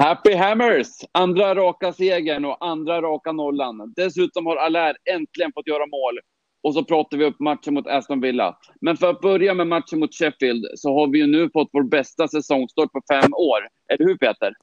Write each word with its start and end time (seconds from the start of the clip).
Happy 0.00 0.34
Hammers! 0.34 0.88
Andra 1.12 1.54
raka 1.54 1.92
segern 1.92 2.44
och 2.44 2.66
andra 2.66 3.02
raka 3.02 3.32
nollan. 3.32 3.92
Dessutom 3.96 4.46
har 4.46 4.56
Allaire 4.56 4.96
äntligen 5.10 5.52
fått 5.54 5.66
göra 5.66 5.86
mål. 5.86 6.18
Och 6.62 6.74
så 6.74 6.84
pratar 6.84 7.16
vi 7.16 7.24
upp 7.24 7.40
matchen 7.40 7.74
mot 7.74 7.86
Aston 7.86 8.20
Villa. 8.20 8.58
Men 8.80 8.96
för 8.96 9.10
att 9.10 9.20
börja 9.20 9.54
med 9.54 9.66
matchen 9.66 9.98
mot 9.98 10.14
Sheffield 10.14 10.66
så 10.74 10.94
har 10.94 11.06
vi 11.06 11.18
ju 11.18 11.26
nu 11.26 11.50
fått 11.50 11.68
vår 11.72 11.82
bästa 11.82 12.28
säsongstart 12.28 12.92
på 12.92 13.00
fem 13.10 13.34
år. 13.34 13.68
Eller 13.88 14.04
hur 14.04 14.16
Peter? 14.16 14.54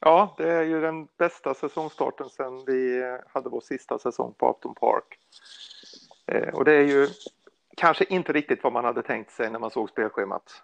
Ja, 0.00 0.34
det 0.38 0.52
är 0.52 0.62
ju 0.62 0.80
den 0.80 1.06
bästa 1.18 1.54
säsongstarten 1.54 2.28
sedan 2.28 2.64
vi 2.66 3.02
hade 3.28 3.48
vår 3.48 3.60
sista 3.60 3.98
säsong 3.98 4.34
på 4.38 4.50
Upton 4.50 4.74
Park. 4.74 5.18
Eh, 6.32 6.54
och 6.54 6.64
det 6.64 6.72
är 6.72 6.86
ju 6.86 7.08
kanske 7.76 8.04
inte 8.04 8.32
riktigt 8.32 8.64
vad 8.64 8.72
man 8.72 8.84
hade 8.84 9.02
tänkt 9.02 9.30
sig 9.30 9.50
när 9.50 9.58
man 9.58 9.70
såg 9.70 9.90
spelschemat. 9.90 10.62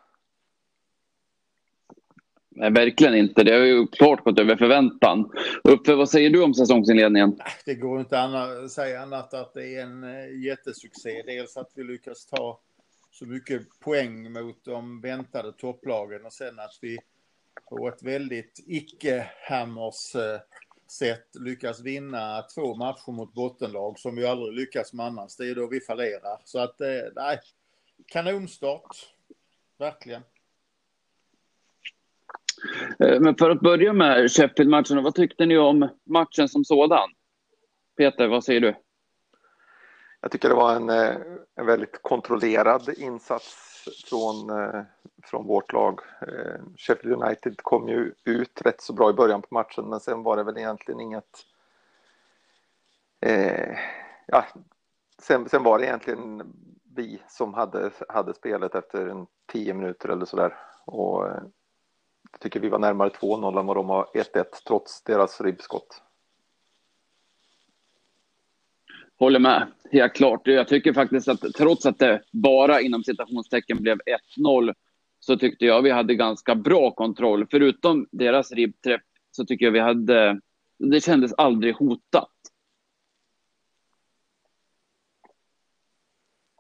Nej, 2.59 2.71
verkligen 2.71 3.15
inte. 3.15 3.45
Det 3.45 3.53
har 3.53 3.65
ju 3.65 3.87
klart 3.87 4.25
gått 4.25 4.39
över 4.39 4.57
förväntan. 4.57 5.31
Uffe, 5.65 5.95
vad 5.95 6.11
säger 6.11 6.31
du 6.31 6.43
om 6.43 6.55
säsongsinledningen? 6.55 7.41
Det 7.65 7.75
går 7.75 8.01
inte 8.01 8.21
att 8.21 8.71
säga 8.71 9.01
annat 9.01 9.35
att 9.35 9.55
det 9.55 9.75
är 9.75 9.83
en 9.83 10.05
eh, 10.05 10.45
jättesuccé. 10.45 11.23
Dels 11.27 11.57
att 11.57 11.71
vi 11.75 11.85
lyckas 11.85 12.27
ta 12.27 12.61
så 13.11 13.27
mycket 13.27 13.81
poäng 13.81 14.33
mot 14.33 14.65
de 14.65 15.01
väntade 15.01 15.53
topplagen 15.53 16.27
och 16.27 16.33
sen 16.33 16.59
att 16.59 16.79
vi 16.81 16.99
på 17.69 17.89
ett 17.89 18.03
väldigt 18.03 18.65
icke-hammers-sätt 18.67 21.37
eh, 21.37 21.43
lyckas 21.43 21.81
vinna 21.81 22.43
två 22.43 22.75
matcher 22.75 23.13
mot 23.13 23.35
bottenlag 23.35 23.99
som 23.99 24.17
vi 24.17 24.27
aldrig 24.27 24.55
lyckas 24.55 24.93
med 24.93 25.07
annars. 25.07 25.37
Det 25.37 25.51
är 25.51 25.55
då 25.55 25.67
vi 25.67 25.81
fallerar. 25.81 26.41
Så 26.45 26.59
att, 26.59 26.81
eh, 26.81 26.89
nej, 27.15 27.39
kanonstart. 28.07 28.97
Verkligen. 29.79 30.23
Eh, 32.99 33.21
men 33.21 33.37
för 33.37 33.51
att 33.51 33.61
börja 33.61 33.93
med 33.93 34.31
Sheffield-matchen, 34.31 35.03
vad 35.03 35.15
tyckte 35.15 35.47
ni 35.47 35.59
om 35.59 35.89
matchen 36.05 36.49
som 36.49 36.65
sådan? 36.65 37.09
Peter, 37.97 38.29
vad 38.29 38.45
säger 38.45 38.61
du? 38.61 38.75
Jag 40.21 40.31
tycker 40.31 40.49
det 40.49 40.55
var 40.55 40.77
en, 40.77 40.91
eh, 40.91 41.17
en 41.55 41.67
väldigt 41.67 42.03
kontrollerad 42.03 42.89
insats 42.97 43.85
från, 44.11 44.51
eh, 44.51 44.83
från 45.25 45.47
vårt 45.47 45.73
lag. 45.73 46.01
Sheffield 46.77 47.23
United 47.23 47.57
kom 47.63 47.89
ju 47.89 48.13
ut 48.25 48.63
rätt 48.65 48.81
så 48.81 48.93
bra 48.93 49.11
i 49.11 49.13
början 49.13 49.43
på 49.43 49.55
matchen 49.55 49.89
men 49.89 50.01
sen 50.01 50.23
var 50.23 50.37
det 50.37 50.43
väl 50.43 50.59
egentligen 50.59 51.01
inget... 51.01 51.45
Eh, 53.21 53.79
ja, 54.27 54.45
sen, 55.19 55.49
sen 55.49 55.63
var 55.63 55.79
det 55.79 55.85
egentligen 55.85 56.53
vi 56.97 57.23
som 57.29 57.55
hade, 57.55 57.91
hade 58.09 58.35
spelet 58.35 58.75
efter 58.75 59.07
en 59.07 59.27
tio 59.53 59.75
minuter 59.75 60.09
eller 60.09 60.27
sådär. 60.27 60.57
Och 60.85 61.25
jag 62.37 62.41
tycker 62.41 62.61
vi 62.61 62.69
var 62.69 62.79
närmare 62.79 63.09
2-0 63.09 63.61
än 63.61 63.67
vad 63.67 63.77
de 63.77 63.89
har 63.89 64.05
1-1 64.15 64.45
trots 64.67 65.03
deras 65.03 65.41
ribbskott. 65.41 66.03
Håller 69.19 69.39
med, 69.39 69.67
helt 69.93 70.15
klart. 70.15 70.41
Jag 70.45 70.69
tycker 70.69 70.93
faktiskt 70.93 71.29
att 71.29 71.41
trots 71.41 71.87
att 71.87 71.99
det 71.99 72.23
bara 72.33 72.81
inom 72.81 73.05
citationstecken 73.05 73.83
blev 73.83 73.99
1-0 74.39 74.75
så 75.21 75.37
tyckte 75.37 75.65
jag 75.65 75.83
vi 75.83 75.91
hade 75.91 76.15
ganska 76.15 76.55
bra 76.55 76.91
kontroll. 76.91 77.47
Förutom 77.51 78.07
deras 78.13 78.53
ribbträff 78.53 79.03
så 79.31 79.45
tycker 79.45 79.65
jag 79.65 79.73
vi 79.73 79.81
hade, 79.81 80.41
det 80.79 81.05
kändes 81.05 81.33
aldrig 81.33 81.75
hotat. 81.75 82.36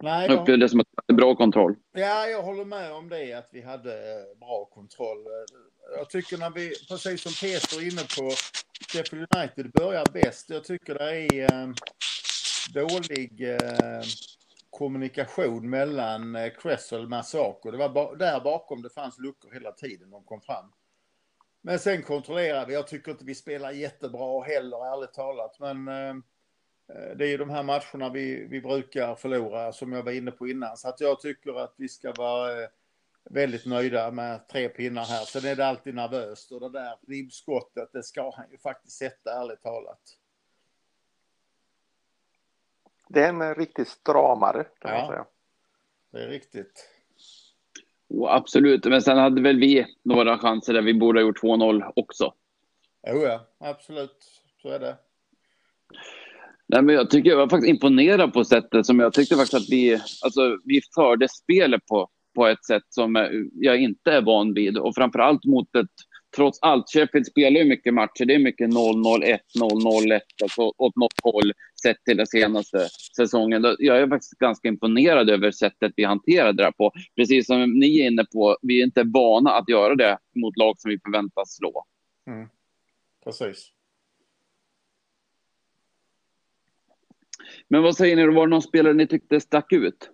Nej, 0.06 0.28
jag 0.28 0.40
upplevde 0.40 0.64
det 0.64 0.68
som 0.68 0.80
att 0.80 0.86
vi 0.86 1.02
hade 1.06 1.16
bra 1.16 1.36
kontroll. 1.36 1.76
Ja, 1.92 2.26
jag 2.26 2.42
håller 2.42 2.64
med 2.64 2.92
om 2.92 3.08
det, 3.08 3.32
att 3.32 3.48
vi 3.52 3.62
hade 3.62 3.92
eh, 3.92 4.38
bra 4.40 4.64
kontroll. 4.64 5.18
Jag 5.98 6.10
tycker 6.10 6.38
när 6.38 6.50
vi, 6.50 6.72
precis 6.88 7.22
som 7.22 7.32
Peter 7.32 7.76
är 7.76 7.92
inne 7.92 8.02
på, 8.18 8.30
Sheffield 8.92 9.26
United 9.36 9.70
börjar 9.72 10.04
bäst. 10.12 10.50
Jag 10.50 10.64
tycker 10.64 10.94
det 10.94 11.12
är 11.12 11.42
eh, 11.42 11.68
dålig 12.74 13.50
eh, 13.50 14.02
kommunikation 14.70 15.70
mellan 15.70 16.36
eh, 16.36 16.50
Cresswell 16.50 17.02
och 17.02 17.10
Masako. 17.10 17.70
Det 17.70 17.78
var 17.78 17.88
ba 17.88 18.14
där 18.14 18.40
bakom 18.40 18.82
det 18.82 18.90
fanns 18.90 19.18
luckor 19.18 19.52
hela 19.52 19.72
tiden 19.72 20.10
de 20.10 20.24
kom 20.24 20.40
fram. 20.40 20.72
Men 21.62 21.78
sen 21.78 22.02
kontrollerar 22.02 22.66
vi. 22.66 22.74
Jag 22.74 22.86
tycker 22.86 23.10
inte 23.10 23.24
vi 23.24 23.34
spelar 23.34 23.70
jättebra 23.70 24.42
heller, 24.42 24.92
ärligt 24.92 25.14
talat. 25.14 25.56
Men 25.60 25.88
eh, 25.88 26.14
Eh, 26.14 26.14
det 26.88 27.24
är 27.24 27.28
ju 27.28 27.36
de 27.36 27.50
här 27.50 27.62
matcherna 27.62 28.08
vi, 28.08 28.46
vi 28.46 28.60
brukar 28.60 29.14
förlora 29.14 29.72
som 29.72 29.92
jag 29.92 30.02
var 30.02 30.12
inne 30.12 30.30
på 30.30 30.48
innan. 30.48 30.76
Så 30.76 30.88
att 30.88 31.00
jag 31.00 31.20
tycker 31.20 31.60
att 31.60 31.74
vi 31.76 31.88
ska 31.88 32.12
vara 32.12 32.62
eh, 32.62 32.68
väldigt 33.30 33.66
nöjda 33.66 34.10
med 34.10 34.48
tre 34.48 34.68
pinnar 34.68 35.04
här. 35.04 35.24
Sen 35.24 35.50
är 35.50 35.56
det 35.56 35.66
alltid 35.66 35.94
nervöst 35.94 36.52
och 36.52 36.60
det 36.60 36.68
där 36.68 36.96
ribbskottet, 37.08 37.88
det 37.92 38.02
ska 38.02 38.32
han 38.36 38.50
ju 38.50 38.58
faktiskt 38.58 38.96
sätta 38.96 39.40
ärligt 39.40 39.62
talat. 39.62 40.00
Det 43.08 43.24
är 43.24 43.28
en 43.28 43.54
riktig 43.54 43.86
stramare 43.86 44.64
kan 44.78 44.94
ja, 44.94 44.98
man 44.98 45.08
säga. 45.08 45.26
Det 46.10 46.22
är 46.22 46.28
riktigt. 46.28 46.90
Oh, 48.08 48.32
absolut, 48.32 48.84
men 48.84 49.02
sen 49.02 49.18
hade 49.18 49.42
väl 49.42 49.60
vi 49.60 49.96
några 50.02 50.38
chanser 50.38 50.72
där 50.72 50.82
vi 50.82 50.94
borde 50.94 51.20
ha 51.20 51.26
gjort 51.26 51.42
2-0 51.42 51.92
också. 51.96 52.34
Jo, 53.06 53.18
ja, 53.18 53.46
absolut. 53.58 54.42
Så 54.62 54.68
är 54.68 54.78
det. 54.78 54.96
Nej, 56.68 56.82
men 56.82 56.94
jag 56.94 57.10
tycker 57.10 57.30
jag 57.30 57.36
var 57.36 57.48
faktiskt 57.48 57.70
imponerad 57.70 58.32
på 58.32 58.44
sättet 58.44 58.86
som 58.86 59.00
jag 59.00 59.12
tyckte 59.12 59.34
faktiskt 59.34 59.54
att 59.54 59.70
vi, 59.70 59.94
alltså, 60.22 60.58
vi 60.64 60.80
förde 60.94 61.28
spelet 61.28 61.86
på, 61.86 62.08
på 62.34 62.46
ett 62.46 62.64
sätt 62.64 62.82
som 62.88 63.16
eh, 63.16 63.28
jag 63.52 63.82
inte 63.82 64.12
är 64.12 64.22
van 64.22 64.54
vid. 64.54 64.78
Och 64.78 64.94
framförallt 64.94 65.44
mot 65.44 65.76
ett, 65.76 65.86
trots 66.36 66.58
allt, 66.62 66.90
Sheffield 66.90 67.26
spelar 67.26 67.60
ju 67.60 67.64
mycket 67.68 67.94
matcher. 67.94 68.24
Det 68.24 68.34
är 68.34 68.38
mycket 68.38 68.70
0-0, 68.70 69.04
1-0, 69.24 69.38
0-1, 69.58 70.20
alltså 70.42 70.62
åt 70.62 70.96
något 70.96 71.20
håll 71.22 71.52
sett 71.82 72.04
till 72.04 72.16
den 72.16 72.26
senaste 72.26 72.88
säsongen. 73.16 73.76
Jag 73.78 73.98
är 73.98 74.08
faktiskt 74.08 74.38
ganska 74.38 74.68
imponerad 74.68 75.30
över 75.30 75.50
sättet 75.50 75.92
vi 75.96 76.04
hanterade 76.04 76.56
det 76.56 76.64
här 76.64 76.72
på. 76.72 76.92
Precis 77.16 77.46
som 77.46 77.72
ni 77.72 78.00
är 78.00 78.06
inne 78.06 78.24
på, 78.24 78.56
vi 78.62 78.80
är 78.80 78.84
inte 78.84 79.02
vana 79.02 79.50
att 79.50 79.68
göra 79.68 79.94
det 79.94 80.18
mot 80.36 80.56
lag 80.56 80.74
som 80.78 80.88
vi 80.88 80.98
förväntas 81.04 81.56
slå. 81.56 81.84
Mm. 82.30 82.48
Precis. 83.24 83.72
Men 87.68 87.82
vad 87.82 87.96
säger 87.96 88.16
ni, 88.16 88.26
var 88.26 88.46
det 88.46 88.50
någon 88.50 88.62
spelare 88.62 88.94
ni 88.94 89.06
tyckte 89.06 89.40
stack 89.40 89.72
ut? 89.72 90.10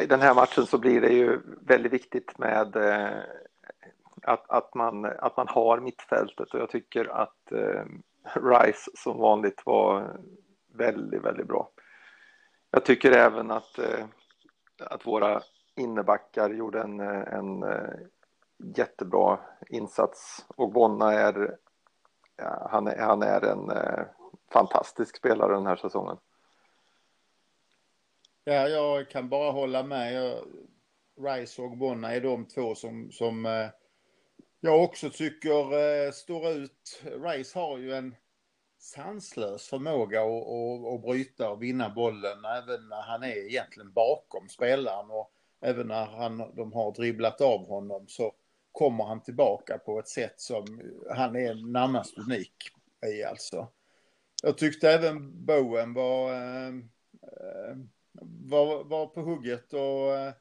I 0.00 0.06
den 0.06 0.20
här 0.20 0.34
matchen 0.34 0.66
så 0.66 0.78
blir 0.78 1.00
det 1.00 1.12
ju 1.12 1.40
väldigt 1.60 1.92
viktigt 1.92 2.38
med 2.38 2.76
eh, 2.76 3.18
att, 4.22 4.50
att, 4.50 4.74
man, 4.74 5.04
att 5.04 5.36
man 5.36 5.48
har 5.48 5.80
mittfältet 5.80 6.54
och 6.54 6.60
jag 6.60 6.70
tycker 6.70 7.04
att 7.04 7.52
eh, 7.52 7.84
Rice 8.42 8.90
som 8.94 9.18
vanligt 9.18 9.62
var 9.66 10.16
väldigt, 10.74 11.22
väldigt 11.22 11.46
bra. 11.46 11.70
Jag 12.70 12.84
tycker 12.84 13.12
även 13.12 13.50
att, 13.50 13.78
eh, 13.78 14.06
att 14.80 15.06
våra 15.06 15.42
innebackar 15.76 16.50
gjorde 16.50 16.80
en, 16.80 17.00
en 17.00 17.64
jättebra 18.76 19.38
insats 19.68 20.46
och 20.56 20.72
Bonna 20.72 21.12
är, 21.12 21.56
ja, 22.36 22.68
han 22.70 22.86
är, 22.86 22.98
han 22.98 23.22
är 23.22 23.44
en 23.44 23.70
fantastisk 24.52 25.16
spelare 25.16 25.54
den 25.54 25.66
här 25.66 25.76
säsongen. 25.76 26.16
Ja, 28.44 28.68
jag 28.68 29.10
kan 29.10 29.28
bara 29.28 29.50
hålla 29.50 29.82
med. 29.82 30.38
Rice 31.20 31.62
och 31.62 31.76
Bonna 31.76 32.14
är 32.14 32.20
de 32.20 32.46
två 32.46 32.74
som, 32.74 33.12
som 33.12 33.46
eh, 33.46 33.68
jag 34.60 34.84
också 34.84 35.10
tycker 35.10 35.78
eh, 35.78 36.12
står 36.12 36.48
ut. 36.48 37.02
Rice 37.04 37.58
har 37.58 37.78
ju 37.78 37.94
en 37.94 38.14
sanslös 38.78 39.68
förmåga 39.68 40.22
att, 40.22 40.28
att, 40.28 40.94
att 40.94 41.02
bryta 41.02 41.50
och 41.50 41.62
vinna 41.62 41.90
bollen 41.90 42.44
även 42.44 42.88
när 42.88 43.02
han 43.02 43.22
är 43.22 43.46
egentligen 43.48 43.92
bakom 43.92 44.48
spelaren 44.48 45.10
och 45.10 45.32
även 45.60 45.86
när 45.88 46.06
han, 46.06 46.38
de 46.54 46.72
har 46.72 46.92
dribblat 46.92 47.40
av 47.40 47.66
honom 47.66 48.08
så 48.08 48.32
kommer 48.72 49.04
han 49.04 49.22
tillbaka 49.22 49.78
på 49.78 49.98
ett 49.98 50.08
sätt 50.08 50.40
som 50.40 50.80
han 51.10 51.36
är 51.36 51.72
närmast 51.72 52.18
unik 52.18 52.56
i 53.06 53.24
alltså. 53.24 53.68
Jag 54.44 54.58
tyckte 54.58 54.90
även 54.90 55.44
Bowen 55.44 55.94
var, 55.94 56.32
eh, 56.32 56.72
var, 58.22 58.84
var 58.84 59.06
på 59.06 59.20
hugget 59.20 59.72
och, 59.72 60.14
eh, 60.14 60.32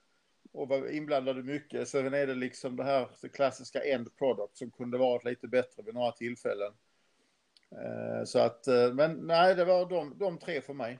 och 0.51 0.68
var 0.68 0.92
inblandad 0.92 1.45
mycket. 1.45 1.88
Sen 1.88 2.13
är 2.13 2.27
det 2.27 2.36
liksom 2.36 2.75
det 2.75 2.83
här 2.83 3.07
det 3.21 3.30
klassiska 3.30 3.83
end 3.83 4.18
product 4.18 4.57
som 4.57 4.71
kunde 4.71 4.98
varit 4.98 5.24
lite 5.24 5.48
bättre 5.48 5.83
vid 5.83 5.94
några 5.94 6.12
tillfällen. 6.12 6.74
Eh, 7.71 8.24
så 8.25 8.39
att, 8.39 8.68
eh, 8.68 8.94
men 8.94 9.13
nej, 9.13 9.56
det 9.56 9.65
var 9.65 9.89
de, 9.89 10.18
de 10.18 10.38
tre 10.38 10.62
för 10.62 10.74
mig. 10.74 11.00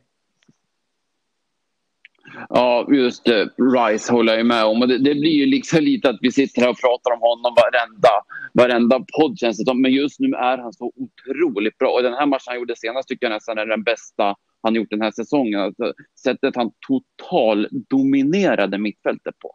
Ja, 2.50 2.88
just 2.90 3.26
det. 3.26 3.50
Rice 3.58 4.14
håller 4.14 4.38
jag 4.38 4.46
med 4.46 4.66
om. 4.66 4.82
Och 4.82 4.88
det, 4.88 4.98
det, 4.98 5.16
blir 5.16 5.32
ju 5.32 5.46
liksom 5.46 5.80
lite 5.80 6.10
att 6.10 6.18
vi 6.22 6.32
sitter 6.32 6.62
här 6.62 6.70
och 6.70 6.82
pratar 6.82 7.12
om 7.12 7.22
honom 7.22 7.56
varenda, 7.56 8.10
varenda 8.54 9.06
podd 9.18 9.40
känns 9.40 9.58
det 9.58 9.66
som. 9.66 9.82
Men 9.82 9.92
just 9.92 10.20
nu 10.20 10.28
är 10.36 10.58
han 10.58 10.74
så 10.74 10.92
otroligt 10.96 11.78
bra. 11.78 11.92
Och 11.92 12.04
den 12.04 12.14
här 12.14 12.26
matchen 12.26 12.44
han 12.46 12.56
gjorde 12.60 12.76
senast 12.76 13.08
tycker 13.08 13.26
jag 13.26 13.34
nästan 13.34 13.58
är 13.58 13.66
den 13.66 13.84
bästa 13.84 14.36
han 14.64 14.76
gjort 14.76 14.90
den 14.90 15.02
här 15.02 15.12
säsongen. 15.12 15.60
Alltså, 15.60 15.94
sättet 16.24 16.56
han 16.56 16.72
total 16.88 17.68
dominerade 17.72 18.78
mittfältet 18.78 19.40
på. 19.40 19.52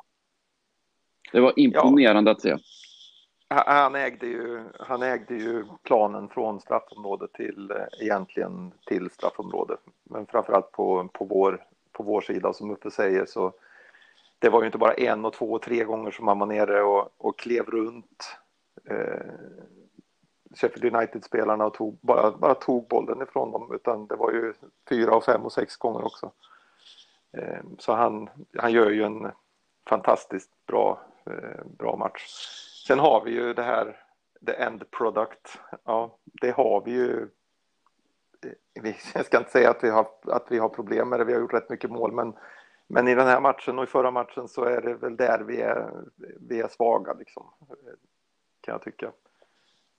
Det 1.32 1.40
var 1.40 1.52
imponerande 1.56 2.30
ja. 2.30 2.34
att 2.34 2.42
se. 2.42 2.56
Han 3.48 3.94
ägde, 3.94 4.26
ju, 4.26 4.64
han 4.80 5.02
ägde 5.02 5.34
ju 5.34 5.64
planen 5.82 6.28
från 6.28 6.60
straffområdet 6.60 7.32
till 7.32 7.72
egentligen 8.00 8.72
till 8.86 9.10
straffområdet. 9.10 9.80
Men 10.10 10.26
framförallt 10.26 10.72
på, 10.72 11.08
på, 11.12 11.24
vår, 11.24 11.64
på 11.96 12.02
vår 12.02 12.20
sida 12.20 12.52
som 12.52 12.70
Uffe 12.70 12.90
säger 12.90 13.26
så 13.26 13.52
det 14.38 14.48
var 14.48 14.60
ju 14.60 14.66
inte 14.66 14.78
bara 14.78 14.94
en 14.94 15.24
och 15.24 15.32
två 15.32 15.52
och 15.52 15.62
tre 15.62 15.84
gånger 15.84 16.10
som 16.10 16.28
han 16.28 16.38
var 16.38 16.46
nere 16.46 16.82
och, 16.82 17.14
och 17.18 17.38
klev 17.38 17.66
runt 17.66 18.38
eh, 18.84 19.32
Sheffield 20.54 20.94
United-spelarna 20.94 21.66
och 21.66 21.74
tog, 21.74 21.98
bara, 22.02 22.30
bara 22.30 22.54
tog 22.54 22.88
bollen 22.88 23.22
ifrån 23.22 23.52
dem 23.52 23.74
utan 23.74 24.06
det 24.06 24.16
var 24.16 24.32
ju 24.32 24.54
fyra 24.88 25.16
och 25.16 25.24
fem 25.24 25.42
och 25.42 25.52
sex 25.52 25.76
gånger 25.76 26.04
också. 26.04 26.32
Eh, 27.32 27.62
så 27.78 27.92
han, 27.92 28.28
han 28.58 28.72
gör 28.72 28.90
ju 28.90 29.04
en 29.04 29.30
fantastiskt 29.88 30.50
bra, 30.66 31.00
eh, 31.26 31.66
bra 31.78 31.96
match. 31.96 32.26
Sen 32.86 32.98
har 32.98 33.24
vi 33.24 33.30
ju 33.30 33.54
det 33.54 33.62
här, 33.62 33.96
the 34.46 34.52
end 34.52 34.90
product. 34.90 35.58
Ja, 35.84 36.18
det 36.24 36.50
har 36.50 36.82
vi 36.84 36.90
ju. 36.90 37.28
Jag 39.14 39.26
ska 39.26 39.38
inte 39.38 39.50
säga 39.50 39.70
att 39.70 39.84
vi 39.84 39.90
har, 39.90 40.08
att 40.22 40.46
vi 40.50 40.58
har 40.58 40.68
problem 40.68 41.08
med 41.08 41.20
det, 41.20 41.24
vi 41.24 41.32
har 41.32 41.40
gjort 41.40 41.54
rätt 41.54 41.70
mycket 41.70 41.90
mål, 41.90 42.12
men, 42.12 42.34
men 42.86 43.08
i 43.08 43.14
den 43.14 43.26
här 43.26 43.40
matchen 43.40 43.78
och 43.78 43.84
i 43.84 43.86
förra 43.86 44.10
matchen 44.10 44.48
så 44.48 44.64
är 44.64 44.80
det 44.80 44.94
väl 44.94 45.16
där 45.16 45.40
vi 45.40 45.60
är, 45.60 45.90
vi 46.40 46.60
är 46.60 46.68
svaga, 46.68 47.12
liksom, 47.12 47.46
kan 48.60 48.72
jag 48.72 48.82
tycka. 48.82 49.12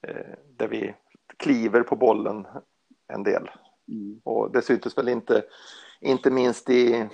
Eh, 0.07 0.37
där 0.57 0.67
vi 0.67 0.95
kliver 1.37 1.83
på 1.83 1.95
bollen 1.95 2.47
en 3.07 3.23
del. 3.23 3.49
Mm. 3.87 4.21
Och 4.23 4.51
det 4.51 4.61
syntes 4.61 4.97
väl 4.97 5.09
inte, 5.09 5.45
inte 5.99 6.31
minst 6.31 6.69
i, 6.69 7.09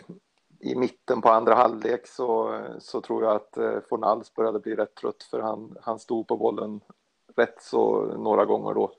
i 0.59 0.75
mitten 0.75 1.21
på 1.21 1.29
andra 1.29 1.55
halvlek 1.55 2.07
så, 2.07 2.61
så 2.79 3.01
tror 3.01 3.23
jag 3.23 3.35
att 3.35 3.57
eh, 3.57 3.79
Fornals 3.89 4.33
började 4.33 4.59
bli 4.59 4.75
rätt 4.75 4.95
trött 4.95 5.23
för 5.23 5.39
han, 5.39 5.77
han 5.81 5.99
stod 5.99 6.27
på 6.27 6.37
bollen 6.37 6.81
rätt 7.35 7.61
så 7.61 8.05
några 8.17 8.45
gånger 8.45 8.73
då. 8.73 8.91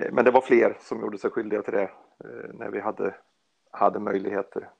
Eh, 0.00 0.12
men 0.12 0.24
det 0.24 0.30
var 0.30 0.40
fler 0.40 0.78
som 0.80 1.00
gjorde 1.00 1.18
sig 1.18 1.30
skyldiga 1.30 1.62
till 1.62 1.74
det 1.74 1.90
när 2.54 2.70
vi 2.70 2.80
hade, 2.80 3.14
hade 3.70 3.98
möjligheter. 3.98 4.70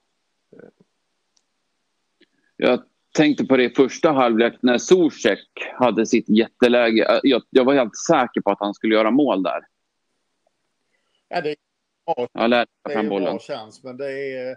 Jag 2.56 2.82
tänkte 3.14 3.44
på 3.44 3.56
det 3.56 3.64
i 3.64 3.74
första 3.74 4.12
halvlek 4.12 4.54
när 4.62 4.78
Zuzek 4.78 5.48
hade 5.72 6.06
sitt 6.06 6.28
jätteläge. 6.28 7.20
Jag, 7.22 7.42
jag, 7.50 7.64
var 7.64 7.74
helt 7.74 7.96
säker 7.96 8.40
på 8.40 8.50
att 8.50 8.60
han 8.60 8.74
skulle 8.74 8.94
göra 8.94 9.10
mål 9.10 9.42
där. 9.42 9.66
Ja, 11.28 11.40
det 11.40 11.50
är, 11.50 11.56
bra. 12.06 12.28
Ja, 12.32 12.48
det 12.48 12.66
är 12.82 12.98
en 12.98 13.08
bra 13.08 13.38
chans, 13.38 13.84
men 13.84 13.96
det 13.96 14.36
är... 14.36 14.56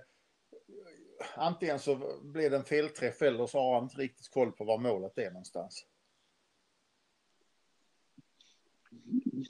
Antingen 1.36 1.80
så 1.80 2.00
blir 2.21 2.50
det 2.50 2.56
en 2.56 2.63
felträff 2.63 3.21
eller 3.21 3.48
så 3.48 3.59
har 3.59 3.74
han 3.74 3.83
inte 3.83 3.98
riktigt 3.98 4.30
koll 4.30 4.51
på 4.51 4.63
var 4.63 4.77
målet 4.77 5.18
är 5.18 5.31
någonstans. 5.31 5.86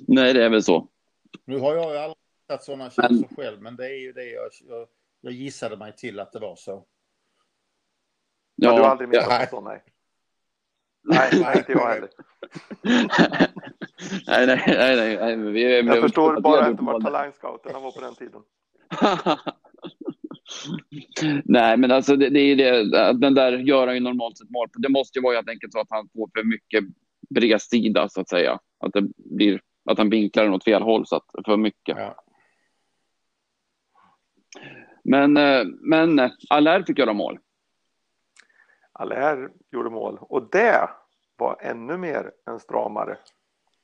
Nej, 0.07 0.33
det 0.33 0.45
är 0.45 0.49
väl 0.49 0.63
så. 0.63 0.87
Nu 1.45 1.59
har 1.59 1.75
jag 1.75 1.91
ju 1.91 1.97
aldrig 1.97 2.17
sett 2.51 2.63
sådana 2.63 2.91
men... 2.97 3.27
själv, 3.35 3.61
men 3.61 3.75
det 3.75 3.85
är 3.85 3.99
ju 3.99 4.13
det 4.13 4.25
jag, 4.25 4.49
jag, 4.67 4.87
jag 5.21 5.33
gissade 5.33 5.77
mig 5.77 5.95
till 5.95 6.19
att 6.19 6.31
det 6.31 6.39
var 6.39 6.55
så. 6.55 6.85
Ja, 8.55 8.75
du 8.75 8.81
har 8.81 8.89
aldrig 8.89 9.09
missat 9.09 9.49
ja. 9.51 9.61
nej. 9.61 9.83
Nej, 11.03 11.29
nej, 11.41 11.57
inte 11.57 11.71
jag 11.71 11.87
heller. 11.87 12.09
nej, 14.27 14.47
nej, 14.47 14.63
nej, 14.67 14.95
nej, 14.95 15.17
nej. 15.17 15.37
Men 15.37 15.53
vi, 15.53 15.81
jag 15.81 16.01
förstår 16.01 16.41
bara 16.41 16.69
inte 16.69 16.83
var 16.83 17.01
talangscouterna 17.01 17.79
var 17.79 17.91
på 17.91 18.01
den 18.01 18.15
tiden. 18.15 18.41
nej, 21.45 21.77
men 21.77 21.91
alltså 21.91 22.15
det, 22.15 22.29
det 22.29 22.39
är 22.39 22.45
ju 22.45 22.55
det, 22.55 22.83
den 23.13 23.33
där 23.33 23.51
gör 23.51 23.87
han 23.87 23.95
ju 23.95 24.01
normalt 24.01 24.37
sett 24.37 24.49
mål 24.49 24.67
Det 24.77 24.89
måste 24.89 25.19
ju 25.19 25.23
vara 25.23 25.35
helt 25.35 25.49
enkelt 25.49 25.73
så 25.73 25.79
att 25.79 25.89
han 25.89 26.09
får 26.13 26.29
för 26.35 26.43
mycket 26.43 26.83
bredsida 27.29 28.09
så 28.09 28.21
att 28.21 28.29
säga. 28.29 28.59
Att 28.79 28.93
det 28.93 29.01
blir, 29.17 29.61
att 29.87 29.97
han 29.97 30.09
vinklar 30.09 30.43
den 30.43 30.53
åt 30.53 30.63
fel 30.63 30.81
håll 30.81 31.07
så 31.07 31.15
att 31.15 31.25
för 31.45 31.57
mycket. 31.57 31.97
Ja. 31.97 32.23
Men, 35.03 35.37
eh, 35.37 35.65
men 35.65 36.31
Allaire 36.49 36.85
fick 36.85 36.99
göra 36.99 37.13
mål. 37.13 37.39
Allaire 38.91 39.49
gjorde 39.71 39.89
mål 39.89 40.17
och 40.21 40.49
det 40.51 40.89
var 41.37 41.57
ännu 41.61 41.97
mer 41.97 42.31
en 42.45 42.59
stramare. 42.59 43.17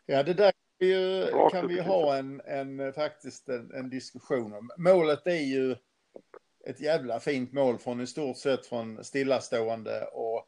Ja, 0.05 0.23
det 0.23 0.33
där 0.33 0.51
kan 0.51 0.79
vi, 0.79 1.31
kan 1.51 1.67
vi 1.67 1.81
ha 1.81 2.17
en, 2.17 2.41
en 2.45 2.94
faktiskt 2.94 3.49
en, 3.49 3.71
en, 3.73 3.89
diskussion 3.89 4.53
om. 4.53 4.69
Målet 4.77 5.27
är 5.27 5.44
ju 5.44 5.75
ett 6.65 6.81
jävla 6.81 7.19
fint 7.19 7.53
mål 7.53 7.77
från 7.77 8.01
i 8.01 8.07
stort 8.07 8.38
sett 8.38 8.65
från 8.65 9.03
stillastående 9.03 10.06
och, 10.06 10.47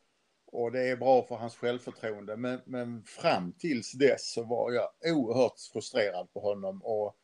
och 0.55 0.71
det 0.71 0.89
är 0.89 0.95
bra 0.95 1.23
för 1.23 1.35
hans 1.35 1.55
självförtroende. 1.55 2.37
Men, 2.37 2.61
men 2.65 3.03
fram 3.03 3.53
tills 3.59 3.91
dess 3.91 4.33
så 4.33 4.43
var 4.43 4.71
jag 4.71 4.89
oerhört 5.15 5.59
frustrerad 5.73 6.33
på 6.33 6.39
honom 6.39 6.81
och 6.83 7.17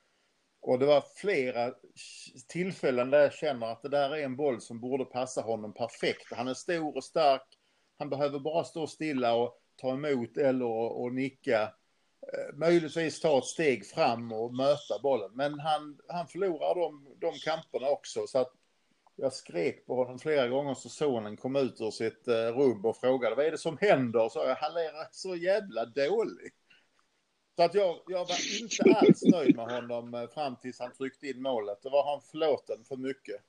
och 0.62 0.80
det 0.80 0.86
var 0.86 1.04
flera 1.16 1.74
tillfällen 2.48 3.10
där 3.10 3.20
jag 3.20 3.34
känner 3.34 3.68
att 3.68 3.82
det 3.82 3.90
där 3.90 4.16
är 4.16 4.24
en 4.24 4.36
boll 4.36 4.62
som 4.62 4.80
borde 4.80 5.06
passa 5.06 5.42
honom 5.42 5.74
perfekt. 5.74 6.34
Han 6.34 6.48
är 6.48 6.54
stor 6.54 6.96
och 6.96 7.04
stark. 7.04 7.48
Han 7.98 8.10
behöver 8.10 8.40
bara 8.40 8.64
stå 8.64 8.88
stilla 8.88 9.34
och 9.34 9.58
ta 9.76 9.94
emot 9.94 10.38
eller 10.38 10.66
och, 10.66 11.02
och 11.02 11.14
nicka. 11.14 11.62
Eh, 11.62 12.58
möjligtvis 12.58 13.20
ta 13.20 13.38
ett 13.38 13.46
steg 13.46 13.86
fram 13.86 14.32
och 14.32 14.54
möta 14.54 15.00
bollen. 15.04 15.32
Men 15.34 15.60
han, 15.60 16.00
han 16.08 16.28
förlorar 16.28 16.76
de, 16.76 17.16
de 17.20 17.34
kamperna 17.34 17.90
också. 17.90 18.28
Så 18.28 18.40
att 18.40 18.54
jag 19.22 19.34
skrek 19.34 19.86
på 19.86 19.96
honom 19.96 20.20
flera 20.20 20.48
gånger 20.48 20.74
så 20.74 20.90
sonen 20.90 21.38
kom 21.38 21.56
ut 21.56 21.82
ur 21.82 21.92
sitt 21.92 22.28
eh, 22.28 22.34
rum 22.34 22.86
och 22.86 22.98
frågade 22.98 23.36
vad 23.36 23.46
är 23.46 23.52
det 23.52 23.58
som 23.58 23.78
händer? 23.82 24.30
Så 24.30 24.40
jag, 24.40 24.56
han 24.56 24.72
är 24.72 25.08
så 25.12 25.36
jävla 25.36 25.86
dålig. 25.86 26.52
Så 27.56 27.64
att 27.64 27.74
jag, 27.74 28.00
jag 28.08 28.20
var 28.20 28.62
inte 28.62 29.00
alls 29.00 29.24
nöjd 29.24 29.56
med 29.56 29.72
honom 29.72 30.14
eh, 30.14 30.28
fram 30.28 30.56
tills 30.56 30.80
han 30.80 30.94
tryckte 30.94 31.28
in 31.28 31.42
målet. 31.42 31.82
Då 31.82 31.90
var 31.90 32.12
han 32.12 32.22
förlåten 32.22 32.84
för 32.84 32.98
mycket. 32.98 33.42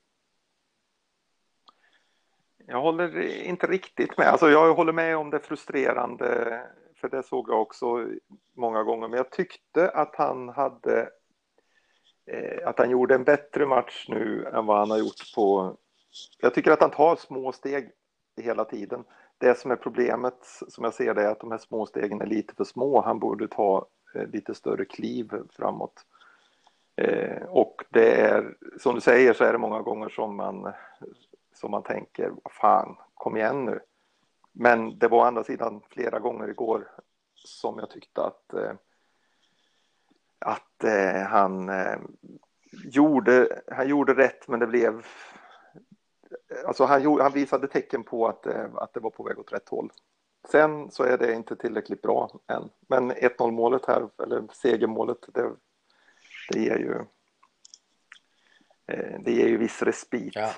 Jag 2.67 2.81
håller 2.81 3.21
inte 3.43 3.67
riktigt 3.67 4.17
med. 4.17 4.27
Alltså 4.27 4.49
jag 4.49 4.73
håller 4.73 4.93
med 4.93 5.17
om 5.17 5.29
det 5.29 5.39
frustrerande, 5.39 6.61
för 6.95 7.09
det 7.09 7.23
såg 7.23 7.49
jag 7.49 7.61
också 7.61 8.07
många 8.55 8.83
gånger. 8.83 9.07
Men 9.07 9.17
jag 9.17 9.31
tyckte 9.31 9.89
att 9.89 10.15
han 10.15 10.49
hade 10.49 11.09
Eh, 12.25 12.67
att 12.67 12.79
han 12.79 12.89
gjorde 12.89 13.15
en 13.15 13.23
bättre 13.23 13.65
match 13.65 14.05
nu 14.09 14.45
än 14.53 14.65
vad 14.65 14.77
han 14.77 14.91
har 14.91 14.97
gjort 14.97 15.35
på... 15.35 15.77
Jag 16.39 16.53
tycker 16.53 16.71
att 16.71 16.81
han 16.81 16.91
tar 16.91 17.15
små 17.15 17.51
steg 17.51 17.91
hela 18.41 18.65
tiden. 18.65 19.03
Det 19.37 19.57
som 19.57 19.71
är 19.71 19.75
problemet, 19.75 20.37
som 20.67 20.83
jag 20.83 20.93
ser 20.93 21.13
det, 21.13 21.23
är 21.23 21.31
att 21.31 21.39
de 21.39 21.51
här 21.51 21.57
små 21.57 21.85
stegen 21.85 22.21
är 22.21 22.25
lite 22.25 22.55
för 22.55 22.63
små. 22.63 23.01
Han 23.01 23.19
borde 23.19 23.47
ta 23.47 23.87
eh, 24.15 24.27
lite 24.27 24.55
större 24.55 24.85
kliv 24.85 25.31
framåt. 25.49 26.05
Eh, 26.95 27.43
och 27.43 27.83
det 27.89 28.21
är, 28.21 28.55
som 28.79 28.95
du 28.95 29.01
säger, 29.01 29.33
så 29.33 29.43
är 29.43 29.51
det 29.51 29.59
många 29.59 29.81
gånger 29.81 30.09
som 30.09 30.35
man, 30.35 30.73
som 31.53 31.71
man 31.71 31.83
tänker, 31.83 32.29
vad 32.43 32.53
fan, 32.53 32.95
kom 33.13 33.37
igen 33.37 33.65
nu. 33.65 33.79
Men 34.51 34.99
det 34.99 35.07
var 35.07 35.17
å 35.17 35.21
andra 35.21 35.43
sidan 35.43 35.81
flera 35.89 36.19
gånger 36.19 36.47
igår 36.47 36.91
som 37.35 37.79
jag 37.79 37.89
tyckte 37.89 38.21
att, 38.21 38.53
eh, 40.43 40.51
att 40.51 41.29
han, 41.29 41.69
eh, 41.69 41.97
gjorde, 42.83 43.61
han 43.71 43.89
gjorde 43.89 44.13
rätt, 44.13 44.47
men 44.47 44.59
det 44.59 44.67
blev... 44.67 45.05
Alltså 46.65 46.85
han, 46.85 47.19
han 47.21 47.31
visade 47.31 47.67
tecken 47.67 48.03
på 48.03 48.27
att, 48.27 48.45
eh, 48.45 48.75
att 48.75 48.93
det 48.93 48.99
var 48.99 49.09
på 49.09 49.23
väg 49.23 49.39
åt 49.39 49.53
rätt 49.53 49.69
håll. 49.69 49.91
Sen 50.51 50.91
så 50.91 51.03
är 51.03 51.17
det 51.17 51.33
inte 51.33 51.55
tillräckligt 51.55 52.01
bra 52.01 52.39
än. 52.47 52.69
Men 52.87 53.11
1-0 53.11 53.51
målet 53.51 53.85
här, 53.85 54.09
eller 54.23 54.43
segermålet, 54.53 55.17
det, 55.33 55.51
det 56.49 56.59
ger 56.59 56.77
ju 56.77 56.95
eh, 58.87 59.19
det 59.19 59.31
ger 59.31 59.47
ju 59.47 59.57
viss 59.57 59.81
respit. 59.81 60.35
Ja, 60.35 60.53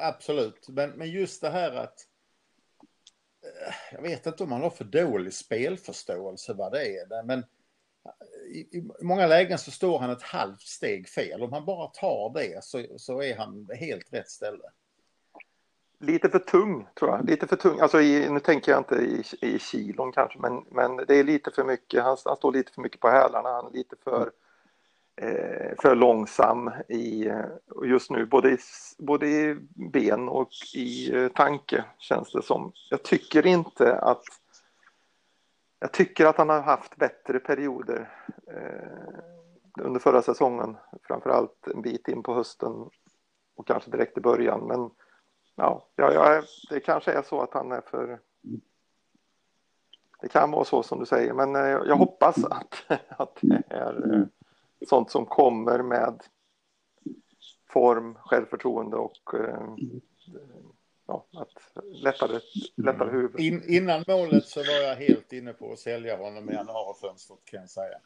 absolut. 0.00 0.68
Men, 0.68 0.90
men 0.90 1.10
just 1.10 1.40
det 1.40 1.50
här 1.50 1.72
att 1.72 2.06
eh, 3.42 3.74
jag 3.92 4.02
vet 4.02 4.26
inte 4.26 4.42
om 4.42 4.50
man 4.50 4.62
har 4.62 4.70
för 4.70 4.84
dålig 4.84 5.32
spelförståelse 5.32 6.54
vad 6.54 6.72
det 6.72 6.86
är. 6.86 7.22
Men 7.22 7.44
i, 8.48 8.78
i 8.78 8.90
många 9.00 9.26
lägen 9.26 9.58
så 9.58 9.70
står 9.70 9.98
han 9.98 10.10
ett 10.10 10.22
halvt 10.22 10.60
steg 10.60 11.08
fel. 11.08 11.42
Om 11.42 11.52
han 11.52 11.64
bara 11.64 11.86
tar 11.86 12.32
det 12.34 12.64
så, 12.64 12.84
så 12.96 13.22
är 13.22 13.36
han 13.36 13.68
helt 13.78 14.12
rätt 14.12 14.30
ställe 14.30 14.64
lite 16.02 16.28
för 16.28 16.38
tung, 16.38 16.86
tror 16.98 17.10
jag. 17.10 17.30
Lite 17.30 17.46
för 17.46 17.56
tung. 17.56 17.80
Alltså 17.80 18.00
i, 18.00 18.30
nu 18.30 18.40
tänker 18.40 18.72
jag 18.72 18.80
inte 18.80 18.94
i, 18.94 19.22
i 19.40 19.58
kilon 19.58 20.12
kanske, 20.12 20.38
men, 20.38 20.64
men 20.70 20.96
det 20.96 21.14
är 21.14 21.24
lite 21.24 21.50
för 21.50 21.64
mycket. 21.64 22.02
Han, 22.02 22.16
han 22.24 22.36
står 22.36 22.52
lite 22.52 22.72
för 22.72 22.82
mycket 22.82 23.00
på 23.00 23.08
hälarna. 23.08 23.48
Han 23.48 23.66
är 23.66 23.70
lite 23.70 23.96
för, 24.04 24.30
eh, 25.16 25.72
för 25.82 25.94
långsam 25.94 26.70
i, 26.88 27.26
eh, 27.26 27.44
just 27.84 28.10
nu, 28.10 28.26
både 28.26 28.50
i, 28.50 28.58
både 28.98 29.26
i 29.26 29.56
ben 29.92 30.28
och 30.28 30.48
i 30.74 31.16
eh, 31.16 31.28
tanke, 31.28 31.84
känns 31.98 32.32
det 32.32 32.42
som. 32.42 32.72
Jag 32.90 33.02
tycker 33.02 33.46
inte 33.46 33.96
att 33.96 34.22
jag 35.82 35.92
tycker 35.92 36.26
att 36.26 36.36
han 36.36 36.48
har 36.48 36.60
haft 36.60 36.96
bättre 36.96 37.38
perioder 37.38 38.10
eh, 38.46 39.84
under 39.84 40.00
förra 40.00 40.22
säsongen, 40.22 40.76
framförallt 41.02 41.66
en 41.66 41.82
bit 41.82 42.08
in 42.08 42.22
på 42.22 42.34
hösten 42.34 42.90
och 43.56 43.66
kanske 43.66 43.90
direkt 43.90 44.18
i 44.18 44.20
början. 44.20 44.66
Men 44.66 44.90
ja, 45.56 45.88
ja, 45.96 46.12
ja, 46.12 46.42
det 46.70 46.80
kanske 46.80 47.12
är 47.12 47.22
så 47.22 47.40
att 47.40 47.54
han 47.54 47.72
är 47.72 47.80
för 47.80 48.20
det 50.20 50.28
kan 50.28 50.50
vara 50.50 50.64
så 50.64 50.82
som 50.82 50.98
du 50.98 51.06
säger, 51.06 51.32
men 51.34 51.56
eh, 51.56 51.62
jag 51.62 51.96
hoppas 51.96 52.44
att, 52.44 52.84
att 53.08 53.38
det 53.40 53.62
är 53.68 54.14
eh, 54.14 54.24
sånt 54.88 55.10
som 55.10 55.26
kommer 55.26 55.82
med 55.82 56.22
form, 57.68 58.14
självförtroende 58.14 58.96
och 58.96 59.34
eh, 59.34 59.74
ja, 61.12 61.40
att 61.42 61.84
lättare, 62.02 62.40
lättare 62.76 63.08
mm. 63.08 63.20
huvud. 63.20 63.40
In, 63.40 63.62
innan 63.68 64.04
målet 64.08 64.44
så 64.44 64.60
var 64.60 64.88
jag 64.88 64.96
helt 64.96 65.32
inne 65.32 65.52
på 65.52 65.72
att 65.72 65.78
sälja 65.78 66.16
honom 66.16 66.50
i 66.50 66.52
januarifönstret 66.52 67.38
kan 67.44 67.60
jag 67.60 67.70
säga. 67.70 67.98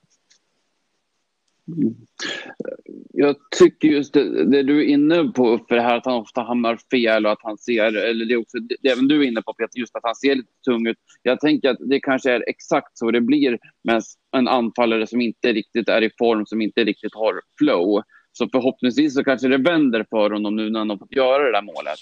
Jag 3.12 3.36
tycker 3.58 3.88
just 3.88 4.14
det, 4.14 4.44
det, 4.44 4.62
du 4.62 4.80
är 4.80 4.84
inne 4.84 5.24
på 5.24 5.58
för 5.68 5.74
det 5.74 5.82
här 5.82 5.96
att 5.96 6.06
han 6.06 6.14
ofta 6.14 6.42
hamnar 6.42 6.78
fel 6.90 7.26
och 7.26 7.32
att 7.32 7.42
han 7.42 7.58
ser, 7.58 7.96
eller 7.96 8.24
det 8.24 8.34
är 8.34 8.38
också 8.38 8.58
det 8.58 8.88
även 8.88 9.08
du 9.08 9.22
är 9.22 9.28
inne 9.28 9.42
på 9.42 9.54
Peter, 9.54 9.78
just 9.78 9.96
att 9.96 10.04
han 10.04 10.14
ser 10.14 10.34
lite 10.34 10.52
tung 10.64 10.86
ut. 10.86 10.96
Jag 11.22 11.40
tänker 11.40 11.70
att 11.70 11.78
det 11.80 12.00
kanske 12.00 12.32
är 12.32 12.44
exakt 12.48 12.98
så 12.98 13.10
det 13.10 13.20
blir 13.20 13.58
med 13.84 14.02
en 14.36 14.48
anfallare 14.48 15.06
som 15.06 15.20
inte 15.20 15.52
riktigt 15.52 15.88
är 15.88 16.02
i 16.02 16.10
form, 16.18 16.46
som 16.46 16.60
inte 16.60 16.84
riktigt 16.84 17.14
har 17.14 17.40
flow. 17.58 18.02
Så 18.32 18.48
förhoppningsvis 18.48 19.14
så 19.14 19.24
kanske 19.24 19.48
det 19.48 19.58
vänder 19.58 20.06
för 20.10 20.30
honom 20.30 20.56
nu 20.56 20.70
när 20.70 20.78
han 20.78 20.90
har 20.90 20.96
fått 20.96 21.16
göra 21.16 21.44
det 21.44 21.52
där 21.52 21.62
målet. 21.62 21.98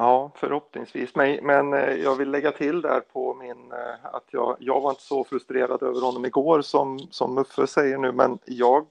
Ja, 0.00 0.30
förhoppningsvis. 0.34 1.14
Men, 1.14 1.46
men 1.46 1.72
eh, 1.72 1.94
jag 1.94 2.16
vill 2.16 2.30
lägga 2.30 2.52
till 2.52 2.82
där 2.82 3.00
på 3.00 3.34
min 3.34 3.72
eh, 3.72 4.04
att 4.14 4.24
jag, 4.30 4.56
jag 4.58 4.80
var 4.80 4.90
inte 4.90 5.02
så 5.02 5.24
frustrerad 5.24 5.82
över 5.82 6.00
honom 6.00 6.24
igår 6.24 6.60
som, 6.60 6.98
som 6.98 7.34
Muffe 7.34 7.66
säger 7.66 7.98
nu, 7.98 8.12
men 8.12 8.38
jag, 8.44 8.86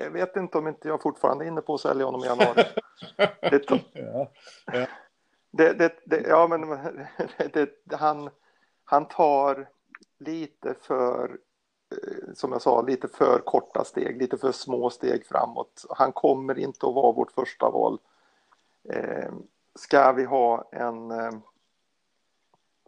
jag 0.00 0.10
vet 0.10 0.36
inte 0.36 0.58
om 0.58 0.68
inte 0.68 0.88
jag 0.88 1.02
fortfarande 1.02 1.44
är 1.44 1.48
inne 1.48 1.60
på 1.60 1.74
att 1.74 1.80
sälja 1.80 2.04
honom 2.04 2.24
i 2.24 2.26
januari. 2.26 2.64
Det, 3.50 3.70
ja, 3.92 4.30
ja. 4.72 4.86
Det, 5.50 5.72
det, 5.72 5.92
det, 6.04 6.20
ja, 6.28 6.46
men 6.48 6.78
han, 7.98 8.30
han 8.84 9.08
tar 9.08 9.68
lite 10.18 10.74
för, 10.80 11.38
eh, 11.90 12.34
som 12.34 12.52
jag 12.52 12.62
sa, 12.62 12.82
lite 12.82 13.08
för 13.08 13.38
korta 13.38 13.84
steg, 13.84 14.18
lite 14.18 14.38
för 14.38 14.52
små 14.52 14.90
steg 14.90 15.26
framåt. 15.26 15.84
Han 15.90 16.12
kommer 16.12 16.58
inte 16.58 16.86
att 16.86 16.94
vara 16.94 17.12
vårt 17.12 17.32
första 17.32 17.70
val 17.70 17.98
ska 19.74 20.12
vi 20.12 20.24
ha 20.24 20.68
en... 20.72 21.10
Eh, 21.10 21.32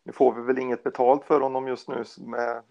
nu 0.05 0.13
får 0.13 0.33
vi 0.33 0.43
väl 0.43 0.59
inget 0.59 0.83
betalt 0.83 1.25
för 1.25 1.41
honom 1.41 1.69
just 1.69 1.89
nu 1.89 2.05
med 2.19 2.63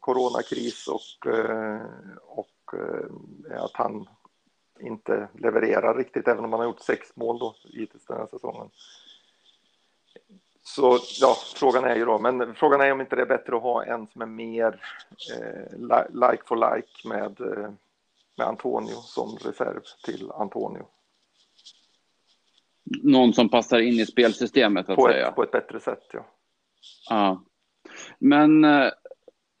coronakris 0.00 0.88
och, 0.88 1.32
eh, 1.32 1.80
och 2.22 2.74
eh, 2.74 3.64
att 3.64 3.74
han 3.74 4.08
inte 4.80 5.28
levererar 5.34 5.94
riktigt, 5.94 6.28
även 6.28 6.44
om 6.44 6.52
han 6.52 6.60
har 6.60 6.66
gjort 6.66 6.80
sex 6.80 7.16
mål 7.16 7.38
då 7.38 7.54
hittills 7.64 8.06
den 8.06 8.16
här 8.16 8.26
säsongen. 8.26 8.70
Så 10.62 10.98
ja, 11.20 11.36
frågan 11.56 11.84
är 11.84 11.96
ju 11.96 12.04
då, 12.04 12.18
men 12.18 12.54
frågan 12.54 12.80
är 12.80 12.92
om 12.92 13.00
inte 13.00 13.16
det 13.16 13.22
är 13.22 13.26
bättre 13.26 13.56
att 13.56 13.62
ha 13.62 13.84
en 13.84 14.06
som 14.06 14.22
är 14.22 14.26
mer 14.26 14.80
eh, 15.32 15.78
like 16.08 16.42
for 16.46 16.76
like 16.76 17.08
med, 17.08 17.40
med 18.36 18.46
Antonio 18.46 18.94
som 18.94 19.36
reserv 19.36 19.82
till 20.04 20.30
Antonio 20.30 20.86
någon 22.84 23.34
som 23.34 23.48
passar 23.48 23.78
in 23.78 24.00
i 24.00 24.06
spelsystemet. 24.06 24.88
Att 24.88 24.96
på, 24.96 25.08
säga. 25.08 25.28
Ett, 25.28 25.34
på 25.34 25.42
ett 25.42 25.50
bättre 25.50 25.80
sätt, 25.80 26.02
ja. 26.12 26.26
Ja. 27.10 27.44
Men, 28.18 28.64
eh, 28.64 28.90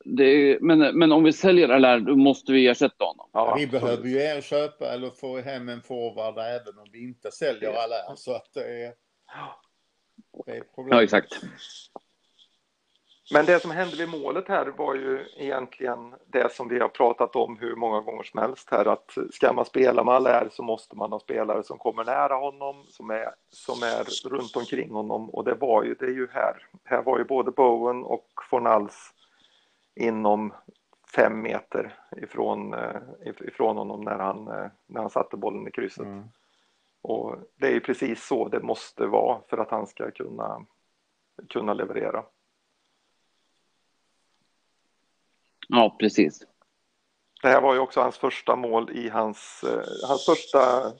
är, 0.04 0.60
men, 0.60 0.98
men 0.98 1.12
om 1.12 1.24
vi 1.24 1.32
säljer 1.32 1.68
Allaire, 1.68 2.00
då 2.00 2.16
måste 2.16 2.52
vi 2.52 2.66
ersätta 2.66 3.04
honom. 3.04 3.30
Ja, 3.32 3.54
vi 3.58 3.66
behöver 3.66 4.08
ju 4.08 4.42
köpa 4.42 4.92
eller 4.92 5.10
få 5.10 5.40
hem 5.40 5.68
en 5.68 5.82
forward 5.82 6.38
även 6.38 6.78
om 6.78 6.86
vi 6.92 7.04
inte 7.04 7.30
säljer 7.30 7.70
Allaire. 7.70 8.16
Så 8.16 8.34
att 8.34 8.48
det 8.54 8.84
är, 8.84 8.94
det 10.46 10.56
är 10.56 10.60
problem. 10.74 10.96
Ja, 10.96 11.02
exakt. 11.02 11.40
Men 13.32 13.46
det 13.46 13.60
som 13.60 13.70
hände 13.70 13.96
vid 13.96 14.08
målet 14.08 14.48
här 14.48 14.66
var 14.66 14.94
ju 14.94 15.26
egentligen 15.36 16.14
det 16.26 16.52
som 16.52 16.68
vi 16.68 16.78
har 16.78 16.88
pratat 16.88 17.36
om 17.36 17.58
hur 17.58 17.76
många 17.76 18.00
gånger 18.00 18.22
som 18.22 18.40
helst 18.40 18.68
här 18.70 18.84
att 18.88 19.14
ska 19.30 19.52
man 19.52 19.64
spela 19.64 20.04
med 20.04 20.14
Allaire 20.14 20.48
så 20.50 20.62
måste 20.62 20.96
man 20.96 21.12
ha 21.12 21.20
spelare 21.20 21.62
som 21.62 21.78
kommer 21.78 22.04
nära 22.04 22.34
honom, 22.34 22.84
som 22.88 23.10
är, 23.10 23.34
som 23.48 23.82
är 23.82 24.28
runt 24.28 24.56
omkring 24.56 24.90
honom 24.90 25.30
och 25.30 25.44
det 25.44 25.54
var 25.54 25.84
ju, 25.84 25.94
det 25.94 26.06
ju 26.06 26.28
här. 26.32 26.66
Här 26.84 27.02
var 27.02 27.18
ju 27.18 27.24
både 27.24 27.50
Bowen 27.50 28.04
och 28.04 28.28
Fornals 28.50 29.14
inom 29.94 30.52
fem 31.14 31.42
meter 31.42 31.98
ifrån, 32.16 32.74
eh, 32.74 33.00
ifrån 33.40 33.76
honom 33.76 34.00
när 34.00 34.18
han, 34.18 34.48
eh, 34.48 34.70
när 34.86 35.00
han 35.00 35.10
satte 35.10 35.36
bollen 35.36 35.68
i 35.68 35.70
krysset. 35.70 36.06
Mm. 36.06 36.24
Och 37.02 37.36
det 37.56 37.66
är 37.66 37.72
ju 37.72 37.80
precis 37.80 38.26
så 38.26 38.48
det 38.48 38.60
måste 38.60 39.06
vara 39.06 39.40
för 39.48 39.58
att 39.58 39.70
han 39.70 39.86
ska 39.86 40.10
kunna, 40.10 40.66
kunna 41.48 41.74
leverera. 41.74 42.24
Ja, 45.68 45.96
precis. 46.00 46.42
Det 47.42 47.48
här 47.48 47.60
var 47.60 47.74
ju 47.74 47.80
också 47.80 48.00
hans 48.00 48.18
första 48.18 48.56
mål 48.56 48.90
i 48.90 49.08
hans, 49.08 49.64
eh, 49.64 50.08
hans 50.08 50.24
första 50.24 50.92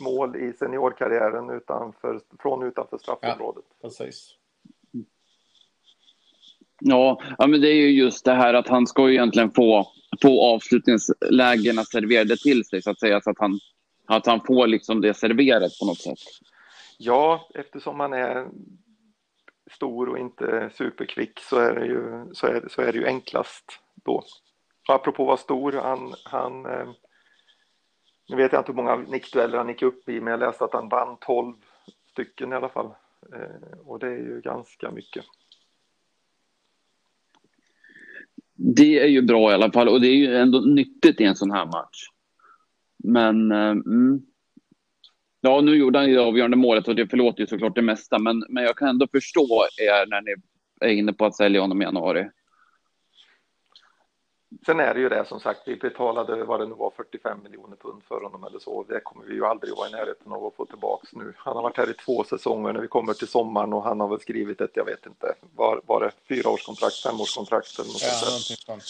mål 0.00 0.36
i 0.36 0.52
seniorkarriären 0.52 1.50
utanför, 1.50 2.20
från 2.42 2.62
utanför 2.62 2.98
straffområdet. 2.98 3.64
Ja, 3.68 3.88
precis. 3.88 4.36
Ja, 6.80 7.22
ja, 7.38 7.46
men 7.46 7.60
det 7.60 7.68
är 7.68 7.74
ju 7.74 7.90
just 7.90 8.24
det 8.24 8.34
här 8.34 8.54
att 8.54 8.68
han 8.68 8.86
ska 8.86 9.08
ju 9.08 9.14
egentligen 9.14 9.50
få, 9.50 9.86
få 10.22 10.42
avslutningslägena 10.54 11.84
serverade 11.84 12.36
till 12.36 12.64
sig 12.64 12.82
så 12.82 12.90
att 12.90 13.00
säga, 13.00 13.20
så 13.20 13.30
att 13.30 13.38
han, 13.38 13.58
att 14.06 14.26
han 14.26 14.40
får 14.46 14.66
liksom 14.66 15.00
det 15.00 15.14
serverat 15.14 15.78
på 15.80 15.86
något 15.86 16.00
sätt. 16.00 16.18
Ja, 16.98 17.48
eftersom 17.54 18.00
han 18.00 18.12
är 18.12 18.48
stor 19.70 20.08
och 20.08 20.18
inte 20.18 20.70
superkvick 20.74 21.40
så 21.40 21.56
är 21.56 21.74
det 21.74 21.86
ju, 21.86 22.34
så 22.34 22.46
är, 22.46 22.68
så 22.68 22.82
är 22.82 22.92
det 22.92 22.98
ju 22.98 23.06
enklast 23.06 23.81
då. 23.94 24.22
Och 24.88 24.94
apropå 24.94 25.22
att 25.22 25.26
vara 25.26 25.36
stor, 25.36 25.72
han, 25.72 26.14
han 26.24 26.66
eh, 26.66 26.88
nu 28.28 28.36
vet 28.36 28.52
jag 28.52 28.60
inte 28.60 28.72
hur 28.72 28.76
många 28.76 28.96
nickdueller 28.96 29.58
han 29.58 29.68
gick 29.68 29.82
upp 29.82 30.08
i, 30.08 30.20
men 30.20 30.30
jag 30.30 30.40
läste 30.40 30.64
att 30.64 30.72
han 30.72 30.88
vann 30.88 31.16
12 31.20 31.54
stycken 32.10 32.52
i 32.52 32.56
alla 32.56 32.68
fall. 32.68 32.86
Eh, 33.32 33.78
och 33.84 33.98
det 33.98 34.06
är 34.06 34.18
ju 34.18 34.40
ganska 34.40 34.90
mycket. 34.90 35.24
Det 38.54 38.98
är 38.98 39.06
ju 39.06 39.22
bra 39.22 39.50
i 39.50 39.54
alla 39.54 39.72
fall 39.72 39.88
och 39.88 40.00
det 40.00 40.06
är 40.06 40.16
ju 40.16 40.36
ändå 40.36 40.60
nyttigt 40.60 41.20
i 41.20 41.24
en 41.24 41.36
sån 41.36 41.50
här 41.50 41.66
match. 41.66 42.08
Men 43.04 43.52
eh, 43.52 43.70
mm. 43.70 44.22
ja, 45.40 45.60
nu 45.60 45.76
gjorde 45.76 45.98
han 45.98 46.08
ju 46.08 46.14
det 46.14 46.22
avgörande 46.22 46.56
målet 46.56 46.88
och 46.88 46.94
det 46.94 47.06
förlåter 47.06 47.40
ju 47.40 47.46
såklart 47.46 47.74
det 47.74 47.82
mesta, 47.82 48.18
men, 48.18 48.44
men 48.48 48.64
jag 48.64 48.76
kan 48.76 48.88
ändå 48.88 49.06
förstå 49.12 49.66
er 49.76 50.10
när 50.10 50.22
ni 50.22 50.34
är 50.80 50.94
inne 50.94 51.12
på 51.12 51.24
att 51.24 51.36
sälja 51.36 51.60
honom 51.60 51.82
i 51.82 51.84
januari. 51.84 52.30
Sen 54.66 54.80
är 54.80 54.94
det 54.94 55.00
ju 55.00 55.08
det 55.08 55.24
som 55.24 55.40
sagt, 55.40 55.60
vi 55.66 55.76
betalade 55.76 56.44
vad 56.44 56.60
det 56.60 56.66
nu 56.66 56.74
var 56.74 56.90
45 56.90 57.42
miljoner 57.42 57.76
pund 57.76 58.02
för 58.02 58.20
honom 58.20 58.44
eller 58.44 58.58
så. 58.58 58.84
Det 58.88 59.00
kommer 59.00 59.24
vi 59.24 59.34
ju 59.34 59.46
aldrig 59.46 59.76
vara 59.76 59.88
i 59.88 59.92
närheten 59.92 60.32
av 60.32 60.46
att 60.46 60.54
få 60.54 60.66
tillbaks 60.66 61.12
nu. 61.12 61.32
Han 61.36 61.56
har 61.56 61.62
varit 61.62 61.76
här 61.76 61.90
i 61.90 61.94
två 61.94 62.24
säsonger 62.24 62.72
när 62.72 62.80
vi 62.80 62.88
kommer 62.88 63.12
till 63.12 63.28
sommaren 63.28 63.72
och 63.72 63.82
han 63.82 64.00
har 64.00 64.08
väl 64.08 64.20
skrivit 64.20 64.60
ett, 64.60 64.70
jag 64.74 64.84
vet 64.84 65.06
inte, 65.06 65.34
var, 65.54 65.80
var 65.86 66.00
det 66.00 66.12
fyraårskontrakt, 66.28 67.02
femårskontrakt 67.02 67.78
eller 67.78 67.88
något 67.88 68.02
ja, 68.02 68.08
sånt 68.08 68.82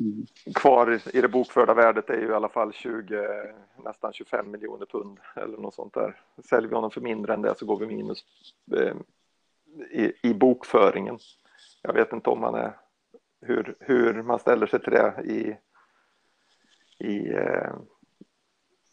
mm. 0.00 0.26
Kvar 0.54 1.00
i 1.12 1.20
det 1.20 1.28
bokförda 1.28 1.74
värdet 1.74 2.10
är 2.10 2.20
ju 2.20 2.28
i 2.28 2.34
alla 2.34 2.48
fall 2.48 2.72
20, 2.72 3.28
nästan 3.84 4.12
25 4.12 4.50
miljoner 4.50 4.86
pund 4.86 5.18
eller 5.36 5.58
något 5.58 5.74
sånt 5.74 5.94
där. 5.94 6.20
Säljer 6.48 6.68
vi 6.68 6.74
honom 6.74 6.90
för 6.90 7.00
mindre 7.00 7.34
än 7.34 7.42
det 7.42 7.58
så 7.58 7.66
går 7.66 7.76
vi 7.76 7.86
minus 7.86 8.24
eh, 8.76 8.94
i, 9.90 10.12
i 10.22 10.34
bokföringen. 10.34 11.18
Jag 11.82 11.92
vet 11.92 12.12
inte 12.12 12.30
om 12.30 12.42
han 12.42 12.54
är 12.54 12.72
hur, 13.46 13.76
hur 13.80 14.22
man 14.22 14.38
ställer 14.38 14.66
sig 14.66 14.80
till 14.80 14.92
det 14.92 15.14
i, 15.24 15.56
i 17.06 17.32
eh, 17.32 17.74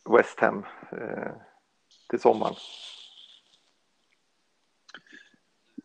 West 0.09 0.39
Ham 0.39 0.65
eh, 0.91 1.31
till 2.09 2.19
sommaren. 2.19 2.55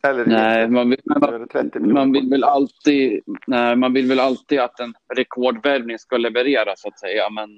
Eller 0.02 0.26
nej, 0.26 0.68
man 0.68 0.90
vill, 0.90 1.00
man, 1.04 1.92
man 1.92 2.12
vill 2.12 2.30
väl 2.30 2.44
alltid, 2.44 3.22
nej, 3.46 3.76
man 3.76 3.92
vill 3.92 4.08
väl 4.08 4.20
alltid 4.20 4.60
att 4.60 4.80
en 4.80 4.94
rekordvärvning 5.14 5.98
ska 5.98 6.16
leverera 6.16 6.76
så 6.76 6.88
att 6.88 7.00
säga. 7.00 7.30
Men, 7.30 7.50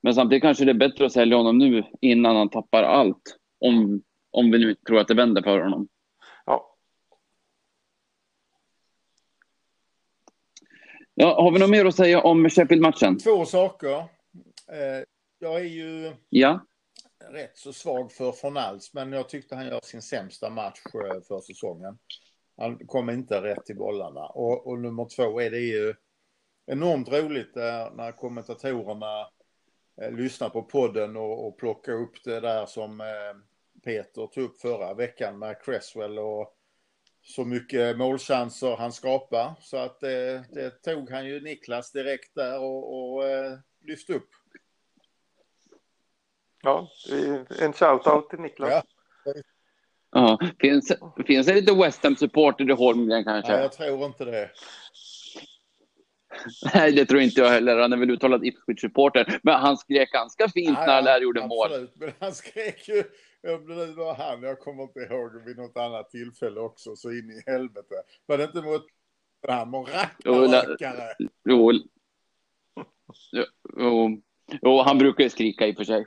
men 0.00 0.14
samtidigt 0.14 0.42
kanske 0.42 0.64
det 0.64 0.72
är 0.72 0.74
bättre 0.74 1.06
att 1.06 1.12
sälja 1.12 1.36
honom 1.36 1.58
nu 1.58 1.84
innan 2.00 2.36
han 2.36 2.48
tappar 2.48 2.82
allt. 2.82 3.36
Om, 3.60 4.02
om 4.30 4.50
vi 4.50 4.58
nu 4.58 4.74
tror 4.74 4.98
att 4.98 5.08
det 5.08 5.14
vänder 5.14 5.42
för 5.42 5.60
honom. 5.60 5.88
Ja, 11.14 11.42
har 11.42 11.52
vi 11.52 11.58
något 11.58 11.70
mer 11.70 11.84
att 11.84 11.96
säga 11.96 12.20
om 12.20 12.48
Sheffield-matchen? 12.50 13.18
Två 13.18 13.44
saker. 13.44 13.96
Eh, 14.68 15.04
jag 15.38 15.60
är 15.60 15.64
ju 15.64 16.12
ja. 16.28 16.66
rätt 17.30 17.56
så 17.58 17.72
svag 17.72 18.12
för 18.12 18.32
Fornals, 18.32 18.94
men 18.94 19.12
jag 19.12 19.28
tyckte 19.28 19.54
han 19.54 19.66
gör 19.66 19.80
sin 19.82 20.02
sämsta 20.02 20.50
match 20.50 20.80
eh, 20.94 21.22
för 21.28 21.40
säsongen. 21.40 21.98
Han 22.56 22.86
kom 22.86 23.10
inte 23.10 23.42
rätt 23.42 23.70
i 23.70 23.74
bollarna. 23.74 24.26
Och, 24.26 24.66
och 24.66 24.78
nummer 24.78 25.08
två 25.16 25.40
är 25.40 25.50
det 25.50 25.60
ju 25.60 25.94
enormt 26.66 27.08
roligt 27.08 27.54
när 27.54 28.12
kommentatorerna 28.12 29.28
eh, 30.02 30.12
lyssnar 30.12 30.48
på 30.48 30.62
podden 30.62 31.16
och, 31.16 31.46
och 31.46 31.58
plockar 31.58 31.92
upp 31.92 32.24
det 32.24 32.40
där 32.40 32.66
som 32.66 33.02
Peter 33.84 34.26
tog 34.26 34.44
upp 34.44 34.60
förra 34.60 34.94
veckan 34.94 35.38
med 35.38 35.62
Cresswell 35.64 36.18
och 36.18 36.56
så 37.22 37.44
mycket 37.44 37.98
målchanser 37.98 38.76
han 38.76 38.92
skapar. 38.92 39.54
Så 39.60 39.76
att 39.76 40.00
det, 40.00 40.44
det 40.52 40.70
tog 40.70 41.10
han 41.10 41.26
ju 41.26 41.40
Niklas 41.40 41.92
direkt 41.92 42.34
där 42.34 42.60
och, 42.60 43.14
och 43.14 43.28
eh, 43.28 43.58
lyfte 43.80 44.12
upp. 44.12 44.28
Ja, 46.62 46.88
en 47.60 47.72
shout-out 47.72 48.28
till 48.28 48.38
Niklas. 48.38 48.70
Ja. 48.70 48.82
Ja, 50.14 50.38
finns, 50.60 50.92
finns 51.26 51.46
det 51.46 51.54
lite 51.54 51.74
West 51.74 52.04
Ham-supporter 52.04 52.70
i 52.70 52.72
Holmgren 52.72 53.24
kanske? 53.24 53.52
Nej, 53.52 53.62
jag 53.62 53.72
tror 53.72 54.04
inte 54.04 54.24
det. 54.24 54.50
Nej, 56.74 56.92
det 56.92 57.06
tror 57.06 57.20
inte 57.20 57.40
jag 57.40 57.48
heller. 57.48 57.78
Han 57.78 57.92
är 57.92 57.96
väl 57.96 58.10
uttalad 58.10 58.44
Ipswich-supporter. 58.44 59.38
Men 59.42 59.54
han 59.54 59.76
skrek 59.76 60.12
ganska 60.12 60.48
fint 60.48 60.78
ja, 60.78 60.86
när 60.86 60.94
han 60.94 61.04
där 61.04 61.20
gjorde 61.20 61.44
absolut. 61.44 61.80
mål. 61.80 61.88
Men 61.94 62.12
han 62.20 62.32
skrek 62.32 62.88
ju, 62.88 63.04
om 63.48 63.66
det 63.66 63.74
nu 63.74 63.92
var 63.92 64.14
han, 64.14 64.42
jag 64.42 64.60
kommer 64.60 64.82
inte 64.82 65.00
ihåg 65.00 65.44
vid 65.44 65.56
något 65.56 65.76
annat 65.76 66.10
tillfälle 66.10 66.60
också, 66.60 66.96
så 66.96 67.10
in 67.10 67.30
i 67.30 67.50
helvete. 67.50 67.94
Var 68.26 68.38
det 68.38 68.44
inte 68.44 68.62
mot 68.62 68.86
han 69.48 69.74
och 69.74 69.88
rackarrökare? 69.88 71.14
Jo, 71.44 71.72
jo, 73.32 73.44
jo, 73.78 74.22
jo, 74.62 74.78
han 74.78 74.98
brukar 74.98 75.24
ju 75.24 75.30
skrika 75.30 75.66
i 75.66 75.72
och 75.72 75.76
för 75.76 75.84
sig. 75.84 76.06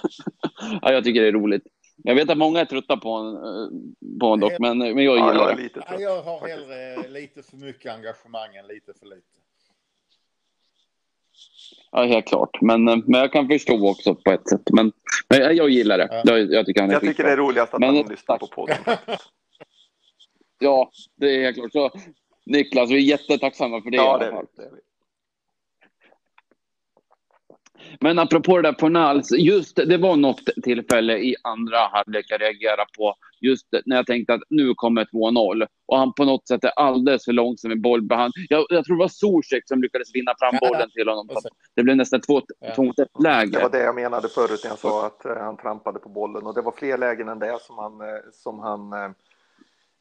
ja, 0.82 0.92
jag 0.92 1.04
tycker 1.04 1.22
det 1.22 1.28
är 1.28 1.32
roligt. 1.32 1.66
Jag 1.96 2.14
vet 2.14 2.30
att 2.30 2.38
många 2.38 2.60
är 2.60 2.64
trötta 2.64 2.96
på 2.96 3.08
honom, 3.08 3.36
eh, 3.36 4.18
på 4.20 4.26
honom 4.26 4.40
dock, 4.40 4.58
men, 4.58 4.78
men 4.78 5.04
jag 5.04 5.16
gillar 5.16 5.50
ja, 5.50 5.54
det. 5.54 5.70
Ja, 5.74 6.00
jag 6.00 6.22
har 6.22 6.48
hellre 6.48 7.08
lite 7.08 7.42
för 7.42 7.56
mycket 7.56 7.92
engagemang 7.92 8.56
än 8.56 8.66
lite 8.66 8.94
för 8.94 9.06
lite. 9.06 9.38
Ja, 11.92 12.04
helt 12.04 12.26
klart. 12.26 12.60
Men, 12.60 12.88
eh, 12.88 12.96
men 13.06 13.20
jag 13.20 13.32
kan 13.32 13.48
förstå 13.48 13.90
också 13.90 14.14
på 14.14 14.30
ett 14.30 14.48
sätt. 14.48 14.62
Men, 14.72 14.92
men 15.28 15.56
jag 15.56 15.70
gillar 15.70 15.98
det. 15.98 16.08
Ja. 16.10 16.22
Jag, 16.24 16.52
jag, 16.52 16.66
tycker, 16.66 16.80
han 16.80 16.90
är 16.90 16.94
jag 16.94 17.02
tycker 17.02 17.24
det 17.24 17.32
är 17.32 17.36
roligast 17.36 17.74
att 17.74 17.80
men, 17.80 17.96
han 17.96 18.08
lyssnar 18.08 18.38
på 18.38 18.46
podden. 18.46 18.76
ja, 20.58 20.90
det 21.16 21.36
är 21.36 21.42
helt 21.42 21.56
klart. 21.56 21.72
Så, 21.72 21.90
Niklas, 22.46 22.90
vi 22.90 22.96
är 22.96 23.00
jättetacksamma 23.00 23.82
för 23.82 23.90
det. 23.90 23.96
Ja, 23.96 24.18
det, 24.18 24.26
är 24.26 24.30
det. 24.30 24.80
Men 28.00 28.18
apropå 28.18 28.56
det 28.56 28.62
där 28.62 28.72
på 28.72 28.88
Nals, 28.88 29.32
just 29.32 29.76
det 29.76 29.96
var 29.96 30.16
något 30.16 30.44
tillfälle 30.62 31.18
i 31.18 31.36
andra 31.42 31.78
halvlek 31.78 32.26
jag 32.28 32.40
reagerade 32.40 32.86
på. 32.96 33.14
Just 33.42 33.66
när 33.86 33.96
jag 33.96 34.06
tänkte 34.06 34.34
att 34.34 34.40
nu 34.48 34.74
kommer 34.74 35.04
2-0 35.04 35.66
och 35.86 35.98
han 35.98 36.12
på 36.12 36.24
något 36.24 36.48
sätt 36.48 36.64
är 36.64 36.70
alldeles 36.76 37.24
för 37.24 37.32
långsam 37.32 37.72
i 37.72 37.76
bollbehandling. 37.76 38.46
Jag, 38.48 38.66
jag 38.68 38.84
tror 38.84 38.96
det 38.96 39.00
var 39.00 39.08
Zuzek 39.08 39.68
som 39.68 39.82
lyckades 39.82 40.14
vinna 40.14 40.34
fram 40.38 40.54
bollen 40.60 40.90
till 40.90 41.08
honom. 41.08 41.28
Det 41.76 41.82
blev 41.82 41.96
nästan 41.96 42.20
2-1-läge. 42.20 43.58
Det 43.58 43.62
var 43.62 43.70
det 43.70 43.82
jag 43.82 43.94
menade 43.94 44.28
förut 44.28 44.60
när 44.64 44.70
jag 44.70 44.78
sa 44.78 45.06
att 45.06 45.26
uh, 45.26 45.36
han 45.36 45.56
trampade 45.56 45.98
på 45.98 46.08
bollen 46.08 46.46
och 46.46 46.54
det 46.54 46.62
var 46.62 46.72
fler 46.72 46.98
lägen 46.98 47.28
än 47.28 47.38
det 47.38 47.58
som 47.60 47.78
han, 47.78 48.00
uh, 48.00 48.06
som 48.32 48.58
han 48.58 48.92
uh, 48.92 49.10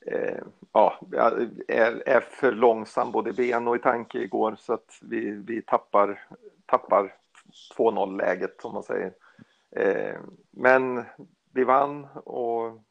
Eh, 0.05 0.43
ja, 0.71 0.99
är, 1.67 2.03
är 2.05 2.21
för 2.21 2.51
långsam 2.51 3.11
både 3.11 3.29
i 3.29 3.33
ben 3.33 3.67
och 3.67 3.75
i 3.75 3.79
tanke 3.79 4.17
igår 4.17 4.55
så 4.59 4.73
att 4.73 4.99
vi, 5.01 5.31
vi 5.31 5.61
tappar, 5.61 6.25
tappar 6.65 7.13
2-0 7.77 8.17
läget 8.17 8.61
som 8.61 8.73
man 8.73 8.83
säger. 8.83 9.13
Eh, 9.71 10.15
men 10.51 11.03
vi 11.53 11.63
vann 11.63 12.07
och 12.23 12.81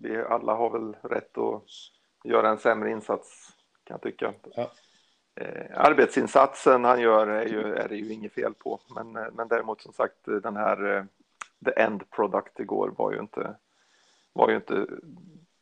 vi 0.00 0.22
alla 0.22 0.54
har 0.54 0.70
väl 0.70 0.96
rätt 1.02 1.38
att 1.38 1.64
göra 2.24 2.48
en 2.48 2.58
sämre 2.58 2.90
insats 2.90 3.48
kan 3.84 3.94
jag 3.94 4.02
tycka. 4.02 4.34
Ja. 4.56 4.70
Eh, 5.40 5.80
arbetsinsatsen 5.80 6.84
han 6.84 7.00
gör 7.00 7.26
är, 7.26 7.46
ju, 7.46 7.74
är 7.74 7.88
det 7.88 7.96
ju 7.96 8.12
inget 8.12 8.32
fel 8.32 8.54
på, 8.54 8.80
men, 8.94 9.12
men 9.12 9.48
däremot 9.48 9.80
som 9.80 9.92
sagt 9.92 10.24
den 10.24 10.56
här 10.56 10.96
eh, 10.96 11.04
the 11.64 11.80
end 11.80 12.10
product 12.10 12.60
igår 12.60 12.94
var 12.98 13.12
ju 13.12 13.20
inte, 13.20 13.56
var 14.32 14.48
ju 14.48 14.56
inte 14.56 14.86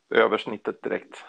översnittet 0.09 0.83
direkt. 0.83 1.23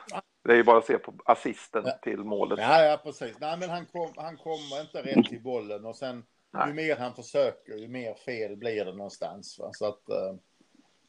Det 0.45 0.53
är 0.53 0.57
ju 0.57 0.65
bara 0.65 0.79
att 0.79 0.87
se 0.87 0.99
på 0.99 1.15
assisten 1.25 1.83
ja. 1.87 1.93
till 2.03 2.25
målet. 2.25 2.59
Ja, 2.59 2.85
ja, 2.85 3.01
precis. 3.05 3.37
Nej, 3.41 3.59
men 3.59 3.71
han, 3.71 3.87
kom, 3.87 4.13
han 4.17 4.37
kommer 4.37 4.81
inte 4.81 5.03
rätt 5.03 5.25
till 5.25 5.43
bollen 5.43 5.85
och 5.85 5.97
sen 5.97 6.25
Nej. 6.51 6.69
ju 6.69 6.75
mer 6.75 6.97
han 6.97 7.15
försöker, 7.15 7.77
ju 7.77 7.89
mer 7.89 8.15
fel 8.15 8.57
blir 8.57 8.85
det 8.85 8.93
någonstans. 8.93 9.59
Va? 9.59 9.71
Så 9.73 9.87
att 9.87 10.03
uh, 10.11 10.39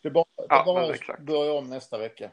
det 0.02 0.10
bara, 0.10 0.26
det 0.38 0.46
ja, 0.50 0.64
bara 0.66 1.24
börja 1.26 1.54
om 1.54 1.70
nästa 1.70 1.98
vecka. 1.98 2.32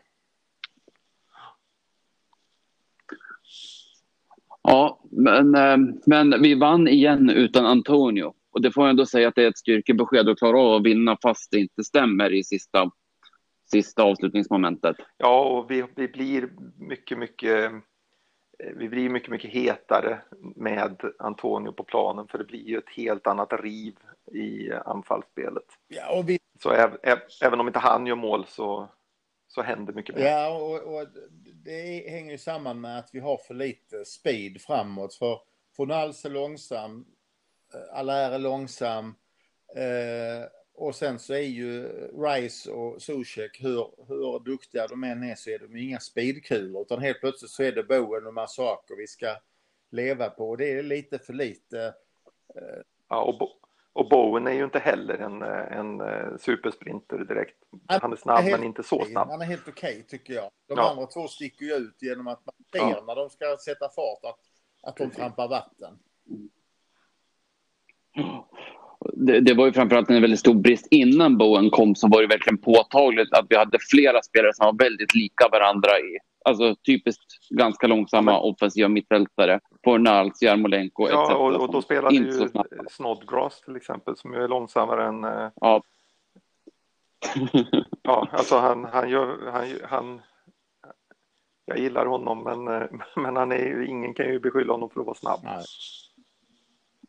Ja, 4.62 5.00
men, 5.10 5.54
eh, 5.54 5.76
men 6.06 6.42
vi 6.42 6.54
vann 6.54 6.88
igen 6.88 7.30
utan 7.30 7.66
Antonio. 7.66 8.34
Och 8.50 8.62
det 8.62 8.72
får 8.72 8.84
jag 8.84 8.90
ändå 8.90 9.06
säga 9.06 9.28
att 9.28 9.34
det 9.34 9.44
är 9.44 9.48
ett 9.48 9.58
styrkebesked 9.58 10.28
att 10.28 10.38
klara 10.38 10.60
av 10.60 10.74
att 10.74 10.86
vinna 10.86 11.16
fast 11.22 11.50
det 11.50 11.58
inte 11.58 11.84
stämmer 11.84 12.32
i 12.32 12.44
sista, 12.44 12.90
sista 13.70 14.02
avslutningsmomentet. 14.02 14.96
Ja, 15.16 15.44
och 15.44 15.70
vi, 15.70 15.84
vi 15.96 16.08
blir 16.08 16.50
mycket, 16.78 17.18
mycket 17.18 17.72
vi 18.58 18.88
blir 18.88 19.08
mycket, 19.08 19.30
mycket 19.30 19.50
hetare 19.50 20.20
med 20.56 21.00
Antonio 21.18 21.72
på 21.72 21.84
planen 21.84 22.28
för 22.28 22.38
det 22.38 22.44
blir 22.44 22.68
ju 22.68 22.78
ett 22.78 22.90
helt 22.96 23.26
annat 23.26 23.52
riv 23.52 23.94
i 24.32 24.72
anfallsspelet. 24.72 25.64
Ja, 25.88 26.18
och 26.18 26.28
vi... 26.28 26.38
Så 26.62 26.70
även 27.40 27.60
om 27.60 27.66
inte 27.66 27.78
han 27.78 28.06
gör 28.06 28.16
mål 28.16 28.46
så, 28.46 28.88
så 29.48 29.62
händer 29.62 29.92
mycket 29.92 30.14
mer. 30.14 30.24
Ja, 30.24 30.56
och, 30.56 30.94
och 30.94 31.06
det 31.64 32.10
hänger 32.10 32.32
ju 32.32 32.38
samman 32.38 32.80
med 32.80 32.98
att 32.98 33.10
vi 33.12 33.20
har 33.20 33.36
för 33.36 33.54
lite 33.54 34.04
speed 34.04 34.60
framåt. 34.60 35.14
För 35.14 35.40
Fornals 35.76 36.24
är 36.24 36.30
långsam, 36.30 37.04
eh, 37.74 37.98
Allaire 37.98 38.34
är 38.34 38.38
långsam. 38.38 39.14
Eh, 39.76 40.57
och 40.78 40.94
sen 40.94 41.18
så 41.18 41.34
är 41.34 41.38
ju 41.38 41.88
Rice 42.22 42.70
och 42.70 43.02
Zuzek, 43.02 43.62
hur, 43.62 43.90
hur 44.08 44.38
duktiga 44.44 44.86
de 44.86 45.04
än 45.04 45.22
är 45.22 45.34
så 45.34 45.50
är 45.50 45.58
de 45.58 45.76
inga 45.76 46.00
speedkulor. 46.00 46.82
Utan 46.82 47.02
helt 47.02 47.20
plötsligt 47.20 47.50
så 47.50 47.62
är 47.62 47.72
det 47.72 47.82
Bowen 47.82 48.26
och 48.26 48.34
Massaker 48.34 48.96
vi 48.96 49.06
ska 49.06 49.36
leva 49.90 50.30
på. 50.30 50.56
Det 50.56 50.72
är 50.72 50.82
lite 50.82 51.18
för 51.18 51.32
lite. 51.32 51.94
Eh, 52.54 52.82
ja, 53.08 53.22
och, 53.22 53.38
Bo 53.38 53.48
och 53.92 54.08
Bowen 54.08 54.46
är 54.46 54.52
ju 54.52 54.64
inte 54.64 54.78
heller 54.78 55.14
en, 55.14 55.42
en 55.42 56.00
eh, 56.00 56.36
supersprinter 56.38 57.18
direkt. 57.18 57.56
Han 57.86 58.12
är 58.12 58.16
snabb 58.16 58.46
är 58.46 58.50
men 58.50 58.64
inte 58.64 58.82
så 58.82 59.04
snabb. 59.04 59.28
Han 59.28 59.40
är 59.40 59.46
helt 59.46 59.68
okej 59.68 59.90
okay, 59.90 60.02
tycker 60.02 60.34
jag. 60.34 60.50
De 60.66 60.78
ja. 60.78 60.90
andra 60.90 61.06
två 61.06 61.28
sticker 61.28 61.64
ju 61.64 61.74
ut 61.74 62.02
genom 62.02 62.26
att 62.26 62.46
man 62.46 62.54
ser 62.72 62.96
ja. 62.96 63.04
när 63.06 63.16
de 63.16 63.30
ska 63.30 63.56
sätta 63.64 63.88
fart 63.88 64.24
att, 64.24 64.40
att 64.82 64.96
de 64.96 65.10
trampar 65.10 65.48
vatten 65.48 65.98
det, 69.26 69.40
det, 69.40 69.54
var 69.54 69.66
ju 69.66 69.72
framförallt 69.72 70.10
en 70.10 70.20
väldigt 70.20 70.40
stor 70.40 70.54
brist 70.54 70.86
innan 70.90 71.38
Bowen 71.38 71.70
kom 71.70 71.94
så 71.94 72.08
var 72.08 72.22
det 72.22 72.28
verkligen 72.28 72.58
påtagligt 72.58 73.32
att 73.32 73.46
vi 73.48 73.56
hade 73.56 73.78
flera 73.90 74.22
spelare 74.22 74.54
som 74.54 74.66
var 74.66 74.84
väldigt 74.84 75.14
lika 75.14 75.48
varandra 75.48 75.90
i 75.90 76.18
Alltså 76.44 76.76
typiskt 76.86 77.50
ganska 77.50 77.86
långsamma 77.86 78.30
ja, 78.30 78.40
offensiva 78.40 78.88
mittfältare. 78.88 79.60
Fornals, 79.84 80.42
Jarmolenko 80.42 81.04
etc. 81.04 81.12
Ja, 81.12 81.36
och, 81.36 81.54
och 81.54 81.72
då 81.72 81.82
spelade 81.82 82.14
ju 82.14 82.48
Snodgrass 82.90 83.60
till 83.60 83.76
exempel 83.76 84.16
som 84.16 84.34
ju 84.34 84.42
är 84.42 84.48
långsammare 84.48 85.06
än... 85.06 85.24
Eh, 85.24 85.50
ja. 85.60 85.82
ja, 88.02 88.28
alltså 88.32 88.56
han, 88.56 88.84
han 88.84 89.10
gör... 89.10 89.50
Han, 89.52 89.80
han, 89.84 90.20
jag 91.64 91.78
gillar 91.78 92.06
honom 92.06 92.42
men, 92.42 92.82
eh, 92.82 92.88
men 93.16 93.36
han 93.36 93.52
är 93.52 93.66
ju, 93.66 93.86
ingen 93.86 94.14
kan 94.14 94.26
ju 94.26 94.40
beskylla 94.40 94.72
honom 94.72 94.90
för 94.90 95.00
att 95.00 95.06
vara 95.06 95.16
snabb. 95.16 95.40
Nej. 95.44 95.64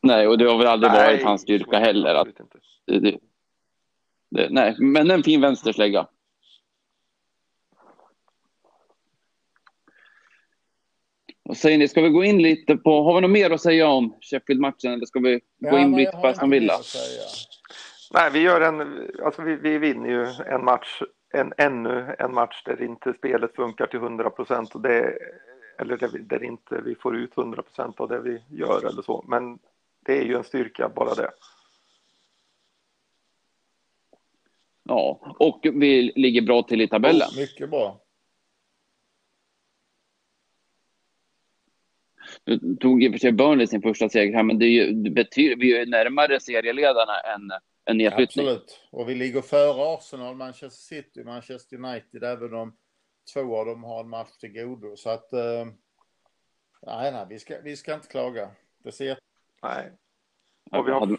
Nej, 0.02 0.28
och 0.28 0.38
det 0.38 0.46
har 0.46 0.58
väl 0.58 0.68
aldrig 0.68 0.92
nej, 0.92 1.14
varit 1.14 1.24
hans 1.24 1.42
styrka 1.42 1.80
heller. 1.80 2.16
Att, 2.16 2.28
det, 2.86 3.20
det, 4.30 4.50
nej, 4.50 4.76
men 4.80 5.12
en 5.12 5.24
fin 5.24 5.42
vänsterslägga. 5.42 6.08
Vad 11.44 11.58
säger 11.58 11.78
ni, 11.78 11.88
ska 11.88 12.02
vi 12.02 12.10
gå 12.10 12.24
in 12.24 12.42
lite 12.42 12.78
på, 12.78 13.04
har 13.04 13.16
vi 13.16 13.22
något 13.22 13.32
mer 13.32 13.52
att 13.52 13.62
säga 13.62 13.88
om 13.88 14.16
Sheffield-matchen 14.22 14.94
eller 14.94 15.06
ska 15.06 15.20
vi 15.20 15.42
ja, 15.58 15.72
gå 15.72 15.78
in 15.78 15.96
lite 15.96 16.12
på 16.12 16.28
Aston 16.28 16.50
Villa? 16.50 16.74
Nej, 18.14 18.30
vi 18.34 18.40
gör 18.40 18.62
en, 18.62 19.08
alltså 19.24 19.42
vi, 19.42 19.56
vi 19.56 19.78
vinner 19.78 20.10
ju 20.10 20.26
en 20.46 20.66
match, 20.66 21.02
en, 21.34 21.54
ännu 21.58 22.16
en 22.20 22.34
match 22.34 22.64
där 22.66 22.82
inte 22.82 23.14
spelet 23.14 23.56
funkar 23.56 23.88
till 23.88 24.00
100 24.00 24.30
procent 24.30 24.76
och 24.76 24.82
det, 24.82 25.18
eller 25.80 25.98
där, 25.98 26.10
vi, 26.14 26.20
där 26.20 26.44
inte 26.44 26.82
vi 26.86 26.96
får 26.96 27.18
ut 27.18 27.38
100 27.38 27.62
procent 27.62 28.00
av 28.00 28.08
det 28.08 28.20
vi 28.20 28.42
gör 28.50 28.86
eller 28.86 29.02
så. 29.02 29.26
Men 29.28 29.60
det 30.10 30.18
är 30.18 30.24
ju 30.24 30.36
en 30.36 30.44
styrka 30.44 30.90
bara 30.90 31.16
det. 31.16 31.32
Ja, 34.84 35.36
och 35.40 35.60
vi 35.64 36.14
ligger 36.16 36.42
bra 36.42 36.64
till 36.64 36.82
i 36.82 36.88
tabellen. 36.88 37.28
Oh, 37.28 37.40
mycket 37.40 37.70
bra. 37.70 38.02
Nu 42.46 42.76
tog 42.80 43.04
i 43.04 43.08
och 43.08 43.12
för 43.12 43.20
sig 43.20 43.32
Burnley 43.32 43.68
sin 43.68 43.82
första 43.82 44.10
seger 44.10 44.34
här, 44.34 44.44
men 44.44 44.60
det, 44.60 44.66
är 44.66 44.70
ju, 44.70 44.94
det 44.94 45.10
betyder, 45.10 45.56
vi 45.56 45.78
är 45.78 45.86
närmare 45.86 46.40
serieledarna 46.40 47.20
än 47.20 47.52
en 47.86 47.98
nedflyttning. 47.98 48.48
Absolut, 48.48 48.80
och 48.92 49.10
vi 49.10 49.16
ligger 49.16 49.42
före 49.42 49.96
Arsenal, 49.96 50.36
Manchester 50.36 50.96
City, 50.96 51.24
Manchester 51.24 51.76
United, 51.78 52.24
även 52.24 52.54
om 52.54 52.78
två 53.34 53.58
av 53.58 53.66
dem 53.66 53.84
har 53.84 54.00
en 54.00 54.10
match 54.10 54.38
till 54.40 54.54
godo. 54.54 54.96
Så 54.96 55.10
att, 55.10 55.34
eh, 55.34 55.66
nej, 56.82 57.12
nej, 57.12 57.26
vi 57.30 57.40
ska, 57.40 57.62
vi 57.62 57.76
ska 57.76 57.94
inte 57.94 58.08
klaga. 58.08 58.52
Det 58.84 58.92
ser 58.92 59.06
Nej. 59.64 59.92
Och 60.72 60.88
vi 60.88 60.92
har... 60.92 61.18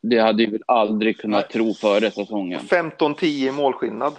Det 0.00 0.18
hade 0.18 0.46
vi 0.46 0.50
väl 0.50 0.62
aldrig 0.66 1.18
kunnat 1.18 1.44
Nej. 1.44 1.52
tro 1.52 1.74
före 1.74 2.10
säsongen. 2.10 2.60
15-10 2.60 3.52
målskillnad. 3.52 4.14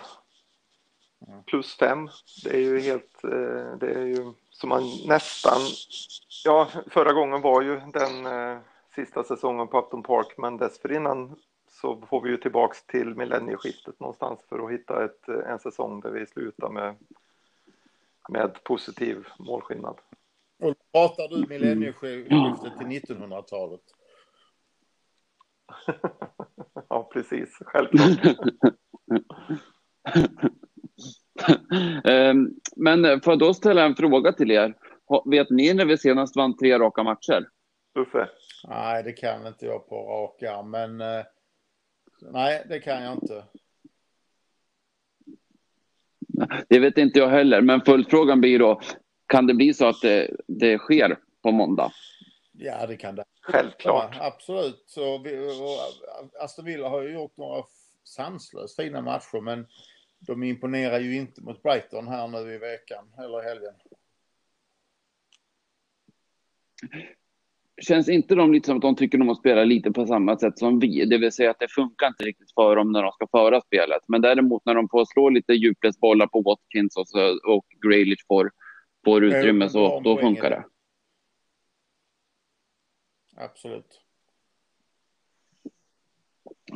plus 1.46 1.76
fem. 1.76 2.10
Det 2.44 2.50
är 2.50 2.60
ju 2.60 2.80
helt, 2.80 3.24
eh, 3.24 3.78
det 3.80 3.94
är 3.94 4.06
ju 4.06 4.34
som 4.50 4.70
man 4.70 4.84
nästan, 5.08 5.62
ja 6.46 6.68
förra 6.88 7.14
gången 7.14 7.42
var 7.42 7.62
ju 7.62 7.80
den 7.94 8.26
eh, 8.26 8.58
sista 8.96 9.24
säsongen 9.24 9.68
på 9.68 9.80
Upton 9.80 10.04
Park 10.04 10.34
men 10.38 10.58
dessförinnan 10.58 11.36
så 11.70 12.02
får 12.10 12.22
vi 12.22 12.30
ju 12.30 12.38
tillbaks 12.38 12.86
till 12.86 13.16
millennieskiftet 13.16 14.00
någonstans 14.00 14.40
för 14.50 14.66
att 14.66 14.72
hitta 14.72 15.06
ett, 15.06 15.30
eh, 15.30 15.52
en 15.52 15.60
säsong 15.60 16.00
där 16.02 16.10
vi 16.10 16.26
slutar 16.26 16.70
med, 16.70 16.96
med 18.30 18.64
positiv 18.64 19.28
målskillnad. 19.40 19.98
Och 20.60 20.76
pratar 20.92 21.28
du 21.28 21.48
millennieskiftet 21.48 22.78
till 22.78 22.88
1900-talet? 22.88 23.82
ja, 26.90 27.10
precis. 27.14 27.50
Självklart. 27.66 28.38
Ehm, 32.04 32.50
men 32.76 33.22
får 33.22 33.34
jag 33.34 33.40
då 33.40 33.54
ställa 33.54 33.86
en 33.86 33.96
fråga 33.96 34.32
till 34.34 34.52
er? 34.52 34.76
Vet 35.26 35.50
ni 35.50 35.74
när 35.74 35.86
vi 35.86 35.98
senast 35.98 36.36
vann 36.36 36.58
tre 36.58 36.80
raka 36.80 37.04
matcher? 37.04 37.50
Uffe? 38.00 38.30
Nej, 38.68 39.04
det 39.04 39.14
kan 39.14 39.48
inte 39.48 39.66
jag 39.66 39.90
på 39.90 39.96
rak 39.96 40.44
arm, 40.44 40.72
men 40.72 41.02
eh, 41.02 41.26
nej, 42.22 42.66
det 42.70 42.80
kan 42.80 43.04
jag 43.04 43.14
inte. 43.14 43.44
Det 46.70 46.80
vet 46.80 46.98
inte 46.98 47.20
jag 47.20 47.30
heller, 47.30 47.62
men 47.62 47.82
följdfrågan 47.82 48.42
blir 48.42 48.60
då, 48.60 48.82
kan 49.28 49.48
det 49.48 49.54
bli 49.54 49.74
så 49.74 49.88
att 49.88 50.02
det, 50.02 50.32
det 50.48 50.78
sker 50.78 51.20
på 51.42 51.52
måndag? 51.52 51.92
Ja, 52.52 52.88
det 52.88 52.98
kan 52.98 53.16
det. 53.16 53.24
Självklart. 53.42 54.16
Ja, 54.20 54.26
absolut. 54.26 54.84
Så 54.88 55.18
vi, 55.18 55.38
och 55.38 56.44
Aston 56.44 56.66
Villa 56.66 56.90
har 56.90 57.02
ju 57.02 57.14
gjort 57.14 57.38
några 57.38 57.64
sanslöst 58.04 58.76
fina 58.76 59.02
matcher, 59.02 59.42
men 59.42 59.68
de 60.20 60.44
imponerar 60.44 61.00
ju 61.00 61.16
inte 61.16 61.42
mot 61.42 61.64
Brighton 61.64 62.08
här 62.08 62.28
nu 62.28 62.54
i 62.54 62.58
veckan 62.58 63.06
eller 63.18 63.44
helgen. 63.44 63.74
Känns 67.82 68.10
inte 68.10 68.36
de 68.36 68.54
lite 68.54 68.66
som 68.66 68.76
att 68.76 68.82
de 68.82 68.96
tycker 68.96 69.18
de 69.18 69.28
måste 69.28 69.42
spela 69.42 69.64
lite 69.64 69.92
på 69.92 70.06
samma 70.06 70.38
sätt 70.38 70.60
som 70.60 70.80
vi? 70.80 71.06
Det 71.06 71.18
vill 71.18 71.32
säga 71.32 71.52
att 71.52 71.60
det 71.60 71.72
funkar 71.72 72.08
inte 72.08 72.24
riktigt 72.24 72.54
för 72.54 72.76
dem 72.76 72.92
när 72.92 73.04
de 73.04 73.12
ska 73.12 73.28
föra 73.28 73.62
spelet. 73.62 74.02
Men 74.08 74.22
däremot 74.22 74.66
när 74.66 74.76
de 74.76 74.90
får 74.90 75.06
slå 75.06 75.30
lite 75.30 75.54
djupledsbollar 75.54 76.28
på 76.28 76.42
Watkins 76.42 76.98
och, 76.98 77.08
så, 77.08 77.40
och 77.48 77.66
Graylich 77.86 78.26
får, 78.28 78.52
får 79.06 79.24
utrymme 79.24 79.70
så 79.70 80.00
då 80.00 80.18
funkar 80.18 80.50
det. 80.50 80.64
Absolut. 83.38 84.02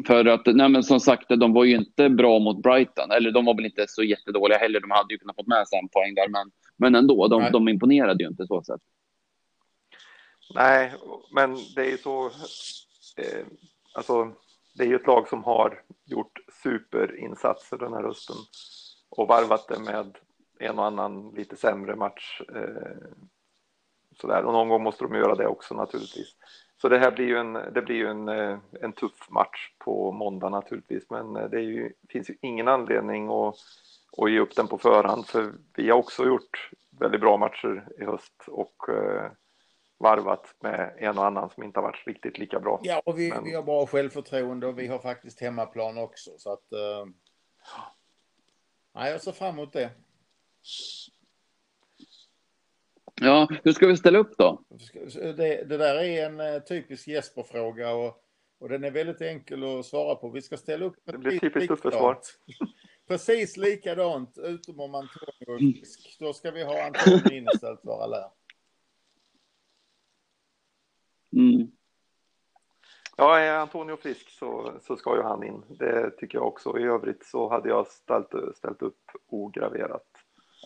För 0.08 0.26
att, 0.26 0.46
nej 0.46 0.70
men 0.70 0.84
som 0.84 1.00
sagt, 1.00 1.30
de 1.30 1.54
var 1.54 1.64
ju 1.64 1.76
inte 1.76 2.10
bra 2.10 2.40
mot 2.40 2.64
Brighton. 2.64 3.12
Eller 3.12 3.32
de 3.32 3.46
var 3.46 3.56
väl 3.56 3.66
inte 3.66 3.86
så 3.88 4.04
jättedåliga 4.04 4.58
heller. 4.58 4.80
De 4.80 4.92
hade 4.92 5.14
ju 5.14 5.18
kunnat 5.18 5.36
få 5.36 5.44
med 5.46 5.68
sig 5.68 5.80
en 5.80 5.90
poäng 5.90 6.16
där. 6.16 6.30
Men, 6.30 6.52
men 6.78 6.96
ändå, 6.96 7.28
de, 7.28 7.52
de 7.52 7.70
imponerade 7.70 8.24
ju 8.24 8.30
inte 8.30 8.48
så 8.48 8.64
sätt. 8.64 8.82
Nej, 10.56 10.94
men 11.32 11.58
det 11.76 11.82
är 11.82 11.92
ju 11.92 11.98
så. 11.98 12.26
Eh, 13.18 13.46
alltså, 13.94 14.32
det 14.74 14.84
är 14.84 14.88
ju 14.88 14.96
ett 14.96 15.08
lag 15.08 15.28
som 15.28 15.44
har 15.44 15.84
gjort 16.06 16.40
superinsatser 16.64 17.78
den 17.78 17.94
här 17.94 18.04
hösten 18.04 18.36
och 19.10 19.28
varvat 19.28 19.68
det 19.68 19.80
med 19.80 20.18
en 20.60 20.80
och 20.80 20.86
annan 20.86 21.30
lite 21.30 21.56
sämre 21.56 21.96
match. 21.96 22.42
Eh, 22.56 23.08
sådär. 24.22 24.44
Och 24.44 24.54
någon 24.54 24.70
gång 24.70 24.84
måste 24.84 25.04
de 25.04 25.16
göra 25.16 25.36
det 25.36 25.48
också 25.48 25.76
naturligtvis. 25.76 26.36
Så 26.82 26.90
det 26.90 27.00
här 27.00 27.12
blir 27.12 27.26
ju 27.26 27.38
en, 27.38 27.54
det 27.54 27.82
blir 27.82 27.96
ju 27.96 28.08
en, 28.08 28.30
eh, 28.30 28.60
en 28.82 28.94
tuff 28.94 29.30
match 29.30 29.72
på 29.78 30.12
måndag 30.12 30.50
naturligtvis, 30.50 31.10
men 31.10 31.36
eh, 31.36 31.50
det 31.50 31.62
ju, 31.62 31.94
finns 32.10 32.30
ju 32.30 32.38
ingen 32.42 32.68
anledning 32.68 33.30
att, 33.30 33.56
att 34.18 34.32
ge 34.32 34.40
upp 34.40 34.56
den 34.56 34.68
på 34.68 34.78
förhand, 34.78 35.28
för 35.28 35.54
vi 35.76 35.90
har 35.90 35.98
också 35.98 36.26
gjort 36.26 36.72
väldigt 37.00 37.22
bra 37.22 37.38
matcher 37.38 37.88
i 38.00 38.04
höst 38.04 38.44
och 38.48 38.90
eh, 38.90 39.32
varvat 39.98 40.56
med 40.60 40.96
en 40.98 41.18
och 41.18 41.26
annan 41.26 41.50
som 41.50 41.64
inte 41.64 41.80
har 41.80 41.88
varit 41.88 42.08
riktigt 42.08 42.38
lika 42.38 42.60
bra. 42.60 42.80
Ja, 42.84 43.02
och 43.06 43.20
vi, 43.20 43.30
men... 43.30 43.44
vi 43.44 43.56
har 43.56 43.64
bra 43.64 43.86
självförtroende 43.86 44.68
och 44.68 44.80
vi 44.80 44.88
har 44.88 45.00
faktiskt 45.00 45.42
hemmaplan 45.42 45.98
också, 45.98 46.32
så 46.38 46.54
att... 46.54 46.72
Eh... 46.72 47.06
Nej, 48.96 49.12
jag 49.12 49.22
ser 49.22 49.32
fram 49.32 49.54
emot 49.54 49.74
det. 49.74 49.90
Ja, 53.22 53.48
hur 53.64 53.72
ska 53.72 53.88
vi 53.88 53.98
ställa 53.98 54.20
upp 54.20 54.38
då? 54.38 54.64
Det, 55.14 55.64
det 55.70 55.78
där 55.78 55.96
är 55.96 56.26
en 56.26 56.40
eh, 56.40 56.60
typisk 56.60 57.08
Jesper-fråga 57.08 57.94
och, 57.94 58.24
och 58.60 58.70
den 58.70 58.84
är 58.84 58.92
väldigt 58.92 59.22
enkel 59.22 59.64
att 59.64 59.86
svara 59.86 60.16
på. 60.16 60.30
Vi 60.30 60.42
ska 60.42 60.58
ställa 60.58 60.86
upp 60.86 60.96
det 61.04 61.18
blir 61.18 61.40
typiskt 61.40 61.72
uppförsvar. 61.72 62.18
Precis 63.08 63.58
likadant, 63.58 64.38
utom 64.38 64.80
om 64.80 64.96
Antonio 64.96 65.56
är 65.56 65.74
frisk. 65.74 66.18
Då 66.20 66.34
ska 66.34 66.52
vi 66.52 66.64
ha 66.64 66.86
Antonio 66.86 67.32
in 67.38 67.48
istället 67.54 67.82
för 67.82 68.04
Allaire. 68.04 68.30
Mm. 71.34 71.72
Ja, 73.18 73.40
är 73.40 73.58
Antonio 73.58 73.96
frisk 73.96 74.30
så, 74.30 74.74
så 74.82 74.96
ska 74.96 75.16
ju 75.16 75.22
han 75.22 75.44
in. 75.44 75.64
Det 75.70 76.12
tycker 76.12 76.38
jag 76.38 76.48
också. 76.48 76.80
I 76.80 76.84
övrigt 76.84 77.26
så 77.26 77.50
hade 77.50 77.70
jag 77.70 77.88
ställt, 77.88 78.58
ställt 78.58 78.82
upp 78.82 79.12
ograverat. 79.28 80.19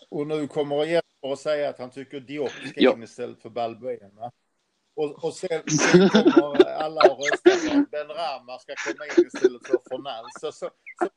Och 0.10 0.28
nu 0.28 0.48
kommer 0.48 0.86
Jesper 0.86 1.32
att 1.32 1.40
säga 1.40 1.70
att 1.70 1.80
han 1.80 1.92
tycker 1.92 2.20
Diop 2.20 2.50
ska 2.50 2.82
ja. 2.82 2.94
in 2.94 3.04
istället 3.04 3.42
för 3.42 3.50
Balbuena. 3.50 4.32
Och, 4.96 5.24
och 5.24 5.34
sen, 5.34 5.64
sen 5.70 6.10
kommer 6.10 6.66
alla 6.66 7.02
att 7.02 7.20
rösta 7.20 7.70
på 7.70 7.80
att 7.80 7.92
Ben 7.92 8.08
Rama 8.08 8.60
ska 8.60 8.74
komma 8.76 9.06
in 9.06 9.28
istället 9.28 9.68
för 9.68 9.78
Fornal. 9.90 10.26
Så, 10.40 10.52
så, 10.52 10.70
så, 11.00 11.10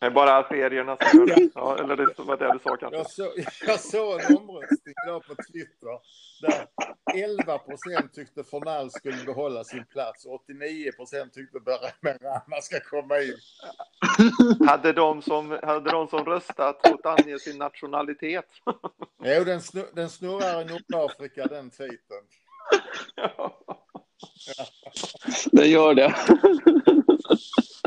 det 0.00 0.06
är 0.06 0.10
bara 0.10 0.48
ferierna 0.48 0.96
som 0.96 1.18
gör 1.28 1.36
det. 1.36 1.50
Ja, 1.54 1.78
eller 1.78 1.96
det 1.96 2.14
var 2.18 2.36
det 2.36 2.52
du 2.52 2.58
sa 2.58 2.76
kanske. 2.76 2.96
Jag, 2.96 3.10
så, 3.10 3.32
jag 3.66 3.80
såg 3.80 4.20
en 4.20 4.36
omröstning 4.36 4.94
idag 5.06 5.24
på 5.26 5.34
Twitter 5.34 5.98
där 6.42 6.66
11 7.14 7.58
procent 7.58 8.14
tyckte 8.14 8.44
Fornal 8.44 8.90
skulle 8.90 9.24
behålla 9.24 9.64
sin 9.64 9.84
plats 9.84 10.26
och 10.26 10.34
89 10.34 10.92
procent 10.92 11.32
tyckte 11.32 11.60
Bergman 11.60 12.62
ska 12.62 12.80
komma 12.80 13.20
in. 13.20 13.36
Hade 14.68 14.92
de 14.92 15.22
som, 15.22 15.58
hade 15.62 15.90
de 15.90 16.08
som 16.08 16.24
röstat 16.24 16.80
fått 16.88 17.06
ange 17.06 17.38
sin 17.38 17.58
nationalitet? 17.58 18.46
Jo, 19.24 19.44
den, 19.44 19.60
snur, 19.60 19.86
den 19.94 20.10
snurrar 20.10 20.60
i 20.62 20.64
Nordafrika 20.64 21.46
den 21.46 21.70
tweeten. 21.70 22.22
Ja. 23.16 23.58
Det 25.52 25.66
gör 25.66 25.94
det. 25.94 26.14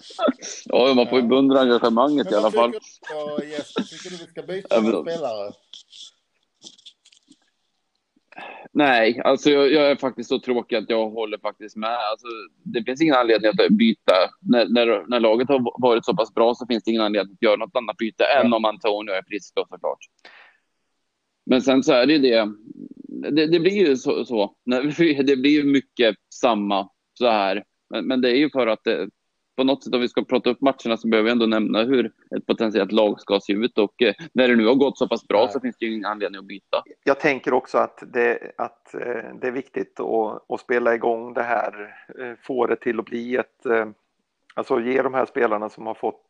Ja, 0.66 0.94
man 0.96 1.08
får 1.08 1.20
ju 1.20 1.28
beundra 1.28 1.60
engagemanget 1.60 2.32
i 2.32 2.36
alla 2.36 2.52
fall. 2.52 2.72
Tycker 2.72 4.10
du 4.10 4.18
vi 4.18 4.28
ska 4.32 4.44
byta 4.44 4.76
ja, 4.76 5.02
spelare? 5.02 5.54
Nej, 8.72 9.22
alltså 9.24 9.50
jag, 9.50 9.72
jag, 9.72 9.92
är 9.92 9.96
faktiskt 9.96 10.30
så 10.30 10.40
tråkig 10.40 10.76
att 10.76 10.90
jag 10.90 11.10
håller 11.10 11.38
faktiskt 11.38 11.76
med. 11.76 11.98
Alltså, 12.12 12.28
det 12.64 12.84
finns 12.84 13.02
ingen 13.02 13.16
anledning 13.16 13.50
att 13.50 13.70
byta. 13.70 14.14
När, 14.42 14.68
när, 14.70 15.08
när, 15.08 15.20
laget 15.20 15.50
har 15.50 15.82
varit 15.82 16.06
så 16.06 16.16
pass 16.16 16.34
bra 16.34 16.56
så 16.56 16.66
finns 16.66 16.84
det 16.84 16.92
ingen 16.92 17.04
anledning 17.04 17.34
att 17.34 17.42
göra 17.42 17.56
något 17.56 17.76
annat 17.76 17.98
byte 17.98 18.24
ja. 18.24 18.42
än 18.42 18.54
om 18.54 18.66
Antonio 18.66 19.14
är 19.14 19.24
frisk 19.28 19.56
då 19.56 19.66
såklart. 19.70 20.00
Men 21.46 21.62
sen 21.62 21.84
så 21.84 21.94
är 21.94 22.06
det 22.06 22.14
ju 22.14 22.20
det. 22.20 22.54
Det, 23.32 23.48
det 23.48 23.60
blir 23.60 23.88
ju 23.88 23.98
så, 23.98 24.26
så. 24.26 24.56
Det 25.24 25.36
blir 25.36 25.52
ju 25.52 25.64
mycket 25.64 26.16
samma 26.34 26.90
så 27.14 27.28
här. 27.28 27.64
Men, 27.90 28.08
men 28.08 28.22
det 28.22 28.30
är 28.30 28.36
ju 28.36 28.50
för 28.50 28.68
att 28.68 28.84
det, 28.84 29.10
på 29.56 29.64
något 29.64 29.84
sätt 29.84 29.94
om 29.94 30.02
vi 30.02 30.10
ska 30.10 30.24
prata 30.24 30.50
upp 30.50 30.62
matcherna 30.62 30.98
så 30.98 31.08
behöver 31.08 31.26
vi 31.26 31.32
ändå 31.32 31.46
nämna 31.46 31.84
hur 31.84 32.12
ett 32.36 32.46
potentiellt 32.46 32.92
lag 32.92 33.22
ska 33.22 33.40
se 33.40 33.54
ut 33.54 33.78
och 33.78 34.02
eh, 34.02 34.14
när 34.34 34.48
det 34.48 34.56
nu 34.56 34.68
har 34.68 34.76
gått 34.76 34.98
så 34.98 35.08
pass 35.08 35.28
bra 35.28 35.48
så 35.48 35.60
finns 35.60 35.78
det 35.80 35.86
ju 35.86 35.94
ingen 35.94 36.06
anledning 36.06 36.40
att 36.40 36.46
byta. 36.46 36.84
Jag 37.04 37.20
tänker 37.20 37.54
också 37.54 37.78
att 37.78 38.04
det, 38.14 38.52
att, 38.58 38.94
eh, 38.94 39.36
det 39.42 39.48
är 39.48 39.52
viktigt 39.52 40.00
att, 40.00 40.52
att 40.52 40.60
spela 40.60 40.96
igång 40.96 41.34
det 41.34 41.44
här, 41.44 41.96
eh, 42.20 42.34
få 42.42 42.68
det 42.68 42.76
till 42.76 43.00
att 43.00 43.06
bli 43.06 43.36
ett, 43.36 43.66
alltså 44.54 44.80
ge 44.80 45.02
de 45.02 45.14
här 45.14 45.26
spelarna 45.26 45.70
som 45.70 45.86
har 45.86 45.94
fått 45.96 46.26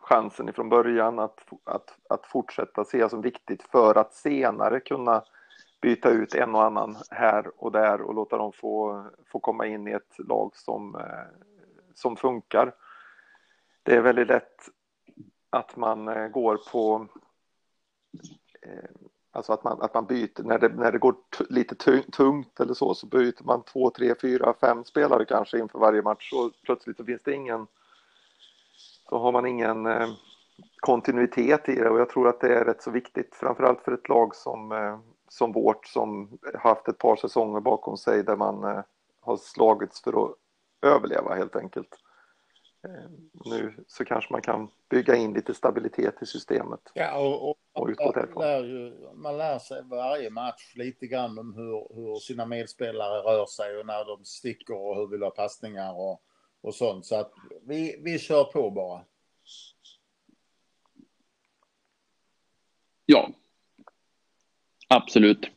chansen 0.00 0.48
ifrån 0.48 0.68
början 0.68 1.18
att, 1.18 1.40
att, 1.64 1.94
att 2.08 2.26
fortsätta 2.26 2.84
se 2.84 3.08
som 3.08 3.22
viktigt 3.22 3.62
för 3.62 3.98
att 3.98 4.14
senare 4.14 4.80
kunna 4.80 5.22
byta 5.82 6.10
ut 6.10 6.34
en 6.34 6.54
och 6.54 6.64
annan 6.64 6.96
här 7.10 7.50
och 7.56 7.72
där 7.72 8.00
och 8.00 8.14
låta 8.14 8.36
dem 8.36 8.52
få, 8.52 9.04
få 9.26 9.38
komma 9.38 9.66
in 9.66 9.88
i 9.88 9.92
ett 9.92 10.16
lag 10.28 10.56
som 10.56 10.96
som 12.00 12.16
funkar. 12.16 12.74
Det 13.82 13.94
är 13.94 14.00
väldigt 14.00 14.28
lätt 14.28 14.68
att 15.50 15.76
man 15.76 16.08
eh, 16.08 16.28
går 16.28 16.60
på 16.72 17.06
eh, 18.62 18.90
Alltså 19.32 19.52
att 19.52 19.64
man, 19.64 19.82
att 19.82 19.94
man 19.94 20.06
byter, 20.06 20.42
när 20.42 20.58
det, 20.58 20.68
när 20.68 20.92
det 20.92 20.98
går 20.98 21.14
lite 21.48 21.74
tungt 22.12 22.60
eller 22.60 22.74
så, 22.74 22.94
så 22.94 23.06
byter 23.06 23.44
man 23.44 23.62
två, 23.62 23.90
tre, 23.90 24.14
fyra, 24.22 24.54
fem 24.60 24.84
spelare 24.84 25.24
kanske 25.24 25.58
inför 25.58 25.78
varje 25.78 26.02
match 26.02 26.32
och 26.32 26.52
plötsligt 26.62 26.96
så 26.96 27.04
finns 27.04 27.22
det 27.22 27.32
ingen, 27.32 27.66
så 29.08 29.18
har 29.18 29.32
man 29.32 29.46
ingen 29.46 29.86
eh, 29.86 30.08
kontinuitet 30.80 31.68
i 31.68 31.74
det 31.74 31.90
och 31.90 32.00
jag 32.00 32.08
tror 32.08 32.28
att 32.28 32.40
det 32.40 32.54
är 32.54 32.64
rätt 32.64 32.82
så 32.82 32.90
viktigt, 32.90 33.34
framförallt 33.34 33.80
för 33.80 33.92
ett 33.92 34.08
lag 34.08 34.34
som, 34.34 34.72
eh, 34.72 34.98
som 35.28 35.52
vårt 35.52 35.86
som 35.86 36.38
haft 36.58 36.88
ett 36.88 36.98
par 36.98 37.16
säsonger 37.16 37.60
bakom 37.60 37.96
sig 37.96 38.22
där 38.22 38.36
man 38.36 38.64
eh, 38.64 38.82
har 39.20 39.36
slagits 39.36 40.02
för 40.02 40.24
att 40.24 40.34
överleva 40.82 41.34
helt 41.34 41.56
enkelt. 41.56 41.98
Eh, 42.84 43.10
nu 43.44 43.84
så 43.86 44.04
kanske 44.04 44.32
man 44.32 44.42
kan 44.42 44.70
bygga 44.90 45.16
in 45.16 45.32
lite 45.32 45.54
stabilitet 45.54 46.22
i 46.22 46.26
systemet. 46.26 46.80
Ja, 46.94 47.18
och, 47.18 47.50
och, 47.50 47.56
och 47.72 47.88
utgå 47.88 48.40
lär 48.40 48.64
ju, 48.64 49.08
man 49.14 49.38
lär 49.38 49.58
sig 49.58 49.82
varje 49.84 50.30
match 50.30 50.72
lite 50.76 51.06
grann 51.06 51.38
om 51.38 51.54
hur, 51.54 51.94
hur 51.94 52.16
sina 52.16 52.46
medspelare 52.46 53.18
rör 53.18 53.46
sig 53.46 53.76
och 53.76 53.86
när 53.86 54.04
de 54.04 54.24
sticker 54.24 54.74
och 54.74 54.96
hur 54.96 55.06
vi 55.06 55.10
vill 55.10 55.22
ha 55.22 55.30
passningar 55.30 55.92
och, 55.92 56.22
och 56.60 56.74
sånt. 56.74 57.06
Så 57.06 57.16
att 57.16 57.32
vi, 57.62 58.00
vi 58.04 58.18
kör 58.18 58.44
på 58.44 58.70
bara. 58.70 59.04
Ja, 63.06 63.30
absolut. 64.88 65.50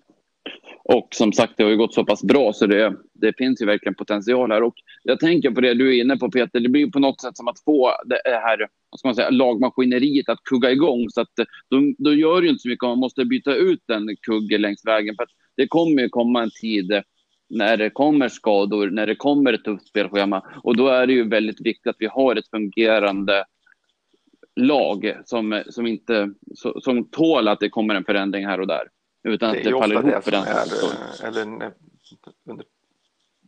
Och 0.84 1.08
som 1.12 1.34
sagt, 1.34 1.54
det 1.58 1.64
har 1.64 1.70
ju 1.70 1.78
gått 1.78 1.94
så 1.94 2.06
pass 2.06 2.24
bra 2.24 2.54
så 2.54 2.66
det, 2.66 2.96
det 3.24 3.34
finns 3.38 3.62
ju 3.62 3.66
verkligen 3.66 3.96
potential 3.96 4.52
här. 4.52 4.64
Och 4.64 4.76
jag 5.04 5.20
tänker 5.20 5.52
på 5.52 5.62
det 5.62 5.74
du 5.74 5.98
är 5.98 6.02
inne 6.02 6.18
på 6.18 6.32
Peter, 6.32 6.60
det 6.60 6.70
blir 6.70 6.92
på 6.92 7.00
något 7.00 7.22
sätt 7.22 7.38
som 7.38 7.48
att 7.48 7.64
få 7.66 7.92
det 8.06 8.22
här 8.26 8.68
vad 8.90 9.00
ska 9.00 9.08
man 9.08 9.16
säga, 9.16 9.30
lagmaskineriet 9.30 10.30
att 10.30 10.44
kugga 10.44 10.72
igång. 10.72 11.10
Så 11.10 11.22
att 11.22 11.32
då, 11.70 11.94
då 11.98 12.14
gör 12.14 12.42
det 12.42 12.46
ju 12.46 12.50
inte 12.50 12.62
så 12.62 12.70
mycket 12.70 12.84
om 12.84 12.90
man 12.90 13.00
måste 13.00 13.26
byta 13.26 13.56
ut 13.56 13.90
en 13.90 14.16
kugge 14.22 14.58
längs 14.58 14.86
vägen. 14.86 15.16
För 15.16 15.24
att 15.24 15.30
det 15.58 15.68
kommer 15.68 16.02
ju 16.02 16.10
komma 16.10 16.44
en 16.44 16.52
tid 16.62 17.02
när 17.50 17.78
det 17.78 17.90
kommer 17.90 18.30
skador, 18.30 18.90
när 18.90 19.08
det 19.08 19.16
kommer 19.16 19.54
ett 19.54 19.64
tufft 19.64 19.88
spelschema. 19.88 20.44
Och 20.64 20.78
då 20.78 20.88
är 20.88 21.08
det 21.08 21.14
ju 21.14 21.30
väldigt 21.30 21.62
viktigt 21.62 21.88
att 21.88 21.96
vi 22.00 22.08
har 22.08 22.36
ett 22.36 22.50
fungerande 22.50 23.46
lag 24.56 25.18
som, 25.26 25.64
som, 25.70 25.88
inte, 25.88 26.34
som 26.82 27.10
tål 27.10 27.48
att 27.48 27.60
det 27.60 27.70
kommer 27.70 27.96
en 27.96 28.06
förändring 28.06 28.46
här 28.46 28.60
och 28.60 28.68
där. 28.68 28.88
Utan 29.28 29.50
att 29.50 29.56
det, 29.56 29.64
det 29.64 29.72
faller 29.72 30.10
ihop 30.10 30.24
för 30.24 30.32
den 30.32 30.44
är, 30.44 31.28
eller, 31.28 31.72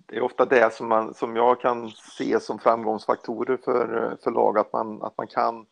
det 0.05 0.17
är 0.17 0.21
ofta 0.21 0.45
det 0.45 0.73
som, 0.73 0.87
man, 0.87 1.13
som 1.13 1.35
jag 1.35 1.59
kan 1.61 1.89
se 1.89 2.39
som 2.39 2.59
framgångsfaktorer 2.59 3.57
för, 3.57 4.03
eh, 4.03 4.17
för 4.23 4.31
lag, 4.31 4.57
att 4.57 4.73
man, 4.73 5.01
att 5.01 5.17
man 5.17 5.27
kan 5.27 5.65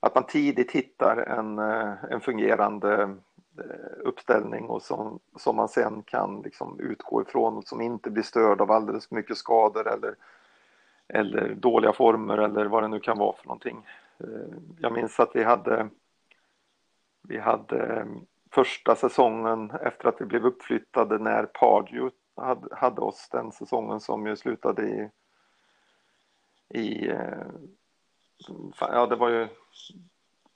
att 0.00 0.14
man 0.14 0.26
tidigt 0.26 0.72
hittar 0.72 1.16
en, 1.16 1.58
eh, 1.58 1.92
en 2.10 2.20
fungerande 2.20 3.02
eh, 3.58 3.98
uppställning 4.04 4.64
och 4.66 4.82
som, 4.82 5.18
som 5.36 5.56
man 5.56 5.68
sen 5.68 6.02
kan 6.02 6.40
liksom 6.42 6.80
utgå 6.80 7.22
ifrån 7.22 7.56
och 7.56 7.64
som 7.64 7.80
inte 7.80 8.10
blir 8.10 8.22
störd 8.22 8.60
av 8.60 8.70
alldeles 8.70 9.08
för 9.08 9.14
mycket 9.14 9.36
skador 9.36 9.88
eller, 9.88 10.14
eller 11.08 11.54
dåliga 11.54 11.92
former 11.92 12.38
eller 12.38 12.66
vad 12.66 12.82
det 12.82 12.88
nu 12.88 13.00
kan 13.00 13.18
vara 13.18 13.36
för 13.36 13.46
någonting. 13.46 13.86
Jag 14.78 14.92
minns 14.92 15.20
att 15.20 15.30
vi 15.34 15.44
hade 15.44 15.88
vi 17.22 17.38
hade 17.38 18.06
första 18.50 18.96
säsongen 18.96 19.70
efter 19.70 20.08
att 20.08 20.20
vi 20.20 20.24
blev 20.24 20.46
uppflyttade 20.46 21.18
när 21.18 21.44
Pardew 21.44 22.10
hade, 22.36 22.76
hade 22.76 23.00
oss 23.00 23.28
den 23.32 23.52
säsongen 23.52 24.00
som 24.00 24.26
ju 24.26 24.36
slutade 24.36 24.88
i, 24.88 25.10
i 26.68 27.08
eh, 27.08 27.46
ja 28.80 29.06
det 29.06 29.16
var 29.16 29.28
ju 29.28 29.48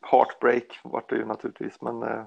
heartbreak 0.01 0.81
var 0.85 1.05
det 1.09 1.16
ju 1.16 1.25
naturligtvis 1.25 1.81
men 1.81 2.03
eh, 2.03 2.25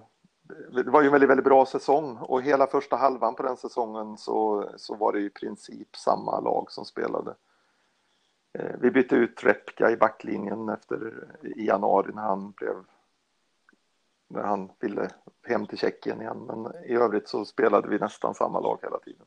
det 0.71 0.91
var 0.91 1.01
ju 1.01 1.05
en 1.05 1.11
väldigt, 1.11 1.29
väldigt 1.29 1.45
bra 1.45 1.65
säsong 1.65 2.17
och 2.17 2.41
hela 2.41 2.67
första 2.67 2.95
halvan 2.95 3.35
på 3.35 3.43
den 3.43 3.57
säsongen 3.57 4.17
så, 4.17 4.69
så 4.77 4.95
var 4.95 5.13
det 5.13 5.19
i 5.19 5.29
princip 5.29 5.95
samma 5.95 6.39
lag 6.39 6.71
som 6.71 6.85
spelade. 6.85 7.35
Eh, 8.53 8.75
vi 8.79 8.91
bytte 8.91 9.15
ut 9.15 9.43
Repka 9.43 9.91
i 9.91 9.97
backlinjen 9.97 10.69
efter 10.69 11.27
i 11.41 11.65
januari 11.65 12.11
när 12.13 12.21
han 12.21 12.51
blev 12.51 12.75
när 14.27 14.43
han 14.43 14.71
ville 14.79 15.09
hem 15.47 15.65
till 15.65 15.77
Tjeckien 15.77 16.21
igen. 16.21 16.39
Men 16.39 16.85
i 16.85 16.93
övrigt 16.93 17.27
så 17.27 17.45
spelade 17.45 17.89
vi 17.89 17.99
nästan 17.99 18.35
samma 18.35 18.59
lag 18.59 18.79
hela 18.81 18.99
tiden. 18.99 19.25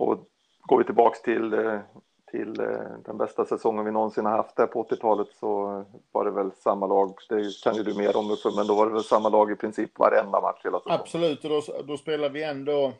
Och 0.00 0.26
går 0.60 0.78
vi 0.78 0.84
tillbaks 0.84 1.22
till, 1.22 1.52
eh, 1.52 1.80
till 2.30 2.60
eh, 2.60 2.98
den 3.04 3.18
bästa 3.18 3.44
säsongen 3.44 3.84
vi 3.84 3.90
någonsin 3.90 4.24
har 4.24 4.36
haft 4.36 4.56
där 4.56 4.66
på 4.66 4.82
80-talet 4.82 5.28
så 5.40 5.84
var 6.12 6.24
det 6.24 6.30
väl 6.30 6.52
samma 6.52 6.86
lag. 6.86 7.14
Det 7.28 7.62
kan 7.62 7.74
ju 7.74 7.82
du 7.82 7.94
mer 7.94 8.16
om, 8.16 8.36
men 8.56 8.66
då 8.66 8.74
var 8.74 8.86
det 8.86 8.92
väl 8.92 9.04
samma 9.04 9.28
lag 9.28 9.50
i 9.50 9.56
princip 9.56 9.98
varenda 9.98 10.40
match 10.40 10.60
hela 10.64 10.78
säsongen. 10.78 11.00
Absolut, 11.00 11.44
och 11.44 11.50
då, 11.50 11.82
då 11.82 11.96
spelade 11.96 12.34
vi 12.34 12.42
ändå 12.42 12.92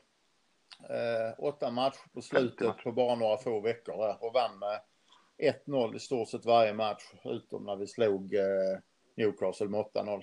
eh, 0.89 1.45
åtta 1.45 1.71
matcher 1.71 2.15
på 2.15 2.23
slutet 2.23 2.77
på 2.85 2.93
bara 2.93 3.15
några 3.15 3.37
få 3.37 3.61
veckor 3.61 3.97
där 3.97 4.17
och 4.21 4.33
vann 4.35 4.59
med 4.59 4.81
1-0 5.67 5.97
i 5.97 5.99
stort 5.99 6.29
sett 6.29 6.47
varje 6.47 6.75
match 6.75 7.13
utom 7.25 7.65
när 7.65 7.77
vi 7.77 7.87
slog 7.87 8.35
eh, 8.35 8.79
Newcastle 9.17 9.69
med 9.69 9.81
8-0. 9.81 10.23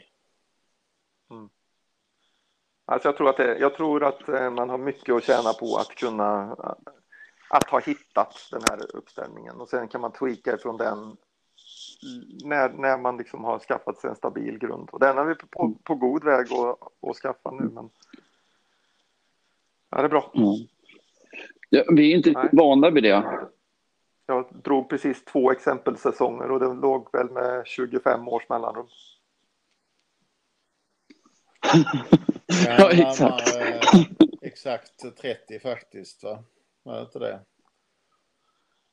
Alltså 2.89 3.08
jag 3.08 3.17
tror 3.17 3.30
att, 3.30 3.38
det, 3.38 3.58
jag 3.58 3.76
tror 3.76 4.04
att 4.04 4.30
eh, 4.30 4.50
man 4.50 4.69
har 4.69 4.78
mycket 4.78 5.15
att 5.15 5.23
tjäna 5.23 5.54
på 5.54 5.78
att 5.78 5.95
kunna 5.95 6.56
att 7.50 7.69
ha 7.69 7.80
hittat 7.80 8.50
den 8.52 8.62
här 8.69 8.95
uppställningen 8.95 9.56
och 9.56 9.69
sen 9.69 9.88
kan 9.88 10.02
man 10.02 10.12
tweaka 10.12 10.56
ifrån 10.56 10.78
den 10.78 11.17
när, 12.43 12.69
när 12.69 12.97
man 12.97 13.17
liksom 13.17 13.43
har 13.43 13.60
skaffat 13.60 13.97
sig 13.97 14.10
en 14.10 14.15
stabil 14.15 14.58
grund. 14.58 14.89
Och 14.91 15.00
den 15.00 15.17
är 15.17 15.26
vi 15.26 15.36
på, 15.36 15.73
på 15.84 15.95
god 15.95 16.23
väg 16.23 16.45
att, 16.54 17.10
att 17.10 17.15
skaffa 17.15 17.52
nu. 17.52 17.69
Men... 17.73 17.89
Ja, 19.89 19.97
det 19.97 20.04
är 20.04 20.10
bra. 20.10 20.32
Mm. 20.36 20.67
Ja, 21.69 21.84
vi 21.89 22.12
är 22.12 22.15
inte 22.15 22.30
riktigt 22.30 22.60
vana 22.60 22.89
vid 22.89 23.04
det. 23.04 23.41
Jag 24.26 24.45
drog 24.63 24.89
precis 24.89 25.26
två 25.26 25.52
exempelsäsonger 25.52 26.52
och 26.52 26.60
det 26.60 26.73
låg 26.73 27.10
väl 27.13 27.30
med 27.30 27.67
25 27.67 28.28
års 28.28 28.50
mellanrum 28.50 28.88
ja, 32.77 32.91
exakt. 32.91 33.56
Eh, 33.56 34.01
exakt 34.41 35.17
30 35.21 35.60
faktiskt, 35.60 36.23
va? 36.23 36.43
Var 36.84 36.95
det 36.95 37.01
inte 37.01 37.19
det? 37.19 37.39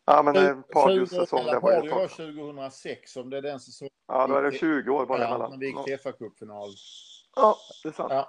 Ja, 0.06 0.22
men 0.22 0.36
eh, 0.36 0.56
Pardios 0.72 1.10
säsong, 1.10 1.46
det 1.46 1.58
var 1.58 1.82
ju 1.82 1.90
var 1.90 2.08
2006, 2.08 3.16
om 3.16 3.30
det 3.30 3.36
är 3.36 3.42
den 3.42 3.60
säsongen. 3.60 3.90
Ja, 4.08 4.26
då 4.26 4.34
är 4.36 4.42
det 4.42 4.52
20 4.58 4.90
år 4.90 5.06
bara 5.06 5.20
ja, 5.20 5.28
emellan. 5.28 5.50
när 5.50 5.58
vi 5.58 5.66
gick 5.66 5.84
till 5.84 5.96
FA-cupfinal. 5.96 6.70
Ja, 7.36 7.56
det 7.82 7.88
är 7.88 7.92
sant. 7.92 8.12
Ja. 8.12 8.28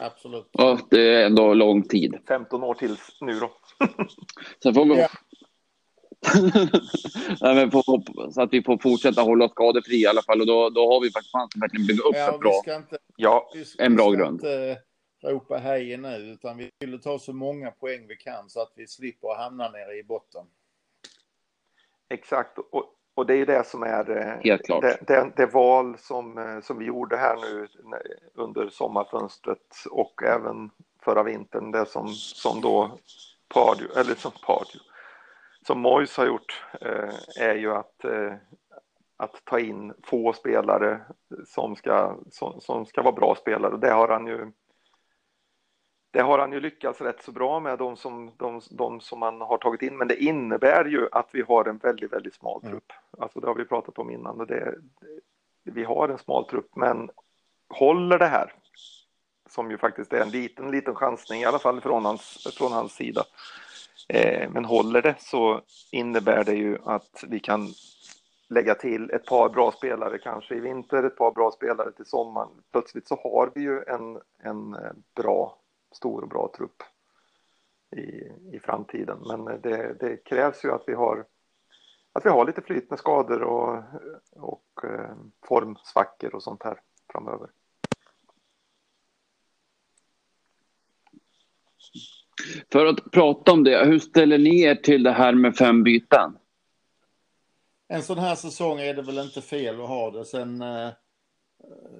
Absolut. 0.00 0.48
Ja, 0.52 0.78
det 0.90 1.14
är 1.14 1.26
ändå 1.26 1.54
lång 1.54 1.82
tid. 1.82 2.18
15 2.28 2.62
år 2.62 2.74
till 2.74 2.96
nu 3.20 3.40
då. 3.40 3.52
Sen 4.62 4.74
får 4.74 4.84
vi, 4.84 5.00
ja. 5.00 5.08
Nej, 7.40 7.54
men 7.54 7.70
på, 7.70 7.82
så 8.30 8.42
att 8.42 8.52
vi 8.52 8.62
får 8.62 8.78
fortsätta 8.78 9.22
hålla 9.22 9.44
oss 9.44 9.50
skadefria 9.50 10.06
i 10.06 10.06
alla 10.06 10.22
fall. 10.22 10.40
Och 10.40 10.46
då, 10.46 10.70
då 10.70 10.92
har 10.92 11.00
vi 11.00 11.10
faktiskt 11.10 11.32
chans 11.32 11.50
att 11.56 11.62
verkligen 11.62 11.86
bygga 11.86 12.02
upp 12.02 12.16
ja, 12.16 12.34
ett 12.34 12.40
bra, 12.40 12.76
inte, 12.76 12.98
ja, 13.16 13.50
vi, 13.54 13.84
en 13.84 13.96
bra 13.96 14.10
vi 14.10 14.16
grund. 14.16 14.34
Inte 14.34 14.78
ropa 15.22 15.56
hej 15.56 15.96
nu, 15.96 16.16
utan 16.16 16.56
vi 16.56 16.70
vill 16.80 17.00
ta 17.00 17.18
så 17.18 17.32
många 17.32 17.70
poäng 17.70 18.06
vi 18.08 18.16
kan 18.16 18.50
så 18.50 18.62
att 18.62 18.72
vi 18.76 18.86
slipper 18.86 19.42
hamna 19.42 19.70
nere 19.70 19.94
i 19.94 20.02
botten. 20.02 20.46
Exakt, 22.08 22.58
och, 22.58 22.84
och 23.14 23.26
det 23.26 23.34
är 23.34 23.46
det 23.46 23.66
som 23.66 23.82
är 23.82 24.10
eh, 24.10 24.40
Helt 24.44 24.64
klart. 24.64 24.82
Det, 24.82 24.98
det, 25.06 25.32
det, 25.36 25.46
val 25.46 25.98
som, 25.98 26.38
eh, 26.38 26.60
som 26.60 26.78
vi 26.78 26.84
gjorde 26.84 27.16
här 27.16 27.36
nu 27.36 27.68
under 28.34 28.68
sommarfönstret 28.68 29.84
och 29.90 30.22
även 30.22 30.70
förra 31.04 31.22
vintern, 31.22 31.70
det 31.70 31.86
som, 31.86 32.08
som 32.14 32.60
då 32.60 32.98
Pardew, 33.54 34.00
eller 34.00 34.14
som 34.14 34.32
Pardew, 34.46 34.84
som 35.66 35.80
Mois 35.80 36.16
har 36.16 36.26
gjort 36.26 36.64
eh, 36.80 37.14
är 37.40 37.54
ju 37.54 37.72
att, 37.72 38.04
eh, 38.04 38.34
att 39.16 39.44
ta 39.44 39.58
in 39.58 39.94
få 40.02 40.32
spelare 40.32 41.00
som 41.46 41.76
ska, 41.76 42.16
som, 42.30 42.60
som, 42.60 42.86
ska 42.86 43.02
vara 43.02 43.14
bra 43.14 43.34
spelare. 43.34 43.76
Det 43.76 43.90
har 43.90 44.08
han 44.08 44.26
ju 44.26 44.52
det 46.12 46.20
har 46.20 46.38
han 46.38 46.52
ju 46.52 46.60
lyckats 46.60 47.00
rätt 47.00 47.22
så 47.22 47.32
bra 47.32 47.60
med, 47.60 47.78
de 47.78 47.96
som, 47.96 48.32
de, 48.36 48.60
de 48.70 49.00
som 49.00 49.18
man 49.20 49.40
har 49.40 49.58
tagit 49.58 49.82
in. 49.82 49.96
Men 49.96 50.08
det 50.08 50.22
innebär 50.22 50.84
ju 50.84 51.08
att 51.12 51.28
vi 51.32 51.42
har 51.42 51.64
en 51.64 51.78
väldigt, 51.78 52.12
väldigt 52.12 52.34
smal 52.34 52.60
mm. 52.62 52.72
trupp. 52.72 52.92
Alltså 53.18 53.40
det 53.40 53.46
har 53.46 53.54
vi 53.54 53.64
pratat 53.64 53.98
om 53.98 54.10
innan. 54.10 54.40
Och 54.40 54.46
det, 54.46 54.74
vi 55.64 55.84
har 55.84 56.08
en 56.08 56.18
smal 56.18 56.44
trupp, 56.44 56.76
men 56.76 57.10
håller 57.68 58.18
det 58.18 58.26
här, 58.26 58.52
som 59.48 59.70
ju 59.70 59.78
faktiskt 59.78 60.12
är 60.12 60.20
en 60.20 60.30
liten, 60.30 60.70
liten 60.70 60.94
chansning, 60.94 61.40
i 61.40 61.44
alla 61.44 61.58
fall 61.58 61.80
från 61.80 62.04
hans, 62.04 62.54
från 62.58 62.72
hans 62.72 62.92
sida, 62.92 63.24
Eh, 64.12 64.50
men 64.50 64.64
håller 64.64 65.02
det 65.02 65.14
så 65.18 65.60
innebär 65.92 66.44
det 66.44 66.54
ju 66.54 66.78
att 66.84 67.24
vi 67.28 67.40
kan 67.40 67.68
lägga 68.48 68.74
till 68.74 69.10
ett 69.10 69.26
par 69.26 69.48
bra 69.48 69.72
spelare 69.72 70.18
kanske 70.18 70.54
i 70.54 70.60
vinter, 70.60 71.02
ett 71.02 71.16
par 71.16 71.32
bra 71.32 71.50
spelare 71.50 71.92
till 71.92 72.06
sommaren. 72.06 72.48
Plötsligt 72.72 73.08
så 73.08 73.14
har 73.14 73.52
vi 73.54 73.60
ju 73.60 73.82
en, 73.82 74.20
en 74.42 74.74
eh, 74.74 74.92
bra, 75.14 75.58
stor 75.92 76.22
och 76.22 76.28
bra 76.28 76.52
trupp 76.56 76.82
i, 77.96 78.00
i 78.56 78.60
framtiden. 78.62 79.18
Men 79.26 79.48
eh, 79.48 79.60
det, 79.62 79.96
det 80.00 80.16
krävs 80.16 80.64
ju 80.64 80.72
att 80.72 80.84
vi 80.86 80.94
har 80.94 81.24
att 82.12 82.26
vi 82.26 82.30
har 82.30 82.46
lite 82.46 82.62
flyt 82.62 82.90
med 82.90 82.98
skador 82.98 83.42
och, 83.42 83.84
och 84.36 84.80
formsvackor 85.46 86.34
och 86.34 86.42
sånt 86.42 86.62
här 86.62 86.80
framöver. 87.12 87.48
För 92.72 92.86
att 92.86 93.10
prata 93.10 93.52
om 93.52 93.64
det, 93.64 93.84
hur 93.84 93.98
ställer 93.98 94.38
ni 94.38 94.60
er 94.62 94.74
till 94.74 95.02
det 95.02 95.12
här 95.12 95.32
med 95.32 95.56
fem 95.56 95.82
byten? 95.82 96.36
En 97.88 98.02
sån 98.02 98.18
här 98.18 98.34
säsong 98.34 98.80
är 98.80 98.94
det 98.94 99.02
väl 99.02 99.18
inte 99.18 99.42
fel 99.42 99.80
att 99.80 99.88
ha 99.88 100.10
det. 100.10 100.24
Sen, 100.24 100.62
eh, 100.62 100.88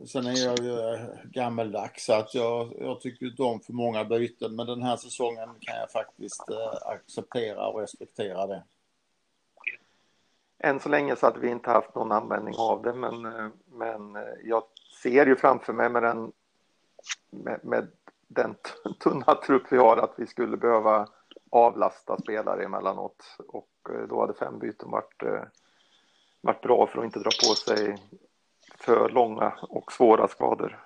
Sen 0.06 0.26
är 0.26 0.44
jag 0.44 0.58
ju 0.58 0.98
gammeldags 1.24 2.04
så 2.04 2.12
att 2.12 2.34
jag, 2.34 2.72
jag 2.80 3.00
tycker 3.00 3.26
inte 3.26 3.42
om 3.42 3.60
för 3.60 3.72
många 3.72 4.04
byten 4.04 4.56
men 4.56 4.66
den 4.66 4.82
här 4.82 4.96
säsongen 4.96 5.48
kan 5.60 5.76
jag 5.76 5.90
faktiskt 5.90 6.44
acceptera 6.82 7.66
och 7.66 7.80
respektera 7.80 8.46
det. 8.46 8.62
Än 10.58 10.80
så 10.80 10.88
länge 10.88 11.16
så 11.16 11.26
hade 11.26 11.40
vi 11.40 11.50
inte 11.50 11.70
haft 11.70 11.94
någon 11.94 12.12
användning 12.12 12.54
av 12.58 12.82
det 12.82 12.94
men, 12.94 13.22
men 13.66 14.18
jag 14.44 14.62
ser 15.02 15.26
ju 15.26 15.36
framför 15.36 15.72
mig 15.72 15.88
med 15.88 16.02
den, 16.02 16.32
med, 17.30 17.60
med 17.64 17.88
den 18.30 18.54
tunna 19.04 19.34
trupp 19.34 19.62
vi 19.70 19.76
har 19.76 19.96
att 19.96 20.14
vi 20.16 20.26
skulle 20.26 20.56
behöva 20.56 21.08
avlasta 21.50 22.18
spelare 22.18 22.64
emellanåt 22.64 23.36
och 23.48 23.68
eh, 23.90 24.08
då 24.08 24.20
hade 24.20 24.34
fem 24.34 24.58
byten 24.58 24.90
varit, 24.90 25.22
eh, 25.22 25.42
varit 26.40 26.60
bra 26.60 26.86
för 26.86 26.98
att 26.98 27.04
inte 27.04 27.18
dra 27.18 27.30
på 27.48 27.54
sig 27.54 27.96
för 28.78 29.08
långa 29.08 29.52
och 29.62 29.92
svåra 29.92 30.28
skador 30.28 30.84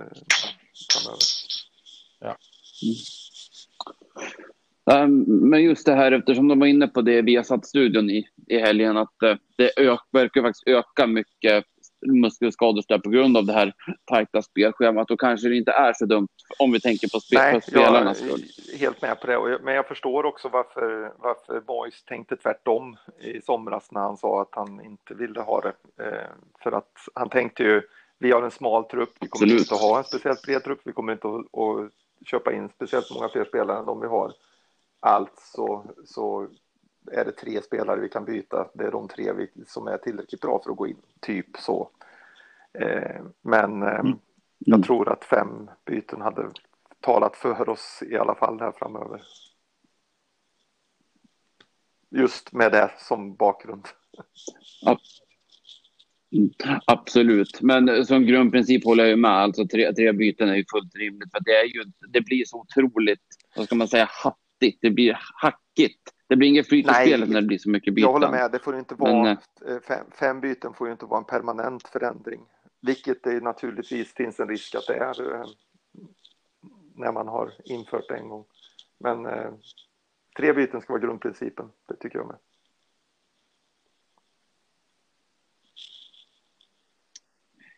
eh, 0.00 0.06
framöver. 0.92 1.22
Ja. 2.20 2.36
Men 5.26 5.62
just 5.62 5.86
det 5.86 5.94
här 5.94 6.12
eftersom 6.12 6.48
de 6.48 6.58
var 6.58 6.66
inne 6.66 6.88
på 6.88 7.02
det 7.02 7.22
via 7.22 7.44
satt 7.44 7.66
studion 7.66 8.10
i, 8.10 8.28
i 8.46 8.58
helgen 8.58 8.96
att 8.96 9.14
det 9.56 9.80
ök, 9.80 10.00
verkar 10.10 10.42
faktiskt 10.42 10.68
öka 10.68 11.06
mycket 11.06 11.64
muskelskador 12.06 12.82
där 12.88 12.98
på 12.98 13.10
grund 13.10 13.36
av 13.36 13.46
det 13.46 13.52
här 13.52 13.72
tajta 14.04 14.42
spelschemat. 14.42 15.08
Då 15.08 15.16
kanske 15.16 15.48
det 15.48 15.56
inte 15.56 15.72
är 15.72 15.92
så 15.92 16.06
dumt 16.06 16.28
om 16.58 16.72
vi 16.72 16.80
tänker 16.80 17.08
på, 17.08 17.20
spe 17.20 17.36
Nej, 17.36 17.54
på 17.54 17.60
spelarnas 17.60 18.18
skull. 18.18 18.42
Helt 18.78 19.02
med 19.02 19.20
på 19.20 19.26
det. 19.26 19.58
Men 19.62 19.74
jag 19.74 19.88
förstår 19.88 20.24
också 20.26 20.48
varför, 20.48 21.12
varför 21.18 21.60
Boys 21.60 22.04
tänkte 22.04 22.36
tvärtom 22.36 22.96
i 23.20 23.40
somras 23.40 23.92
när 23.92 24.00
han 24.00 24.16
sa 24.16 24.42
att 24.42 24.54
han 24.54 24.84
inte 24.84 25.14
ville 25.14 25.40
ha 25.40 25.60
det. 25.60 26.04
Eh, 26.04 26.30
för 26.62 26.72
att 26.72 26.92
han 27.14 27.28
tänkte 27.28 27.62
ju, 27.62 27.82
vi 28.18 28.32
har 28.32 28.42
en 28.42 28.50
smal 28.50 28.84
trupp, 28.84 29.14
vi 29.20 29.28
kommer 29.28 29.44
Absolut. 29.44 29.60
inte 29.60 29.74
att 29.74 29.80
ha 29.80 29.98
en 29.98 30.04
speciellt 30.04 30.42
bred 30.42 30.64
trupp, 30.64 30.80
vi 30.84 30.92
kommer 30.92 31.12
inte 31.12 31.28
att, 31.28 31.34
att 31.34 31.92
köpa 32.26 32.52
in 32.52 32.68
speciellt 32.68 33.10
många 33.14 33.28
fler 33.28 33.44
spelare 33.44 33.78
än 33.78 33.86
de 33.86 34.00
vi 34.00 34.06
har. 34.06 34.32
Alltså 35.00 35.84
så 36.04 36.48
är 37.12 37.24
det 37.24 37.32
tre 37.32 37.62
spelare 37.62 38.00
vi 38.00 38.08
kan 38.08 38.24
byta. 38.24 38.70
Det 38.74 38.84
är 38.84 38.90
de 38.90 39.08
tre 39.08 39.32
vi, 39.32 39.48
som 39.66 39.86
är 39.86 39.98
tillräckligt 39.98 40.40
bra 40.40 40.60
för 40.64 40.70
att 40.70 40.76
gå 40.76 40.86
in, 40.86 41.02
typ 41.20 41.56
så. 41.58 41.90
Eh, 42.72 43.22
men 43.42 43.82
eh, 43.82 44.00
mm. 44.00 44.18
jag 44.58 44.76
mm. 44.76 44.82
tror 44.82 45.12
att 45.12 45.24
fem 45.24 45.70
byten 45.84 46.20
hade 46.20 46.50
talat 47.00 47.36
för 47.36 47.68
oss 47.68 48.02
i 48.10 48.16
alla 48.16 48.34
fall 48.34 48.60
här 48.60 48.72
framöver. 48.72 49.22
Just 52.10 52.52
med 52.52 52.72
det 52.72 52.90
som 52.98 53.34
bakgrund. 53.34 53.88
Ja. 54.82 54.98
Mm, 56.32 56.50
absolut, 56.86 57.60
men 57.60 58.06
som 58.06 58.26
grundprincip 58.26 58.84
håller 58.84 59.04
jag 59.04 59.18
med. 59.18 59.30
Alltså 59.30 59.66
tre, 59.66 59.92
tre 59.92 60.12
byten 60.12 60.48
är 60.48 60.54
ju 60.54 60.64
fullt 60.72 60.96
rimligt 60.96 61.30
för 61.30 61.40
det, 61.44 61.56
är 61.56 61.64
ju, 61.64 61.84
det 62.08 62.20
blir 62.20 62.44
så 62.44 62.60
otroligt, 62.60 63.20
vad 63.56 63.66
ska 63.66 63.74
man 63.74 63.88
säga, 63.88 64.08
hattigt. 64.10 64.78
Det 64.80 64.90
blir 64.90 65.18
hackigt 65.34 66.02
det 66.32 66.36
blir 66.36 66.48
inget 66.48 66.68
flyt 66.68 66.90
i 66.90 66.94
spelet 66.94 67.28
när 67.28 67.40
det 67.40 67.46
blir 67.46 67.58
så 67.58 67.70
mycket 67.70 67.94
byten. 67.94 68.06
Jag 68.06 68.12
håller 68.12 68.30
med, 68.30 68.52
det 68.52 68.58
får 68.58 68.78
inte 68.78 68.94
vara, 68.94 69.22
Men, 69.22 69.36
eh, 69.66 69.80
fem, 69.88 70.06
fem, 70.18 70.40
byten 70.40 70.74
får 70.74 70.86
ju 70.86 70.92
inte 70.92 71.06
vara 71.06 71.18
en 71.18 71.24
permanent 71.24 71.88
förändring. 71.88 72.40
Vilket 72.80 73.22
det 73.22 73.40
naturligtvis 73.40 74.14
finns 74.14 74.40
en 74.40 74.48
risk 74.48 74.74
att 74.74 74.86
det 74.86 74.94
är 74.94 75.34
eh, 75.34 75.44
när 76.94 77.12
man 77.12 77.28
har 77.28 77.52
infört 77.64 78.08
det 78.08 78.16
en 78.16 78.28
gång. 78.28 78.44
Men 78.98 79.26
eh, 79.26 79.50
tre 80.36 80.52
byten 80.52 80.80
ska 80.80 80.92
vara 80.92 81.02
grundprincipen, 81.02 81.68
det 81.88 81.96
tycker 81.96 82.18
jag 82.18 82.26
med. 82.26 82.36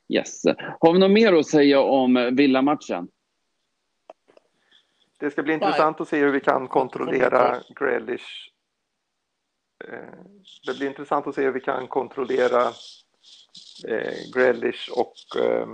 Yes. 0.09 0.43
Har 0.81 0.93
vi 0.93 0.99
något 0.99 1.11
mer 1.11 1.33
att 1.33 1.47
säga 1.47 1.81
om 1.81 2.31
Villa-matchen? 2.33 3.09
Det 5.19 5.31
ska 5.31 5.43
bli 5.43 5.53
intressant 5.55 6.01
att 6.01 6.09
se 6.09 6.19
hur 6.19 6.33
vi 6.33 6.41
kan 6.41 6.69
kontrollera 6.69 7.61
Grealish. 7.69 8.51
Eh, 9.85 10.19
det 10.67 10.75
blir 10.75 10.87
intressant 10.89 11.27
att 11.27 11.35
se 11.35 11.43
hur 11.43 11.53
vi 11.53 11.61
kan 11.61 11.89
kontrollera 11.89 12.73
eh, 13.89 14.33
Grealish 14.35 14.91
och 14.93 15.43
eh, 15.43 15.69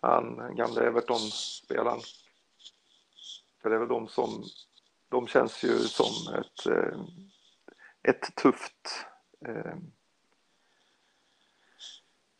han 0.00 0.56
gamla 0.56 0.82
Everton-spelaren. 0.82 2.00
För 3.62 3.70
det 3.70 3.76
är 3.76 3.80
väl 3.80 3.88
de 3.88 4.08
som, 4.08 4.44
de 5.08 5.26
känns 5.26 5.64
ju 5.64 5.78
som 5.78 6.34
ett, 6.34 6.66
eh, 6.66 7.00
ett 8.02 8.36
tufft 8.36 9.06
eh, 9.46 9.76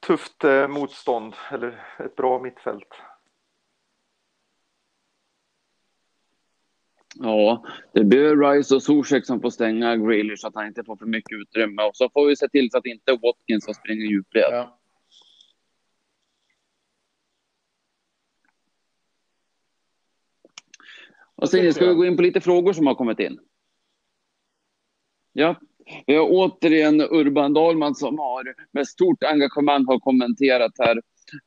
tufft 0.06 0.44
motstånd 0.68 1.34
eller 1.50 1.96
ett 1.98 2.16
bra 2.16 2.38
mittfält. 2.38 2.88
Ja, 7.18 7.64
det 7.92 8.04
blir 8.04 8.36
Rice 8.36 8.74
och 8.74 8.82
Zuzek 8.82 9.26
som 9.26 9.40
får 9.40 9.50
stänga 9.50 9.96
Grealish 9.96 10.40
så 10.40 10.48
att 10.48 10.54
han 10.54 10.66
inte 10.66 10.84
får 10.84 10.96
för 10.96 11.06
mycket 11.06 11.38
utrymme. 11.38 11.82
Och 11.82 11.96
så 11.96 12.10
får 12.10 12.26
vi 12.26 12.36
se 12.36 12.48
till 12.48 12.70
så 12.70 12.78
att 12.78 12.86
inte 12.86 13.12
Watkins 13.12 13.66
får 13.66 13.72
springa 13.72 14.04
djupled. 14.04 14.48
Ja. 14.50 14.78
Och 21.34 21.48
sen 21.48 21.74
ska 21.74 21.88
vi 21.88 21.94
gå 21.94 22.06
in 22.06 22.16
på 22.16 22.22
lite 22.22 22.40
frågor 22.40 22.72
som 22.72 22.86
har 22.86 22.94
kommit 22.94 23.20
in. 23.20 23.38
Ja, 25.32 25.60
vi 26.06 26.14
har 26.14 26.26
återigen 26.30 27.00
Urban 27.00 27.52
Dahlman 27.52 27.94
som 27.94 28.18
har 28.18 28.54
med 28.72 28.88
stort 28.88 29.22
engagemang 29.22 29.86
har 29.86 29.98
kommenterat 29.98 30.72
här. 30.78 31.02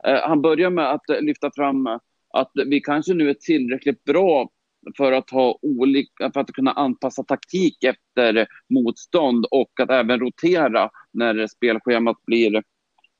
Eh, 0.07 0.27
han 0.27 0.41
börjar 0.41 0.69
med 0.69 0.91
att 0.91 1.03
lyfta 1.21 1.51
fram 1.55 1.87
att 2.29 2.51
vi 2.65 2.81
kanske 2.81 3.13
nu 3.13 3.29
är 3.29 3.33
tillräckligt 3.33 4.03
bra 4.03 4.49
för 4.97 5.11
att, 5.11 5.29
ha 5.29 5.59
olika, 5.61 6.31
för 6.33 6.39
att 6.39 6.51
kunna 6.51 6.71
anpassa 6.71 7.23
taktik 7.23 7.83
efter 7.83 8.47
motstånd 8.69 9.45
och 9.51 9.79
att 9.79 9.89
även 9.89 10.19
rotera 10.19 10.89
när 11.11 11.47
spelschemat 11.47 12.17
blir, 12.25 12.63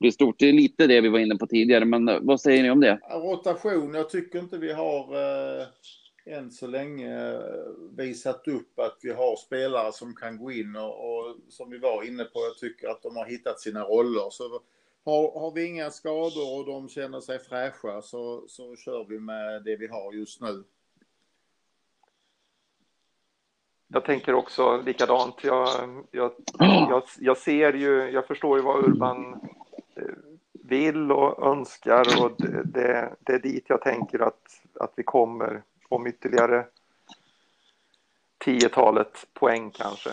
blir 0.00 0.10
stort. 0.10 0.38
Det 0.38 0.48
är 0.48 0.52
lite 0.52 0.86
det 0.86 1.00
vi 1.00 1.08
var 1.08 1.18
inne 1.18 1.36
på 1.36 1.46
tidigare, 1.46 1.84
men 1.84 2.08
eh, 2.08 2.18
vad 2.22 2.40
säger 2.40 2.62
ni 2.62 2.70
om 2.70 2.80
det? 2.80 3.00
Rotation, 3.10 3.94
jag 3.94 4.10
tycker 4.10 4.38
inte 4.38 4.58
vi 4.58 4.72
har 4.72 5.14
eh, 5.14 5.66
än 6.26 6.50
så 6.50 6.66
länge 6.66 7.32
eh, 7.32 7.40
visat 7.96 8.48
upp 8.48 8.78
att 8.78 8.98
vi 9.02 9.12
har 9.12 9.36
spelare 9.36 9.92
som 9.92 10.14
kan 10.14 10.38
gå 10.38 10.52
in 10.52 10.76
och, 10.76 11.18
och 11.18 11.36
som 11.48 11.70
vi 11.70 11.78
var 11.78 12.02
inne 12.02 12.24
på, 12.24 12.40
jag 12.40 12.58
tycker 12.58 12.88
att 12.88 13.02
de 13.02 13.16
har 13.16 13.26
hittat 13.26 13.60
sina 13.60 13.82
roller. 13.84 14.30
Så 14.30 14.60
har, 15.04 15.40
har 15.40 15.52
vi 15.52 15.66
inga 15.66 15.90
skador 15.90 16.58
och 16.58 16.66
de 16.66 16.88
känner 16.88 17.20
sig 17.20 17.38
fräscha 17.38 18.02
så, 18.02 18.44
så 18.48 18.76
kör 18.76 19.04
vi 19.08 19.20
med 19.20 19.64
det 19.64 19.76
vi 19.76 19.86
har 19.86 20.12
just 20.12 20.40
nu. 20.40 20.64
Jag 23.96 24.04
tänker 24.04 24.34
också 24.34 24.82
likadant. 24.82 25.44
Jag, 25.44 25.68
jag, 26.10 26.32
jag, 26.58 27.02
jag 27.18 27.36
ser 27.36 27.72
ju, 27.72 28.10
jag 28.10 28.26
förstår 28.26 28.58
ju 28.58 28.64
vad 28.64 28.84
Urban 28.84 29.32
eh, 29.94 30.02
vill 30.52 31.12
och 31.12 31.46
önskar 31.46 32.24
och 32.24 32.32
det, 32.38 32.62
det, 32.64 33.14
det 33.20 33.32
är 33.32 33.38
dit 33.38 33.64
jag 33.68 33.80
tänker 33.80 34.18
att, 34.18 34.62
att 34.80 34.92
vi 34.96 35.02
kommer 35.02 35.62
om 35.88 36.06
ytterligare 36.06 36.66
tiotalet 38.38 39.26
poäng 39.34 39.70
kanske. 39.70 40.10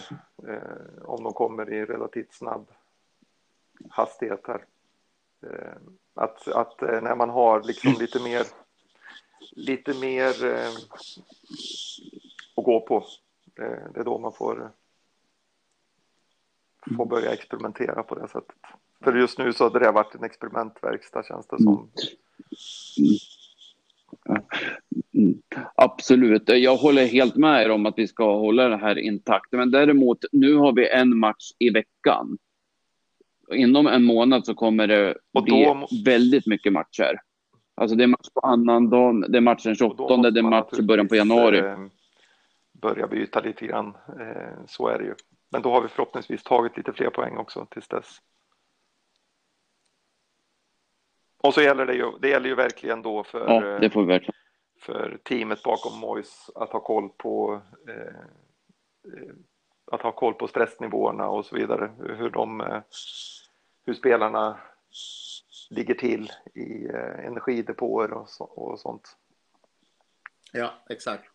Eh, 0.48 1.04
om 1.06 1.24
de 1.24 1.34
kommer 1.34 1.74
i 1.74 1.86
relativt 1.86 2.34
snabb 2.34 2.68
hastighet 3.90 4.48
här. 4.48 4.66
Eh, 5.44 5.74
att, 6.14 6.48
att 6.48 6.82
eh, 6.82 7.02
när 7.02 7.16
man 7.16 7.30
har 7.30 7.64
liksom 7.64 7.94
lite 8.00 8.24
mer 8.24 8.44
lite 9.52 9.94
mer 9.94 10.46
eh, 10.46 10.72
att 12.56 12.66
gå 12.66 12.80
på 12.80 13.06
det, 13.56 13.92
det 13.94 14.00
är 14.00 14.04
då 14.04 14.20
man 14.20 14.34
får, 14.34 14.72
får 16.98 17.06
börja 17.06 17.34
experimentera 17.34 18.04
på 18.04 18.16
det 18.16 18.28
sättet. 18.28 18.56
För 19.04 19.14
just 19.14 19.38
nu 19.38 19.54
så 19.54 19.64
har 19.64 19.80
det 19.80 19.92
varit 19.92 20.16
en 20.16 20.24
experimentverkstad 20.24 21.24
känns 21.24 21.48
det 21.48 21.64
som. 21.64 21.90
Mm. 25.14 25.42
Absolut, 25.76 26.50
jag 26.50 26.76
håller 26.76 27.06
helt 27.06 27.36
med 27.36 27.64
er 27.64 27.72
om 27.72 27.86
att 27.86 27.94
vi 27.98 28.08
ska 28.08 28.38
hålla 28.38 28.70
det 28.70 28.78
här 28.78 28.98
intakt. 28.98 29.52
Men 29.52 29.72
däremot, 29.72 30.18
nu 30.32 30.56
har 30.56 30.74
vi 30.74 30.90
en 30.90 31.18
match 31.18 31.52
i 31.60 31.70
veckan. 31.70 32.38
Inom 33.52 33.88
en 33.88 34.04
månad 34.04 34.46
så 34.46 34.54
kommer 34.54 34.88
det 34.88 35.18
bli 35.44 35.64
då... 35.64 35.88
väldigt 36.06 36.48
mycket 36.48 36.74
matcher. 36.74 37.20
Alltså 37.76 37.96
det 37.96 38.04
är 38.04 38.08
match 38.08 38.30
på 38.34 38.40
annan 38.40 38.90
dag, 38.90 39.32
det 39.32 39.38
är 39.38 39.42
match 39.42 39.64
den 39.64 39.76
28, 39.76 40.18
det 40.18 40.40
är 40.40 40.44
match 40.44 40.80
i 40.80 40.82
början 40.82 41.08
på 41.08 41.16
januari. 41.16 41.90
Eh, 42.84 42.90
börja 42.90 43.08
byta 43.08 43.40
lite 43.40 43.68
grann. 43.68 43.98
Eh, 44.20 44.66
så 44.68 44.88
är 44.88 44.98
det 45.00 45.06
ju. 45.06 45.16
Men 45.50 45.62
då 45.62 45.72
har 45.72 45.82
vi 45.82 45.88
förhoppningsvis 45.88 46.44
tagit 46.44 46.78
lite 46.78 46.94
fler 46.94 47.10
poäng 47.10 47.38
också 47.38 47.66
tills 47.66 47.88
dess. 47.88 48.22
Och 51.38 51.54
så 51.54 51.62
gäller 51.62 51.86
det 51.86 51.94
ju, 51.94 52.12
det 52.22 52.30
gäller 52.30 52.50
ju 52.50 52.56
verkligen 52.56 53.02
då 53.02 53.24
för, 53.24 53.48
ja, 53.48 53.80
det 53.80 53.90
får 53.90 54.02
vi 54.02 54.08
verkligen. 54.08 54.36
för 54.80 55.20
teamet 55.24 55.64
bakom 55.64 56.00
Mois 56.00 56.50
att 56.56 56.70
ha 56.72 56.80
koll 56.80 57.10
på 57.10 57.62
eh, 57.88 57.96
eh, 59.14 59.34
att 59.92 60.02
ha 60.02 60.12
koll 60.12 60.34
på 60.34 60.48
stressnivåerna 60.48 61.30
och 61.30 61.46
så 61.46 61.56
vidare. 61.56 61.92
Hur 62.18 62.30
de, 62.30 62.82
hur 63.86 63.94
spelarna 63.94 64.58
ligger 65.70 65.94
till 65.94 66.32
i 66.54 66.86
eh, 66.86 67.26
energidepåer 67.26 68.14
och, 68.14 68.30
så, 68.30 68.44
och 68.44 68.80
sånt. 68.80 69.18
Ja, 70.52 70.74
exakt. 70.90 71.33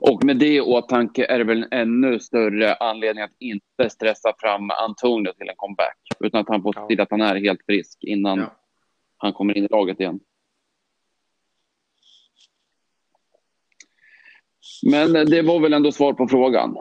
Och 0.00 0.24
med 0.24 0.36
det 0.36 0.54
i 0.54 0.60
åtanke 0.60 1.26
är 1.26 1.38
det 1.38 1.44
väl 1.44 1.62
en 1.62 1.72
ännu 1.72 2.20
större 2.20 2.74
anledning 2.74 3.24
att 3.24 3.36
inte 3.38 3.90
stressa 3.90 4.34
fram 4.38 4.70
Antonio 4.70 5.32
till 5.32 5.48
en 5.48 5.56
comeback. 5.56 5.98
Utan 6.20 6.40
att 6.40 6.48
han 6.48 6.62
får 6.62 6.72
se 6.72 6.86
till 6.86 7.00
att 7.00 7.10
han 7.10 7.20
är 7.20 7.36
helt 7.36 7.60
frisk 7.66 8.04
innan 8.04 8.38
ja. 8.38 8.56
han 9.16 9.32
kommer 9.32 9.56
in 9.56 9.64
i 9.64 9.68
laget 9.68 10.00
igen. 10.00 10.20
Men 14.82 15.12
det 15.12 15.42
var 15.42 15.60
väl 15.60 15.72
ändå 15.72 15.92
svar 15.92 16.12
på 16.12 16.28
frågan. 16.28 16.76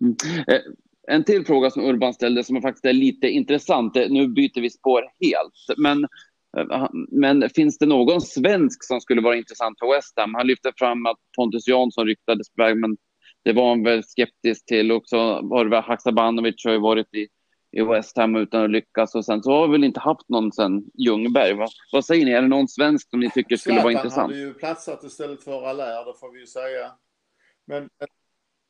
Mm. 0.00 0.16
Eh, 0.48 0.60
en 1.08 1.24
till 1.24 1.46
fråga 1.46 1.70
som 1.70 1.84
Urban 1.84 2.14
ställde 2.14 2.44
som 2.44 2.62
faktiskt 2.62 2.84
är 2.84 2.92
lite 2.92 3.28
intressant. 3.28 3.94
Nu 3.94 4.28
byter 4.28 4.60
vi 4.60 4.70
spår 4.70 5.02
helt. 5.20 5.78
Men, 5.78 6.04
eh, 6.04 6.08
men 7.10 7.50
finns 7.50 7.78
det 7.78 7.86
någon 7.86 8.20
svensk 8.20 8.84
som 8.84 9.00
skulle 9.00 9.20
vara 9.20 9.36
intressant 9.36 9.78
för 9.78 9.96
West 9.96 10.12
Ham? 10.16 10.34
Han 10.34 10.46
lyfte 10.46 10.72
fram 10.76 11.06
att 11.06 11.16
Pontus 11.36 11.68
Jansson 11.68 12.06
ryktades 12.06 12.50
på 12.50 12.62
väg, 12.62 12.76
men 12.76 12.96
det 13.44 13.52
var 13.52 13.68
han 13.68 13.82
väl 13.82 14.02
skeptisk 14.04 14.66
till. 14.66 14.92
Också 14.92 15.16
var 15.42 15.64
det 15.64 15.80
Haksabanovic 15.80 16.64
har 16.64 16.72
ju 16.72 16.80
varit 16.80 17.14
i, 17.14 17.28
i 17.72 17.82
West 17.82 18.16
Ham 18.16 18.36
utan 18.36 18.64
att 18.64 18.70
lyckas. 18.70 19.14
Och 19.14 19.24
sen 19.24 19.42
så 19.42 19.50
har 19.50 19.68
vi 19.68 19.72
väl 19.72 19.84
inte 19.84 20.00
haft 20.00 20.28
någon 20.28 20.52
sen 20.52 20.84
Ljungberg. 20.94 21.54
Va? 21.54 21.66
Vad 21.92 22.04
säger 22.04 22.24
ni? 22.24 22.30
Är 22.30 22.42
det 22.42 22.48
någon 22.48 22.68
svensk 22.68 23.10
som 23.10 23.20
ni 23.20 23.30
tycker 23.30 23.56
skulle 23.56 23.82
vara 23.82 23.92
intressant? 23.92 24.16
Han 24.16 24.30
hade 24.30 24.40
ju 24.40 24.54
platsat 24.54 25.04
istället 25.04 25.44
för 25.44 25.62
Allaire, 25.68 26.04
det 26.04 26.18
får 26.20 26.32
vi 26.32 26.40
ju 26.40 26.46
säga. 26.46 26.92
Men, 27.66 27.88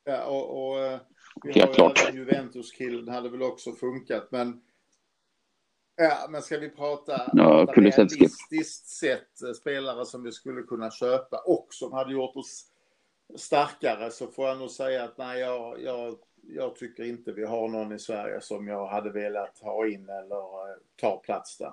ja, 0.05 0.24
och, 0.24 0.68
och 0.68 0.80
eh, 0.80 1.01
vi 1.45 1.53
Helt 1.53 1.74
klart. 1.74 2.14
Juventus-killen 2.14 3.09
hade 3.09 3.28
väl 3.28 3.43
också 3.43 3.72
funkat, 3.72 4.28
men 4.30 4.61
Ja, 5.97 6.26
men 6.30 6.42
ska 6.42 6.59
vi 6.59 6.70
prata, 6.70 7.30
ja, 7.32 7.66
realistiskt 7.76 8.88
sett 8.88 9.57
spelare 9.57 10.07
som 10.07 10.22
vi 10.22 10.32
skulle 10.32 10.62
kunna 10.62 10.90
köpa 10.90 11.42
och 11.47 11.66
som 11.70 11.92
hade 11.92 12.12
gjort 12.12 12.36
oss 12.36 12.66
starkare 13.34 14.11
så 14.11 14.26
får 14.26 14.49
jag 14.49 14.59
nog 14.59 14.70
säga 14.70 15.05
att 15.05 15.18
nej, 15.18 15.40
jag, 15.40 15.82
jag, 15.82 16.18
jag 16.42 16.76
tycker 16.76 17.05
inte 17.05 17.32
vi 17.32 17.44
har 17.44 17.68
någon 17.68 17.92
i 17.92 17.99
Sverige 17.99 18.40
som 18.40 18.68
jag 18.68 18.86
hade 18.86 19.11
velat 19.11 19.59
ha 19.59 19.86
in 19.86 20.09
eller 20.09 20.70
eh, 20.70 20.76
ta 20.97 21.16
plats 21.16 21.59
där. 21.59 21.72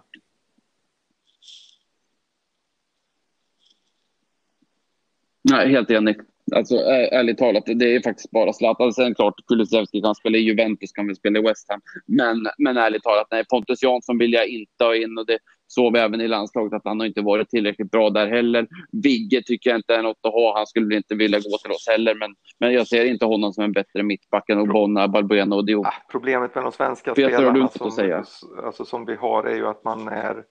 Nej, 5.42 5.70
helt 5.70 5.92
enig. 5.92 6.22
Alltså 6.56 6.76
ärligt 6.76 7.38
talat, 7.38 7.64
det 7.66 7.96
är 7.96 8.02
faktiskt 8.02 8.32
bara 8.32 8.54
Zlatan. 8.54 8.94
Sen 8.94 9.16
klart, 9.16 9.34
Kulusevski 9.48 10.02
kan 10.02 10.16
spela 10.16 10.38
i 10.38 10.42
Juventus, 10.42 10.92
kan 10.92 11.08
väl 11.08 11.16
spela 11.16 11.40
i 11.40 11.42
West 11.42 11.70
Ham. 11.70 11.82
Men, 12.08 12.48
men 12.58 12.78
ärligt 12.78 13.04
talat, 13.04 13.28
nej, 13.32 13.46
Pontus 13.50 13.84
Jansson 13.84 14.18
vill 14.18 14.34
jag 14.34 14.48
inte 14.48 14.84
ha 14.84 14.96
in 14.96 15.18
och 15.18 15.26
det 15.26 15.38
såg 15.68 15.94
vi 15.94 16.00
även 16.00 16.22
i 16.22 16.28
landslaget 16.28 16.74
att 16.74 16.82
han 16.86 17.00
har 17.00 17.08
inte 17.08 17.22
varit 17.22 17.50
tillräckligt 17.50 17.92
bra 17.92 18.10
där 18.10 18.28
heller. 18.28 18.68
Vigge 19.04 19.42
tycker 19.46 19.70
jag 19.70 19.80
inte 19.80 19.96
är 19.96 20.02
något 20.04 20.20
att 20.22 20.34
ha. 20.34 20.58
Han 20.58 20.68
skulle 20.68 20.96
inte 20.96 21.16
vilja 21.16 21.40
gå 21.40 21.58
till 21.58 21.72
oss 21.72 21.88
heller, 21.88 22.16
men, 22.16 22.36
men 22.60 22.74
jag 22.74 22.88
ser 22.88 23.06
inte 23.06 23.26
honom 23.26 23.54
som 23.54 23.64
en 23.64 23.72
bättre 23.72 24.04
mittback 24.04 24.50
än 24.50 24.60
Obonna, 24.60 25.08
Balbuena 25.08 25.56
och 25.56 25.66
Diop. 25.66 25.86
Ah, 25.86 25.94
problemet 26.12 26.56
med 26.56 26.64
de 26.64 26.72
svenska 26.72 27.14
Peter, 27.14 27.30
spelarna 27.30 27.68
som, 27.68 28.26
alltså, 28.66 28.86
som 28.86 29.06
vi 29.06 29.16
har 29.16 29.44
är 29.44 29.56
ju 29.56 29.68
att 29.68 29.84
man 29.84 30.08
är 30.08 30.44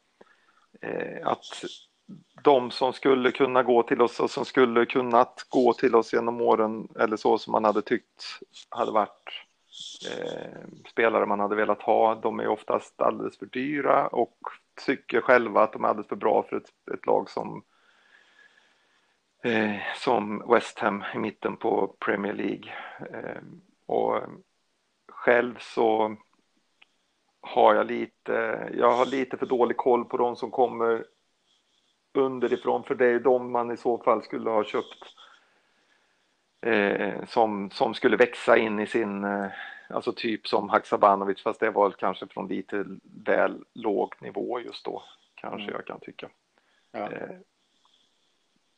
eh, 0.83 1.27
att 1.29 1.45
de 2.43 2.71
som 2.71 2.93
skulle 2.93 3.31
kunna 3.31 3.63
gå 3.63 3.83
till 3.83 4.03
oss 4.03 4.21
och 4.21 4.31
som 4.31 4.45
skulle 4.45 4.87
kunnat 4.87 5.47
gå 5.49 5.73
till 5.73 5.95
oss 5.95 6.13
genom 6.13 6.41
åren 6.41 6.89
eller 6.99 7.17
så 7.17 7.39
som 7.39 7.53
man 7.53 7.65
hade 7.65 7.83
tyckt 7.83 8.25
hade 8.69 8.93
varit 8.93 9.29
eh, 10.11 10.69
spelare 10.91 11.27
man 11.27 11.41
hade 11.41 11.57
velat 11.57 11.83
ha. 11.83 12.15
De 12.15 12.41
är 12.41 12.49
oftast 12.49 13.01
alldeles 13.01 13.39
för 13.39 13.47
dyra 13.47 14.07
och 14.07 14.39
tycker 14.87 15.21
själva 15.21 15.63
att 15.63 15.73
de 15.73 15.85
är 15.85 15.89
alldeles 15.89 16.09
för 16.09 16.17
bra 16.17 16.43
för 16.49 16.57
ett, 16.57 16.95
ett 16.95 17.07
lag 17.07 17.31
som 17.31 17.63
eh, 19.43 19.77
som 19.97 20.43
West 20.49 20.79
Ham 20.79 21.05
i 21.15 21.19
mitten 21.19 21.57
på 21.57 21.95
Premier 21.99 22.33
League. 22.33 22.73
Eh, 23.13 23.43
och 23.87 24.21
själv 25.09 25.55
så 25.61 26.17
har 27.41 27.75
jag 27.75 27.87
lite, 27.87 28.69
jag 28.75 28.93
har 28.93 29.07
lite 29.07 29.37
för 29.37 29.47
dålig 29.47 29.77
koll 29.77 30.05
på 30.05 30.17
de 30.17 30.37
som 30.37 30.51
kommer 30.51 31.05
underifrån 32.13 32.85
för 32.85 32.95
det 32.95 33.07
är 33.07 33.21
de 33.21 33.53
man 33.53 33.71
i 33.71 33.77
så 33.77 33.99
fall 33.99 34.23
skulle 34.23 34.51
ha 34.51 34.65
köpt 34.65 35.05
eh, 36.61 37.25
som, 37.29 37.71
som 37.71 37.95
skulle 37.95 38.17
växa 38.17 38.57
in 38.57 38.81
i 38.81 38.87
sin, 38.87 39.25
eh, 39.25 39.47
alltså 39.89 40.13
typ 40.13 40.49
som 40.49 40.69
Haksabanovic 40.69 41.43
fast 41.43 41.61
det 41.61 41.71
var 41.71 41.91
kanske 41.91 42.27
från 42.27 42.49
lite 42.49 42.85
väl 43.25 43.65
låg 43.75 44.15
nivå 44.21 44.61
just 44.61 44.85
då 44.85 45.03
kanske 45.35 45.63
mm. 45.63 45.75
jag 45.75 45.87
kan 45.87 46.01
tycka. 46.01 46.29
Ja. 46.93 47.13
Eh, 47.13 47.37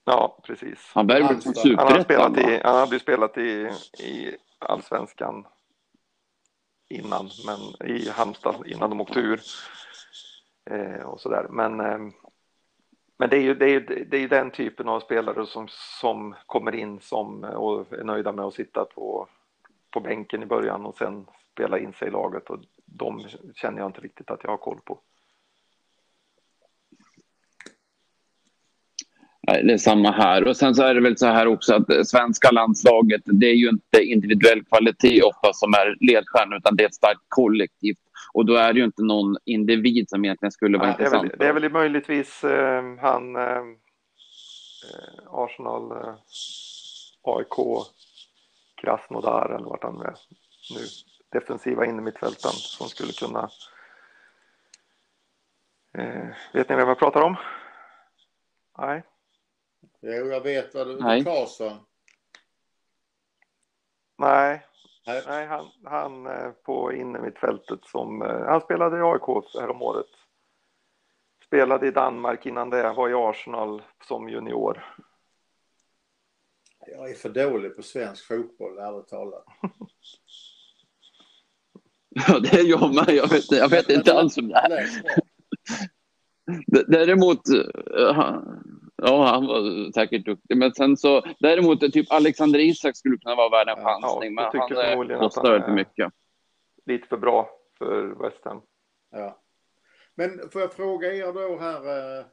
ja, 0.04 0.38
precis. 0.42 0.90
Han, 0.94 1.10
han, 1.10 1.22
han, 1.22 1.32
har 1.76 2.00
spelat 2.00 2.38
i, 2.38 2.60
han 2.64 2.76
hade 2.76 2.94
ju 2.94 3.00
spelat 3.00 3.38
i, 3.38 3.70
i 3.98 4.36
allsvenskan 4.58 5.46
innan, 6.88 7.30
men 7.46 7.88
i 7.90 8.08
Halmstad 8.08 8.66
innan 8.66 8.90
de 8.90 9.00
åkte 9.00 9.20
ur. 9.20 9.40
Eh, 10.70 11.06
och 11.06 11.20
sådär. 11.20 11.46
Men 11.50 11.80
eh, 11.80 11.98
men 13.18 13.30
det 13.30 13.36
är 13.36 13.40
ju, 13.40 13.54
det 13.54 13.70
är, 13.70 14.04
det 14.10 14.16
är 14.16 14.28
den 14.28 14.50
typen 14.50 14.88
av 14.88 15.00
spelare 15.00 15.46
som, 15.46 15.68
som 16.00 16.34
kommer 16.46 16.74
in 16.74 17.00
som 17.00 17.44
och 17.44 17.92
är 17.92 18.04
nöjda 18.04 18.32
med 18.32 18.44
att 18.44 18.54
sitta 18.54 18.84
på, 18.84 19.28
på 19.90 20.00
bänken 20.00 20.42
i 20.42 20.46
början 20.46 20.86
och 20.86 20.96
sen 20.96 21.26
spela 21.52 21.78
in 21.78 21.92
sig 21.92 22.08
i 22.08 22.10
laget 22.10 22.50
och 22.50 22.60
de 22.84 23.26
känner 23.54 23.78
jag 23.78 23.88
inte 23.88 24.00
riktigt 24.00 24.30
att 24.30 24.40
jag 24.42 24.50
har 24.50 24.56
koll 24.56 24.80
på. 24.84 25.00
Det 29.46 29.72
är 29.72 29.78
samma 29.78 30.10
här. 30.10 30.48
Och 30.48 30.56
sen 30.56 30.74
så 30.74 30.82
är 30.82 30.94
det 30.94 31.00
väl 31.00 31.18
så 31.18 31.26
här 31.26 31.46
också 31.46 31.74
att 31.74 32.08
svenska 32.08 32.50
landslaget, 32.50 33.22
det 33.24 33.46
är 33.46 33.54
ju 33.54 33.68
inte 33.68 34.02
individuell 34.02 34.64
kvalitet 34.64 35.22
ofta 35.22 35.52
som 35.52 35.74
är 35.74 35.96
ledstjärnan, 36.00 36.58
utan 36.58 36.76
det 36.76 36.82
är 36.82 36.88
ett 36.88 36.94
starkt 36.94 37.24
kollektivt. 37.28 37.98
Och 38.32 38.46
då 38.46 38.54
är 38.54 38.72
det 38.72 38.78
ju 38.78 38.84
inte 38.84 39.02
någon 39.02 39.36
individ 39.44 40.08
som 40.08 40.24
egentligen 40.24 40.52
skulle 40.52 40.78
vara 40.78 40.88
ja, 40.88 40.92
intressant. 40.92 41.22
Det 41.22 41.46
är, 41.46 41.52
väl, 41.52 41.62
det 41.62 41.66
är 41.66 41.68
väl 41.68 41.72
möjligtvis 41.72 42.44
eh, 42.44 42.96
han 43.00 43.36
eh, 43.36 43.42
eh 43.42 43.64
Arsenal, 45.30 45.92
eh, 45.92 46.14
AIK, 47.22 47.86
Krasnodar 48.76 49.54
eller 49.54 49.68
vart 49.68 49.82
han 49.82 50.00
är 50.00 50.14
nu. 50.74 50.80
Defensiva 51.32 51.86
innermittfältaren 51.86 52.54
som 52.54 52.88
skulle 52.88 53.12
kunna 53.12 53.50
eh, 55.98 56.28
Vet 56.52 56.68
ni 56.68 56.76
vem 56.76 56.88
jag 56.88 56.98
pratar 56.98 57.20
om? 57.20 57.36
Nej. 58.78 59.02
Jo, 60.00 60.26
jag 60.26 60.40
vet 60.40 60.74
vad 60.74 60.86
du... 60.86 61.00
Nej. 61.00 61.24
Karlsson. 61.24 61.78
Nej, 64.18 64.66
Nej, 65.06 65.46
han, 65.46 65.70
han 65.84 66.26
eh, 66.26 66.50
på 66.50 66.92
innermittfältet 66.92 67.80
som... 67.84 68.22
Eh, 68.22 68.44
han 68.46 68.60
spelade 68.60 68.98
i 68.98 69.02
AIK 69.02 69.54
häromåret. 69.60 70.06
Spelade 71.46 71.86
i 71.86 71.90
Danmark 71.90 72.46
innan 72.46 72.70
det, 72.70 72.92
var 72.92 73.08
i 73.08 73.14
Arsenal 73.14 73.82
som 74.08 74.28
junior. 74.28 74.84
Jag 76.86 77.10
är 77.10 77.14
för 77.14 77.28
dålig 77.28 77.76
på 77.76 77.82
svensk 77.82 78.26
fotboll, 78.26 78.78
ärligt 78.78 79.08
talat. 79.08 79.44
ja, 82.08 82.38
det 82.38 82.52
är 82.52 82.64
jag 82.64 82.94
med. 82.94 83.14
Jag 83.14 83.30
vet, 83.30 83.52
jag 83.52 83.68
vet 83.68 83.90
inte 83.90 84.14
alls 84.14 84.38
om 84.38 84.48
det 84.48 84.58
här. 84.58 84.88
Däremot, 86.86 87.48
eh, 87.98 88.38
Ja, 89.06 89.24
han 89.24 89.46
var 89.46 89.92
säkert 89.92 90.24
duktig. 90.24 90.56
Men 90.56 90.74
sen 90.74 90.96
så, 90.96 91.22
däremot, 91.38 91.80
typ 91.92 92.12
Alexander 92.12 92.58
Isak 92.58 92.96
skulle 92.96 93.16
kunna 93.16 93.34
vara 93.34 93.48
värd 93.48 93.68
en 93.68 93.84
chansning, 93.84 94.34
ja, 94.36 94.50
men 94.52 94.78
han 94.78 95.10
eh, 95.10 95.18
kostar 95.18 95.52
väldigt 95.52 95.74
mycket. 95.74 96.12
Lite 96.86 97.08
för 97.08 97.16
bra 97.16 97.50
för 97.78 98.22
West 98.22 98.44
Ham. 98.44 98.62
Ja. 99.12 99.40
Men 100.14 100.50
får 100.50 100.60
jag 100.60 100.72
fråga 100.72 101.12
er 101.12 101.32
då 101.32 101.58
här, 101.58 101.88
eh, 102.18 102.24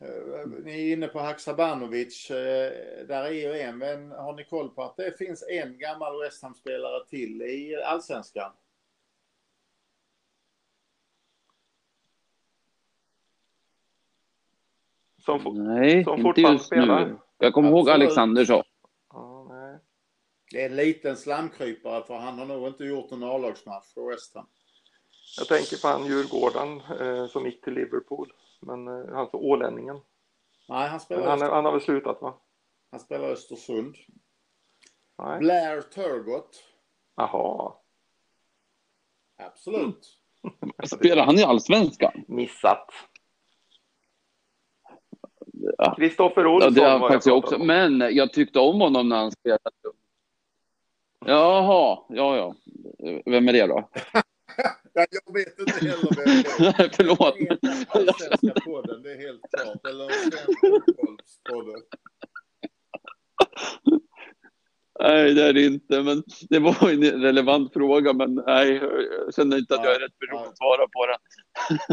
eh, 0.00 0.46
ni 0.64 0.88
är 0.88 0.92
inne 0.92 1.08
på 1.08 1.18
Haksabanovic, 1.18 2.30
eh, 2.30 2.72
där 3.08 3.24
är 3.24 3.30
ju 3.30 3.60
en, 3.60 3.78
men 3.78 4.10
har 4.10 4.32
ni 4.32 4.44
koll 4.44 4.68
på 4.68 4.82
att 4.82 4.96
det 4.96 5.18
finns 5.18 5.44
en 5.48 5.78
gammal 5.78 6.22
West 6.22 6.42
Ham-spelare 6.42 7.04
till 7.08 7.42
i 7.42 7.82
allsvenskan? 7.84 8.52
Som, 15.26 15.64
nej, 15.64 16.04
som 16.04 16.26
inte 16.26 16.40
just 16.40 16.66
spelar. 16.66 17.06
nu. 17.06 17.18
Jag 17.38 17.52
kommer 17.54 17.68
ihåg 17.68 17.90
Alexander 17.90 18.44
så. 18.44 18.64
Ja, 19.12 19.46
nej. 19.50 19.78
Det 20.50 20.62
är 20.62 20.70
en 20.70 20.76
liten 20.76 21.16
slamkrypare 21.16 22.04
för 22.04 22.14
han 22.14 22.38
har 22.38 22.46
nog 22.46 22.66
inte 22.66 22.84
gjort 22.84 23.12
en 23.12 23.22
A-lagsmatch 23.22 23.94
för 23.94 24.10
West 24.10 24.34
Ham. 24.34 24.46
Jag 25.38 25.48
tänker 25.48 25.76
på 25.82 25.88
han 25.88 26.06
Djurgården 26.06 26.80
eh, 27.00 27.26
som 27.26 27.46
gick 27.46 27.64
till 27.64 27.74
Liverpool. 27.74 28.32
Men 28.60 28.88
eh, 28.88 29.14
han 29.14 29.30
för 29.30 29.38
ålänningen. 29.38 30.00
Nej, 30.68 30.88
han 30.88 31.00
spelar 31.00 31.26
han, 31.26 31.40
han 31.40 31.64
har 31.64 31.72
väl 31.72 31.80
slutat 31.80 32.22
va? 32.22 32.34
Han 32.90 33.00
spelar 33.00 33.28
Östersund. 33.28 33.96
Nej. 35.18 35.38
Blair 35.38 35.80
Turgott. 35.80 36.64
Jaha. 37.16 37.72
Absolut. 39.38 40.18
Spelar 40.86 41.24
han 41.24 41.38
i 41.38 41.42
allsvenskan? 41.42 42.24
Missat. 42.28 42.90
Ja. 45.78 45.94
Kristoffer 45.94 46.42
Ja, 46.42 46.48
Olsson 46.48 46.74
det 46.74 46.80
har 46.80 46.98
var 46.98 47.08
faktiskt 47.08 47.26
jag 47.26 47.32
jag 47.36 47.44
också. 47.44 47.56
om. 47.56 47.66
Men 47.66 47.98
jag 48.16 48.32
tyckte 48.32 48.58
om 48.58 48.80
honom 48.80 49.08
när 49.08 49.16
han 49.16 49.32
spelade. 49.32 49.60
Jaha, 51.26 51.98
ja, 52.08 52.36
ja. 52.36 52.54
Vem 53.24 53.48
är 53.48 53.52
det 53.52 53.66
då? 53.66 53.88
Ja, 54.98 55.06
jag 55.10 55.34
vet 55.34 55.58
inte 55.58 55.86
heller 55.86 56.16
vem 56.16 56.42
det 56.58 56.82
är. 56.82 56.88
Förlåt. 56.96 57.36
Det 57.38 57.88
allsvenska 57.88 58.60
podden, 58.64 59.02
det 59.02 59.12
är 59.12 59.18
helt 59.18 59.40
klart. 59.56 59.86
Eller 59.86 60.08
fotbollspodden. 60.60 61.82
Nej, 65.00 65.34
det 65.34 65.42
är 65.48 65.52
det 65.52 65.66
inte. 65.66 66.02
Men 66.02 66.22
det 66.48 66.58
var 66.58 66.90
en 66.90 67.22
relevant 67.22 67.72
fråga, 67.72 68.12
men 68.12 68.34
nej, 68.46 68.74
jag 68.74 69.34
känner 69.34 69.58
inte 69.58 69.74
att 69.74 69.84
jag 69.84 69.94
är 69.94 70.00
rätt 70.00 70.18
person 70.18 70.48
att 70.48 70.58
svara 70.58 70.86
på 70.92 71.06
den. 71.06 71.18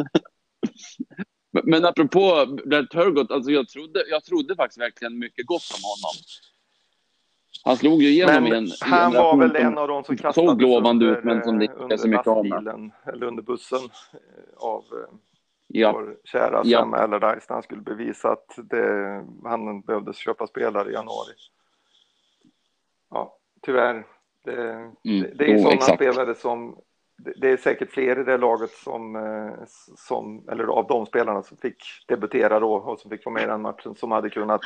Men- 1.53 1.63
Men 1.65 1.85
apropå 1.85 2.45
Brad 2.65 2.89
Turgott, 2.89 3.31
alltså 3.31 3.51
jag 3.51 3.67
trodde, 3.69 4.03
jag 4.09 4.23
trodde 4.23 4.55
faktiskt 4.55 4.79
verkligen 4.81 5.19
mycket 5.19 5.45
gott 5.45 5.71
om 5.75 5.81
honom. 5.83 6.15
Han 7.65 7.77
slog 7.77 8.01
ju 8.01 8.09
igenom 8.09 8.47
i 8.47 8.49
en 8.49 8.63
Men 8.63 8.71
han 8.81 9.13
var 9.13 9.31
generation 9.31 9.39
väl 9.39 9.49
som- 9.51 9.65
en 9.71 9.77
av 9.77 9.87
de 9.87 10.03
som 10.03 10.17
såg 10.17 10.21
kastades 10.25 10.61
lovande 10.61 11.05
under, 11.05 11.17
ut, 11.19 11.23
men 11.23 11.43
som 11.43 11.59
det 11.59 11.65
inte 11.81 11.97
så 11.97 12.07
mycket 12.07 12.27
av 12.27 12.45
eller 13.13 13.23
under 13.27 13.43
bussen 13.43 13.79
eh, 14.13 14.19
av 14.57 14.79
eh, 14.79 15.15
Ja, 15.67 15.91
vår 15.91 16.17
kära 16.23 16.61
Ja. 16.65 16.79
Sam 16.79 16.93
Allardyce 16.93 17.45
när 17.49 17.53
han 17.55 17.63
skulle 17.63 17.81
bevisa 17.81 18.31
att 18.31 18.47
det, 18.69 19.25
han 19.43 19.81
behövde 19.81 20.13
köpa 20.13 20.47
spelare 20.47 20.89
i 20.89 20.93
januari. 20.93 21.33
Ja, 23.09 23.37
tyvärr. 23.61 24.05
Det, 24.43 24.55
det, 25.03 25.33
det 25.35 25.43
är 25.45 25.49
jo, 25.51 25.57
sådana 25.57 25.73
exakt. 25.75 25.95
spelare 25.95 26.35
som 26.35 26.77
det, 27.35 27.51
är 27.51 27.57
säkert 27.57 27.91
fler 27.91 28.19
i 28.19 28.23
det 28.23 28.37
laget 28.37 28.71
som, 28.71 29.15
eh, 29.15 29.53
som, 29.97 30.49
eller 30.49 30.63
av 30.63 30.87
de 30.87 31.05
spelarna 31.05 31.43
som 31.43 31.57
fick 31.57 31.83
debutera 32.07 32.59
då 32.59 32.73
och 32.73 32.99
som 32.99 33.09
fick 33.09 33.25
vara 33.25 33.33
med 33.33 33.43
i 33.43 33.47
den 33.47 33.61
matchen 33.61 33.95
som 33.95 34.11
hade 34.11 34.29
kunnat 34.29 34.61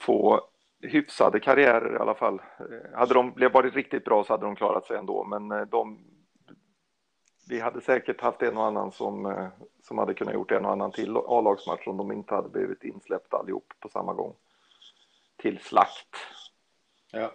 få 0.00 0.40
hyfsade 0.80 1.40
karriärer 1.40 1.94
i 1.94 1.98
alla 1.98 2.14
fall. 2.14 2.42
Eh, 2.58 2.98
hade 2.98 3.14
de 3.14 3.32
varit 3.52 3.74
riktigt 3.74 4.04
bra 4.04 4.24
så 4.24 4.32
hade 4.32 4.46
de 4.46 4.56
klarat 4.56 4.86
sig 4.86 4.96
ändå, 4.96 5.24
men 5.24 5.50
eh, 5.52 5.66
de 5.66 5.98
vi 7.48 7.60
hade 7.60 7.80
säkert 7.80 8.20
haft 8.20 8.42
en 8.42 8.56
och 8.56 8.64
annan 8.64 8.92
som, 8.92 9.48
som 9.82 9.98
hade 9.98 10.14
kunnat 10.14 10.34
gjort 10.34 10.50
en 10.50 10.64
och 10.64 10.72
annan 10.72 10.92
till 10.92 11.16
A-lagsmatch 11.16 11.86
om 11.86 11.96
de 11.96 12.12
inte 12.12 12.34
hade 12.34 12.48
blivit 12.48 12.84
insläppta 12.84 13.36
allihop 13.36 13.72
på 13.80 13.88
samma 13.88 14.14
gång. 14.14 14.34
Till 15.36 15.58
slakt. 15.58 16.16
Ja. 17.12 17.32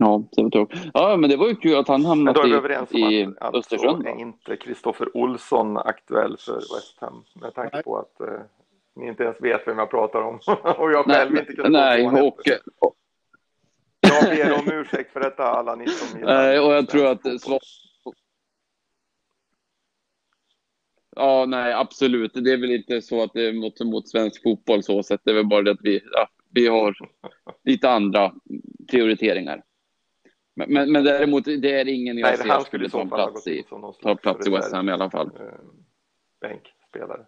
Ja, 0.00 0.22
det 0.36 0.42
var 0.42 0.50
tråkigt. 0.50 0.80
Ja, 0.94 1.16
men 1.16 1.30
det 1.30 1.36
var 1.36 1.48
ju 1.48 1.54
kul 1.54 1.76
att 1.76 1.88
han 1.88 2.04
hamnade 2.04 2.40
då 2.40 2.42
är 2.42 2.48
vi 2.48 2.54
i, 2.54 2.56
överens 2.56 2.90
om 2.92 2.98
i 2.98 3.24
att 3.24 3.42
alltså 3.42 3.58
Östersund. 3.58 4.06
är 4.06 4.12
va? 4.12 4.20
inte 4.20 4.56
Kristoffer 4.56 5.16
Olsson 5.16 5.76
aktuell 5.76 6.36
för 6.38 6.54
West 6.54 7.00
Ham 7.00 7.24
med 7.34 7.54
tanke 7.54 7.76
Nej. 7.76 7.82
på 7.82 7.98
att 7.98 8.20
eh, 8.20 8.40
ni 8.96 9.08
inte 9.08 9.22
ens 9.22 9.36
vet 9.40 9.66
vem 9.66 9.78
jag 9.78 9.90
pratar 9.90 10.22
om 10.22 10.34
och 10.78 10.92
jag 10.92 11.06
Nej, 11.08 11.16
själv 11.16 11.36
inte 11.36 11.52
kunde 11.52 11.70
nej, 11.70 12.10
på 12.10 12.26
och, 12.26 12.40
det. 12.44 12.60
Jag 14.00 14.24
ber 14.36 14.58
om 14.58 14.80
ursäkt 14.80 15.12
för 15.12 15.20
detta 15.20 15.44
alla 15.44 15.74
ni 15.74 15.88
som 15.88 16.18
gillar 16.18 16.34
nej, 16.34 16.60
och 16.60 16.72
jag 16.72 16.88
tror 16.88 17.06
att 17.06 17.40
svar... 17.40 17.58
Ja, 21.16 21.44
nej, 21.48 21.72
absolut. 21.72 22.32
Det 22.34 22.52
är 22.52 22.60
väl 22.60 22.70
inte 22.70 23.02
så 23.02 23.22
att 23.22 23.32
det 23.32 23.48
är 23.48 23.52
något 23.52 23.80
emot 23.80 24.08
svensk 24.08 24.42
fotboll 24.42 24.82
så 24.82 25.02
sett. 25.02 25.20
Det 25.24 25.30
är 25.30 25.34
väl 25.34 25.46
bara 25.46 25.62
det 25.62 25.70
att 25.70 25.82
vi, 25.82 26.00
ja, 26.12 26.28
vi 26.50 26.66
har 26.66 26.96
lite 27.64 27.90
andra 27.90 28.32
prioriteringar. 28.90 29.62
Men, 30.54 30.72
men, 30.72 30.92
men 30.92 31.04
däremot, 31.04 31.44
det 31.44 31.80
är 31.80 31.88
ingen 31.88 32.18
jag 32.18 32.28
Nej, 32.28 32.36
ser 32.36 32.48
han 32.48 32.64
skulle 32.64 32.90
ta 32.90 33.06
plats 33.06 33.46
i, 33.46 33.64
ta 34.02 34.16
plats 34.16 34.46
i 34.46 34.50
West 34.50 34.72
Ham 34.72 34.88
i 34.88 34.92
alla 34.92 35.10
fall. 35.10 35.26
eh, 35.26 35.42
Bänkspelare. 36.40 37.26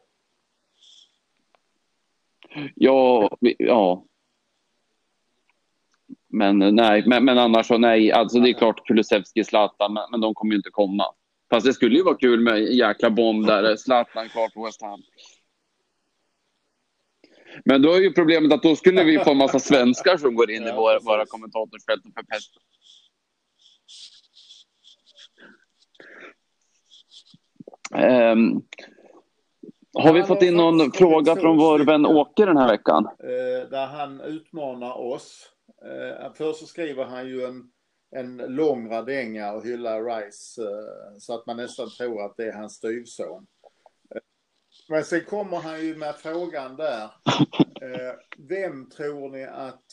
Ja, 2.75 3.31
ja. 3.59 4.05
Men 6.29 6.63
eh, 6.63 6.73
nej, 6.73 7.03
men, 7.07 7.25
men 7.25 7.39
annars 7.39 7.67
så 7.67 7.79
nej. 7.79 8.13
Alltså 8.13 8.41
det 8.41 8.51
är 8.51 8.53
klart 8.53 8.87
Kulusevski, 8.87 9.45
Zlatan, 9.45 9.95
men, 9.95 10.03
men 10.11 10.21
de 10.21 10.35
kommer 10.35 10.53
ju 10.53 10.57
inte 10.57 10.71
komma. 10.71 11.05
Fast 11.51 11.67
det 11.67 11.73
skulle 11.73 11.97
ju 11.97 12.03
vara 12.03 12.17
kul 12.17 12.41
med 12.41 12.55
en 12.55 12.77
jäkla 12.77 13.11
bomb 13.11 13.47
där. 13.47 13.77
Zlatan 13.77 14.29
kvar 14.29 14.49
på 14.49 14.65
West 14.65 14.83
Ham. 14.83 15.03
Men 17.65 17.83
då 17.83 17.93
är 17.93 18.01
ju 18.01 18.13
problemet 18.13 18.53
att 18.53 18.63
då 18.63 18.77
skulle 18.77 19.05
vi 19.05 19.19
få 19.19 19.31
en 19.31 19.37
massa 19.37 19.59
svenskar 19.59 20.17
som 20.17 20.35
går 20.35 20.51
in 20.51 20.63
i 20.63 20.73
våra, 20.73 20.99
våra 20.99 21.27
kommentatorsfält 21.27 22.07
och 22.07 22.13
förpestar. 22.15 22.63
Ehm, 27.95 28.63
har 29.99 30.13
vi 30.13 30.19
Han 30.19 30.29
fått 30.29 30.43
in 30.43 30.55
någon 30.55 30.93
fråga 30.93 31.37
från 31.37 31.57
vår 31.57 31.79
vän. 31.79 32.07
Åke 32.07 32.45
den 32.45 32.57
här 32.57 32.69
veckan? 32.69 33.09
Eh, 33.19 33.69
där 33.71 33.87
han 33.87 34.21
utmanar 34.21 34.99
oss. 34.99 35.49
Eh, 35.85 36.33
först 36.35 36.61
så 36.61 36.67
skriver 36.67 37.05
han 37.05 37.29
ju 37.29 37.45
en, 37.45 37.63
en 38.17 38.37
lång 38.37 38.91
radänga 38.91 39.53
och 39.53 39.65
hyllar 39.65 40.05
Rice 40.05 40.63
eh, 40.63 41.19
så 41.19 41.35
att 41.35 41.47
man 41.47 41.57
nästan 41.57 41.91
tror 41.99 42.25
att 42.25 42.37
det 42.37 42.45
är 42.45 42.53
hans 42.53 42.75
styvson. 42.75 43.47
Men 44.89 45.05
sen 45.05 45.25
kommer 45.25 45.57
han 45.57 45.87
ju 45.87 45.97
med 45.97 46.15
frågan 46.15 46.77
där. 46.77 47.11
Vem 48.49 48.91
tror 48.91 49.29
ni 49.29 49.45
att 49.45 49.85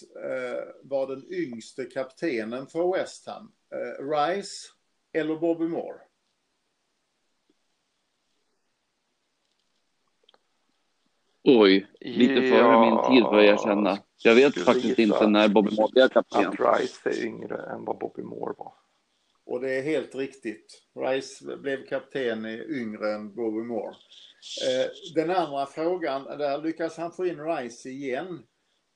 var 0.84 1.08
den 1.08 1.26
yngste 1.34 1.86
kaptenen 1.86 2.68
för 2.68 2.98
West 2.98 3.28
Ham? 3.28 3.52
Rice 4.00 4.68
eller 5.14 5.36
Bobby 5.36 5.68
Moore? 5.68 6.09
Oj, 11.44 11.88
lite 12.00 12.42
före 12.42 12.58
Ja, 12.58 12.82
min 12.82 13.16
tid 13.16 13.24
får 13.24 13.42
jag 13.42 13.46
erkänna. 13.46 13.98
Jag 14.24 14.36
vet 14.36 14.60
faktiskt 14.60 15.00
gissa 15.00 15.02
inte 15.02 15.28
när 15.28 15.48
Bobby 15.48 15.76
Moore 15.76 15.92
blev 15.92 16.10
kapten. 16.10 16.48
Att 16.48 16.80
Rice 16.80 17.10
är 17.10 17.26
yngre 17.26 17.58
än 17.74 17.86
vad 17.86 17.98
Bobby 17.98 18.22
Moore 18.22 18.54
var. 18.58 18.74
Och 19.46 19.62
det 19.62 19.72
är 19.72 19.82
helt 19.82 20.16
riktigt. 20.16 20.84
Rice 20.96 21.58
blev 21.58 21.86
kapten 21.86 22.46
i 22.46 22.64
yngre 22.70 23.14
än 23.14 23.36
Bobby 23.36 23.62
Moore. 23.62 23.96
Eh, 24.68 25.14
den 25.16 25.30
andra 25.30 25.66
frågan, 25.66 26.24
där 26.24 26.62
lyckas 26.62 26.98
han 26.98 27.12
få 27.12 27.26
in 27.26 27.46
Rice 27.46 27.90
igen 27.90 28.44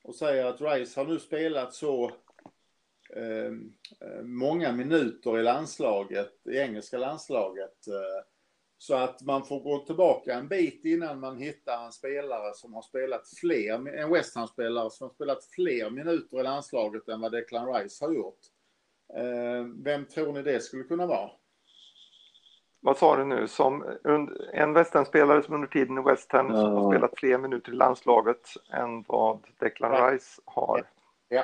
och 0.04 0.16
säger 0.16 0.46
att 0.46 0.62
Rice 0.62 1.00
har 1.00 1.08
nu 1.08 1.20
spelat 1.20 1.74
så 1.74 2.12
eh, 3.16 3.46
eh, 4.02 4.24
många 4.24 4.72
minuter 4.72 5.40
i 5.40 5.44
landslaget, 5.44 6.34
i 6.54 6.58
engelska 6.58 6.98
landslaget. 6.98 7.78
Så 8.84 8.96
att 8.96 9.22
man 9.22 9.46
får 9.46 9.60
gå 9.60 9.80
tillbaka 9.80 10.34
en 10.34 10.48
bit 10.48 10.86
innan 10.86 11.20
man 11.20 11.38
hittar 11.38 11.86
en 11.86 11.92
spelare 11.92 12.54
som 12.54 12.74
har 12.74 12.82
spelat 12.82 13.30
fler, 13.40 13.88
en 13.88 14.14
West 14.14 14.36
Ham-spelare 14.36 14.90
som 14.90 15.08
har 15.08 15.14
spelat 15.14 15.46
fler 15.46 15.90
minuter 15.90 16.40
i 16.40 16.44
landslaget 16.44 17.08
än 17.10 17.22
vad 17.22 17.32
Declan 17.32 17.74
Rice 17.74 18.06
har 18.06 18.14
gjort. 18.14 18.40
Eh, 19.14 19.66
vem 19.84 20.06
tror 20.06 20.34
ni 20.34 20.42
det 20.42 20.60
skulle 20.64 20.84
kunna 20.84 21.06
vara? 21.06 21.32
Vad 22.80 22.98
sa 22.98 23.16
du 23.16 23.26
nu? 23.26 23.48
Som 23.48 23.86
en 24.54 24.74
West 24.74 24.94
Ham-spelare 24.94 25.44
som 25.44 25.54
under 25.54 25.68
tiden 25.68 25.98
i 25.98 26.02
West 26.02 26.32
Ham 26.32 26.48
som 26.48 26.56
Ja. 26.56 26.68
har 26.68 26.92
spelat 26.92 27.20
fler 27.20 27.38
minuter 27.38 27.72
i 27.72 27.76
landslaget 27.76 28.50
än 28.70 29.04
vad 29.08 29.40
Declan 29.60 29.94
Ja. 29.94 30.12
Rice 30.12 30.42
har. 30.46 30.90
Ja. 31.30 31.44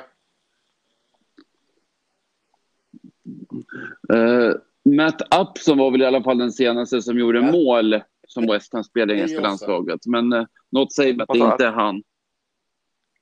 Uh, 4.13 4.53
Matt 4.95 5.21
Upson 5.41 5.77
var 5.77 5.91
väl 5.91 6.01
i 6.01 6.05
alla 6.05 6.23
fall 6.23 6.37
den 6.37 6.51
senaste 6.51 7.01
som 7.01 7.19
gjorde 7.19 7.39
Ja. 7.39 7.51
mål 7.51 8.01
som 8.27 8.45
West 8.47 8.73
Ham 8.73 8.83
spelade 8.83 9.13
i 9.13 9.17
engelska 9.17 9.41
landslaget. 9.41 10.05
Men 10.05 10.33
uh, 10.33 10.45
något 10.71 10.93
säger 10.93 11.13
mig 11.13 11.23
att 11.27 11.33
det 11.33 11.39
inte 11.39 11.65
är 11.65 11.71
han. 11.71 12.03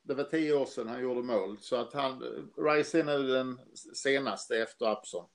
Det 0.03 0.13
var 0.13 0.24
tio 0.24 0.53
år 0.53 0.65
sedan 0.65 0.88
han 0.88 1.01
gjorde 1.01 1.22
mål. 1.22 1.57
Så 1.59 1.76
att 1.76 1.93
han, 1.93 2.24
Rice 2.57 2.99
är 2.99 3.03
nu 3.03 3.28
den 3.28 3.59
senaste 3.93 4.57
efter 4.57 4.91
Upson. 4.91 5.26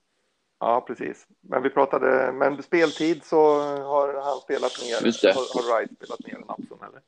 Ja, 0.59 0.81
precis. 0.87 1.27
Men 1.41 1.63
vi 1.63 1.69
pratade, 1.69 2.31
men 2.33 2.63
speltid 2.63 3.23
så 3.23 3.59
har 3.61 4.23
han 4.23 4.39
spelat 4.39 4.71
mer. 4.81 4.95
Har, 5.33 5.61
har 5.61 5.81
Rice 5.81 5.95
spelat 5.95 6.19
mer 6.25 6.35
än 6.35 6.43
Upson, 6.43 6.79
eller? 6.89 7.01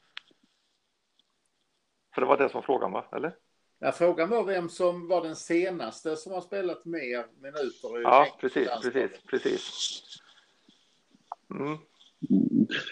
För 2.14 2.22
det 2.22 2.28
var 2.28 2.38
det 2.38 2.50
som 2.50 2.64
frågan 2.64 2.92
var, 2.92 3.08
eller? 3.16 3.36
Ja, 3.80 3.92
frågan 3.92 4.30
var 4.30 4.44
vem 4.44 4.70
som 4.70 5.08
var 5.08 5.24
den 5.24 5.36
senaste 5.36 6.16
som 6.16 6.32
har 6.34 6.42
spelat 6.42 6.86
mer 6.86 7.26
minuter 7.42 8.00
i 8.00 8.04
Ja, 8.04 8.28
precis, 8.40 8.70
precis, 8.84 9.12
precis. 9.30 10.02
Mm. 11.50 11.78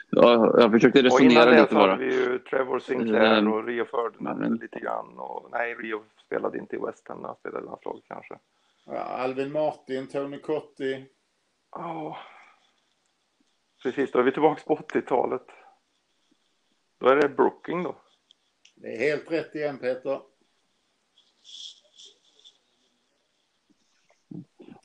Ja, 0.09 0.59
jag 0.59 0.71
försökte 0.71 0.99
Och 0.99 1.03
resonera 1.03 1.31
innan 1.31 1.47
det 1.47 1.61
lite 1.61 1.75
hade 1.75 1.87
bara. 1.87 1.95
vi 1.95 2.05
ju 2.05 2.39
Trevor 2.39 2.79
Sinclair 2.79 3.37
Mm. 3.39 3.53
och 3.53 3.65
Rio 3.67 3.85
Ferdinand 3.85 4.43
Mm. 4.43 4.59
lite 4.61 4.79
grann. 4.79 5.19
Och, 5.19 5.49
nej, 5.51 5.75
Rio 5.75 6.03
spelade 6.25 6.57
inte 6.57 6.75
i 6.75 6.79
West 6.79 7.07
Ham 7.07 7.19
när 7.21 7.27
han 7.27 7.37
spelade 7.37 7.63
i 7.63 7.65
landslaget 7.65 8.03
kanske. 8.07 8.39
Ja, 8.85 8.99
Alvin 8.99 9.51
Martin, 9.51 10.07
Tony 10.07 10.39
Cotti. 10.39 11.05
Ja, 11.71 12.17
precis. 13.83 14.11
Då 14.11 14.19
är 14.19 14.23
vi 14.23 14.31
tillbaka 14.31 14.61
på 14.67 14.75
80-talet. 14.75 15.45
Då 16.99 17.07
är 17.07 17.15
det 17.15 17.29
Brooking 17.29 17.83
då. 17.83 17.95
Det 18.75 18.87
är 18.95 18.97
helt 18.99 19.31
rätt 19.31 19.55
igen 19.55 19.77
Peter. 19.77 20.21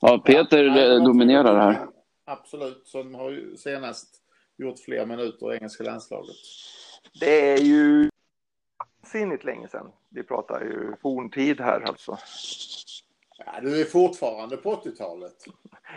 Ja, 0.01 0.19
Peter 0.19 0.65
ja, 0.65 0.95
eh, 0.95 1.05
dominerar 1.05 1.61
här. 1.61 1.87
Absolut, 2.25 2.87
som 2.87 3.15
har 3.15 3.31
ju 3.31 3.57
senast 3.57 4.23
gjort 4.57 4.79
fler 4.79 5.07
minuter 5.07 5.53
i 5.53 5.57
engelska 5.57 5.85
landslaget. 5.85 6.37
Det 7.21 7.53
är 7.53 7.59
ju 7.59 8.11
sinnigt 9.07 9.45
länge 9.45 9.69
sedan. 9.69 9.93
Vi 10.09 10.23
pratar 10.23 10.61
ju 10.61 10.97
forntid 11.03 11.61
här 11.61 11.81
alltså. 11.81 12.19
Ja, 13.39 13.61
du 13.63 13.81
är 13.81 13.85
fortfarande 13.85 14.57
på 14.57 14.75
80-talet. 14.75 15.35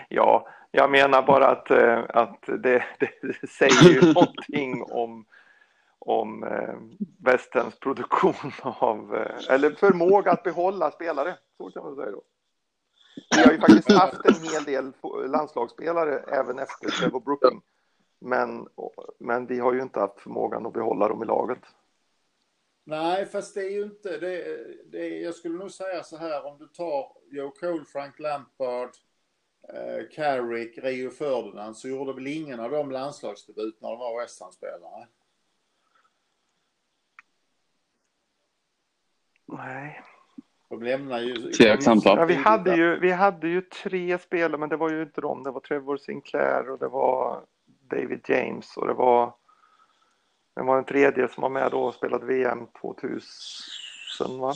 Ja, 0.09 0.47
jag 0.71 0.91
menar 0.91 1.21
bara 1.21 1.47
att, 1.47 1.71
eh, 1.71 2.03
att 2.09 2.41
det, 2.41 2.83
det 2.99 3.49
säger 3.49 3.89
ju 3.89 4.01
någonting 4.13 4.83
om 4.83 5.25
om 6.05 6.43
eh, 6.43 6.75
västens 7.19 7.79
produktion 7.79 8.51
av, 8.61 9.15
eh, 9.15 9.53
eller 9.53 9.71
förmåga 9.71 10.31
att 10.31 10.43
behålla 10.43 10.91
spelare. 10.91 11.37
Så 11.57 11.71
kan 11.71 11.83
man 11.83 11.95
säga 11.95 12.11
då. 12.11 12.21
Vi 13.35 13.41
har 13.41 13.51
ju 13.51 13.59
faktiskt 13.59 13.91
haft 13.91 14.25
en 14.25 14.49
hel 14.53 14.63
del 14.63 14.93
landslagsspelare 15.29 16.19
även 16.19 16.59
efter 16.59 16.89
Trevor 16.89 17.19
Brooking. 17.19 17.61
Men, 18.19 18.67
men 19.19 19.47
vi 19.47 19.59
har 19.59 19.73
ju 19.73 19.81
inte 19.81 19.99
haft 19.99 20.19
förmågan 20.19 20.65
att 20.65 20.73
behålla 20.73 21.07
dem 21.07 21.23
i 21.23 21.25
laget. 21.25 21.59
Nej, 22.83 23.25
fast 23.25 23.53
det 23.53 23.61
är 23.61 23.69
ju 23.69 23.83
inte 23.83 24.17
det, 24.17 24.57
det. 24.91 25.07
Jag 25.07 25.35
skulle 25.35 25.57
nog 25.57 25.71
säga 25.71 26.03
så 26.03 26.17
här 26.17 26.45
om 26.45 26.57
du 26.57 26.67
tar 26.67 27.11
Joe 27.31 27.51
Cole, 27.51 27.85
Frank 27.85 28.19
Lampard, 28.19 28.89
eh, 29.73 30.09
Carrick, 30.11 30.77
Rio 30.77 31.09
Ferdinand 31.09 31.77
så 31.77 31.87
gjorde 31.87 32.13
väl 32.13 32.27
ingen 32.27 32.59
av 32.59 32.71
dem 32.71 32.91
landslagsdebut 32.91 33.81
när 33.81 33.89
de 33.89 33.99
var 33.99 34.21
West 34.21 34.41
Ham-spelare? 34.41 35.07
Nej. 39.51 40.01
De 40.69 40.83
lämnar 40.83 41.19
ju... 41.19 41.35
Tveksamt 41.35 42.05
ja, 42.05 42.25
vi, 42.25 42.33
hade 42.33 42.75
ju, 42.75 42.99
vi 42.99 43.11
hade 43.11 43.47
ju 43.47 43.61
tre 43.61 44.17
spelare, 44.17 44.57
men 44.57 44.69
det 44.69 44.77
var 44.77 44.91
ju 44.91 45.01
inte 45.01 45.21
dem. 45.21 45.43
Det 45.43 45.51
var 45.51 45.59
Trevor 45.59 45.97
Sinclair 45.97 46.69
och 46.69 46.79
det 46.79 46.87
var 46.87 47.45
David 47.89 48.21
James 48.27 48.77
och 48.77 48.87
det 48.87 48.93
var 48.93 49.33
det 50.55 50.61
var 50.61 50.77
en 50.77 50.85
tredje 50.85 51.27
som 51.27 51.41
var 51.41 51.49
med 51.49 51.71
då 51.71 51.83
och 51.83 51.93
spelade 51.93 52.25
VM 52.25 52.67
2000 52.81 54.39
va? 54.39 54.53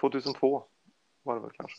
2002 0.00 0.64
var 1.22 1.34
det 1.34 1.40
väl 1.40 1.50
kanske. 1.50 1.76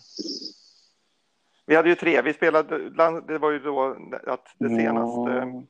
Vi 1.65 1.75
hade 1.75 1.89
ju 1.89 1.95
tre, 1.95 2.21
vi 2.21 2.33
spelade, 2.33 2.89
det 3.27 3.37
var 3.37 3.51
ju 3.51 3.59
då 3.59 3.97
att 4.27 4.55
det 4.57 4.69
senaste, 4.69 5.63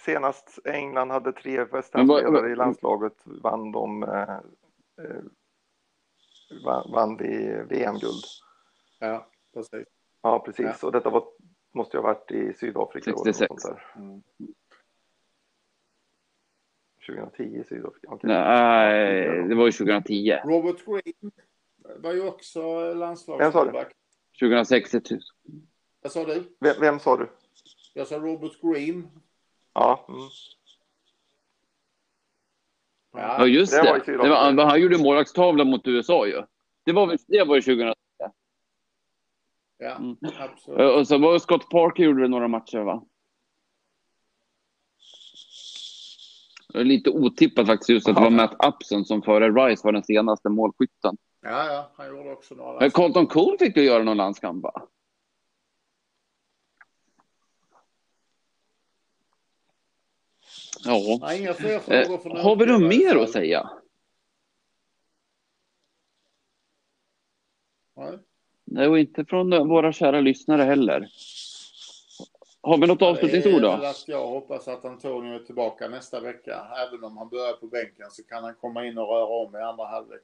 senast 0.00 0.58
England 0.64 1.10
hade 1.10 1.32
tre 1.32 1.64
West 1.64 1.88
spelare 1.88 2.50
i 2.50 2.56
landslaget 2.56 3.14
vann 3.24 3.72
de, 3.72 4.02
eh, 4.02 4.38
eh 5.04 5.22
vann 6.92 7.16
vi 7.16 7.62
VM-guld. 7.68 8.24
Ja, 8.98 9.26
precis. 9.54 9.86
Ja, 10.22 10.38
precis. 10.38 10.78
Ja. 10.82 10.86
Och 10.86 10.92
detta 10.92 11.10
var, 11.10 11.24
måste 11.74 11.96
ju 11.96 12.02
ha 12.02 12.08
varit 12.08 12.30
i 12.30 12.52
Sydafrika. 12.52 13.12
66. 13.24 13.64
Mm. 13.96 14.22
2010 17.06 17.42
i 17.42 17.64
Sydafrika? 17.64 18.08
Okay. 18.08 18.28
Nej, 18.28 19.48
det 19.48 19.54
var 19.54 19.66
ju 19.66 19.72
2010. 19.72 20.38
Robert 20.44 20.84
Green 20.84 21.32
var 21.96 22.12
ju 22.12 22.28
också 22.28 22.94
landslagsback. 22.94 23.92
2006 24.40 24.90
Vad 26.02 26.12
sa 26.12 26.24
du? 26.24 26.56
Vem, 26.60 26.74
vem, 26.80 26.98
sa 26.98 27.16
du? 27.16 27.28
Jag 27.94 28.06
sa 28.06 28.18
Robert 28.18 28.60
Green. 28.62 29.08
Ja. 29.76 30.04
Mm. 30.08 30.20
Ja, 33.12 33.36
ja, 33.38 33.46
just 33.46 33.72
det. 33.72 34.02
det. 34.06 34.12
det 34.12 34.28
var, 34.28 34.64
han 34.64 34.80
gjorde 34.80 34.98
målvaktstavla 34.98 35.64
mot 35.64 35.88
USA 35.88 36.26
ju. 36.26 36.42
Det 36.84 36.92
var, 36.92 37.18
det 37.28 37.44
var 37.44 37.56
ju 37.56 37.62
2010. 37.62 37.94
Ja, 39.78 39.96
mm. 39.96 40.16
absolut. 40.38 40.96
Och 40.96 41.08
så 41.08 41.18
var 41.18 41.38
Scott 41.38 41.70
Parker 41.70 42.04
gjorde 42.04 42.22
det 42.22 42.28
några 42.28 42.48
matcher 42.48 42.78
va? 42.78 43.02
Lite 46.74 47.10
otippat 47.10 47.66
faktiskt 47.66 47.90
just 47.90 48.08
att 48.08 48.16
det 48.16 48.22
var 48.22 48.30
Matt 48.30 48.56
Upson 48.66 49.04
som 49.04 49.22
före 49.22 49.50
Rice 49.50 49.80
var 49.84 49.92
den 49.92 50.04
senaste 50.04 50.48
målskytten. 50.48 51.16
Ja, 51.42 51.66
ja, 51.66 51.90
han 51.96 52.08
gjorde 52.08 52.32
också 52.32 52.54
några 52.54 52.72
landskamper. 52.72 53.02
Colton 53.02 53.26
Cole 53.26 53.58
fick 53.58 53.76
ju 53.76 53.82
göra 53.82 54.02
någon 54.02 54.16
landskamp 54.16 54.62
va? 54.62 54.88
Ja. 60.84 61.18
Nej, 61.20 61.40
inga 61.40 61.54
fler 61.54 61.78
frågor 61.78 62.18
för 62.18 62.36
eh, 62.36 62.42
Har 62.42 62.56
vi 62.56 62.66
något 62.66 62.82
mer 62.82 63.16
att 63.16 63.30
säga? 63.30 63.70
Nej. 67.96 68.18
Nej, 68.64 68.88
och 68.88 68.98
inte 68.98 69.24
från 69.24 69.68
våra 69.68 69.92
kära 69.92 70.20
lyssnare 70.20 70.62
heller. 70.62 71.08
Har 72.60 72.78
vi 72.78 72.86
något 72.86 73.02
avslutningsord 73.02 73.62
då? 73.62 73.70
Att 73.70 74.04
jag 74.08 74.26
hoppas 74.26 74.68
att 74.68 74.84
Antonio 74.84 75.34
är 75.34 75.38
tillbaka 75.38 75.88
nästa 75.88 76.20
vecka. 76.20 76.66
Även 76.86 77.04
om 77.04 77.16
han 77.16 77.28
börjar 77.28 77.52
på 77.52 77.66
bänken 77.66 78.10
så 78.10 78.22
kan 78.22 78.44
han 78.44 78.54
komma 78.54 78.86
in 78.86 78.98
och 78.98 79.08
röra 79.08 79.26
om 79.26 79.56
i 79.56 79.58
andra 79.58 79.84
halvlek. 79.84 80.22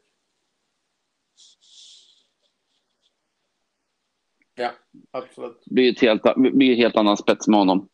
Ja, 4.54 4.70
absolut. 5.10 5.62
Det 5.64 5.74
blir 5.74 5.92
ett 5.92 6.00
helt, 6.00 6.22
blir 6.36 6.76
helt 6.76 6.96
annan 6.96 7.16
spets 7.16 7.48
med 7.48 7.58
honom. 7.58 7.88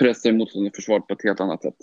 Pressar 0.00 0.32
motståndarens 0.32 0.76
försvar 0.76 1.00
på 1.00 1.12
ett 1.12 1.24
helt 1.24 1.40
annat 1.40 1.62
sätt. 1.62 1.76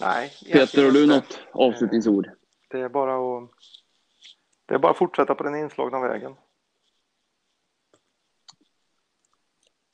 Nej. 0.00 0.32
Peter, 0.52 0.84
har 0.84 0.92
du 0.92 1.06
något 1.06 1.40
avslutningsord? 1.52 2.30
Det 2.68 2.80
är 2.80 2.88
bara 2.88 3.38
att 3.38 3.50
det 4.66 4.74
är 4.74 4.78
bara 4.78 4.92
att 4.92 4.98
fortsätta 4.98 5.34
på 5.34 5.42
den 5.42 5.54
inslagna 5.54 6.00
vägen. 6.00 6.34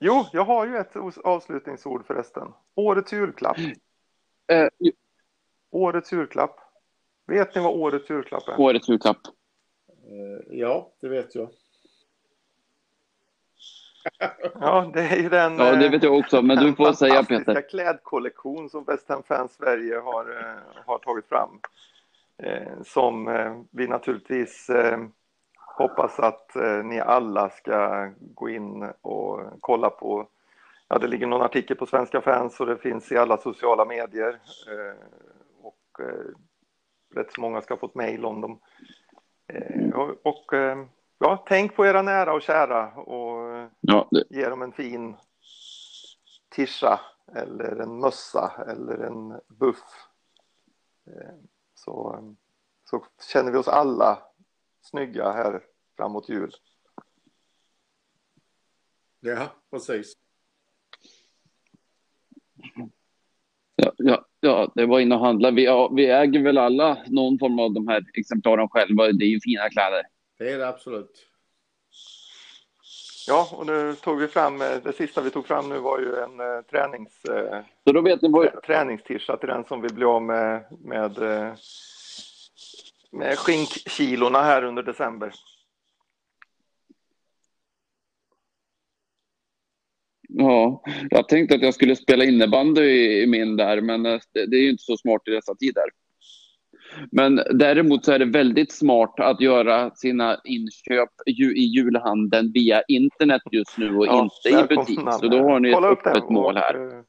Jo, 0.01 0.27
jag 0.33 0.45
har 0.45 0.67
ju 0.67 0.77
ett 0.77 0.97
avslutningsord 1.25 2.07
förresten. 2.07 2.53
Årets 2.75 3.13
julklapp. 3.13 3.59
Uh, 3.59 4.69
årets 5.71 6.13
julklapp. 6.13 6.61
Vet 7.27 7.55
ni 7.55 7.61
vad 7.61 7.75
årets 7.75 8.11
julklapp 8.11 8.49
är? 8.49 8.61
Årets 8.61 8.89
julklapp. 8.89 9.19
Uh, 10.11 10.59
ja, 10.59 10.93
det 11.01 11.09
vet 11.09 11.35
jag. 11.35 11.51
Ja, 14.61 14.91
det 14.95 15.01
är 15.01 15.17
ju 15.17 15.29
den... 15.29 15.59
Ja, 15.59 15.73
det 15.73 15.89
vet 15.89 16.03
jag 16.03 16.19
också, 16.19 16.43
men 16.43 16.57
du 16.57 16.75
får 16.75 16.93
säga 16.93 17.23
Peter. 17.23 17.69
Klädkollektion 17.71 18.71
som 18.71 18.85
West 18.85 19.09
Ham 19.09 19.23
Fans 19.23 19.53
Sverige 19.55 19.97
har, 19.97 20.57
har 20.87 20.99
tagit 20.99 21.29
fram. 21.29 21.61
som 22.85 23.29
vi 23.71 23.87
naturligtvis 23.87 24.71
hoppas 25.77 26.19
att 26.19 26.57
eh, 26.57 26.85
ni 26.85 27.01
alla 27.01 27.51
ska 27.51 28.11
gå 28.19 28.49
in 28.49 28.83
och 29.01 29.41
kolla 29.61 29.91
på. 29.91 30.29
Ja, 30.89 30.99
det 30.99 31.07
ligger 31.07 31.27
någon 31.27 31.43
artikel 31.43 31.77
på 31.77 31.87
Svenska 31.87 32.21
fans 32.21 32.61
och 32.61 32.67
det 32.67 32.79
finns 32.79 33.13
i 33.13 33.17
alla 33.17 33.39
sociala 33.39 33.85
medier. 33.85 34.39
Eh, 34.69 34.97
och 35.63 36.01
eh, 36.01 36.35
rätt 37.15 37.33
så 37.33 37.41
många 37.41 37.63
ska 37.63 37.75
ha 37.75 37.79
fått 37.79 37.95
mejl 37.95 38.25
om 38.25 38.41
dem. 38.41 38.59
och 40.23 40.53
ja, 41.25 41.45
tänk 41.49 41.77
på 41.77 41.87
era 41.87 42.03
nära 42.03 42.35
och 42.35 42.43
kära 42.43 42.93
och 42.93 43.71
ja, 43.81 44.09
det... 44.11 44.25
ge 44.31 44.49
dem 44.49 44.63
en 44.63 44.73
fin 44.73 45.17
tischa 46.49 47.01
eller 47.37 47.77
en 47.77 48.01
mössa 48.01 48.53
eller 48.69 48.99
en 48.99 49.41
buff. 49.49 49.85
Så, 51.75 52.25
så 52.91 53.05
känner 53.33 53.53
vi 53.53 53.59
oss 53.59 53.69
alla 53.69 54.19
snygga 54.83 55.33
här 55.33 55.63
framåt 55.97 56.29
jul. 56.29 56.51
Ja, 59.21 59.49
precis. 59.71 60.13
Ja, 63.77 63.93
ja, 63.97 64.25
ja, 64.41 64.73
det 64.75 64.87
var 64.87 65.01
inne 65.01 65.15
och 65.15 65.21
handla. 65.21 65.51
Vi, 65.51 65.65
ja, 65.65 65.89
vi 65.89 66.11
äger 66.11 66.43
väl 66.43 66.59
alla 66.59 66.99
någon 67.07 67.39
form 67.39 67.59
av 67.59 67.73
de 67.73 67.89
här 67.89 68.05
exemplaren 68.15 68.69
själva. 68.69 69.13
Det 69.13 69.25
är 69.25 69.29
ju 69.29 69.41
fina 69.41 69.71
kläder. 69.71 70.14
Det 70.39 70.51
är 70.51 70.59
det 70.59 70.69
absolut. 70.69 71.27
Ja, 73.27 73.49
och 73.53 73.67
nu 73.67 73.95
tog 73.95 74.19
vi 74.19 74.29
fram, 74.29 74.63
eh, 74.63 74.77
det 74.85 74.93
sista 74.93 75.21
vi 75.21 75.31
tog 75.31 75.47
fram 75.47 75.69
nu 75.69 75.79
var 75.79 75.99
ju 75.99 76.17
en 76.17 76.41
uh, 76.41 76.63
tränings... 76.71 77.21
Så 77.85 77.93
då 77.93 78.01
vet 78.01 78.23
ni 78.23 78.29
vad... 78.29 78.63
Träningstisha 78.63 79.37
till 79.37 79.49
den 79.49 79.65
som 79.65 79.83
vill 79.83 79.95
bli 79.95 80.05
av 80.05 80.23
med, 80.23 80.65
med 80.85 81.19
med 83.15 83.39
skinkkilorna 83.39 84.43
här 84.43 84.65
under 84.65 84.83
december. 84.83 85.33
Ja, 90.29 90.83
jag 91.11 91.29
tänkte 91.29 91.55
att 91.55 91.63
jag 91.63 91.75
skulle 91.75 91.97
spela 91.97 92.25
innebandy 92.25 92.83
i 93.23 93.27
min 93.27 93.57
där, 93.57 93.81
men 93.81 94.07
eh, 94.07 94.21
det 94.33 94.57
är 94.57 94.61
ju 94.61 94.71
inte 94.71 94.83
så 94.83 94.97
smart 94.97 95.29
i 95.29 95.31
dessa 95.31 95.55
tider. 95.55 95.85
Men 97.11 97.37
däremot 97.37 98.05
så 98.05 98.13
är 98.13 98.19
det 98.19 98.25
väldigt 98.25 98.73
smart 98.73 99.21
att 99.21 99.41
göra 99.41 99.91
sina 99.91 100.41
inköp 100.45 101.11
i 101.27 101.61
julhandeln 101.61 102.53
via 102.53 102.83
internet 102.83 103.43
just 103.51 103.79
nu 103.79 103.97
och 103.97 104.07
ja, 104.07 104.23
inte 104.23 104.49
i 104.49 104.77
butik. 104.77 105.01
Så 105.21 105.29
då 105.29 105.39
har 105.39 105.61
ni 105.61 105.71
ett 105.71 105.85
öppet 105.85 106.31
mål 106.31 106.57
här. 106.57 106.75
Eh, 106.75 107.03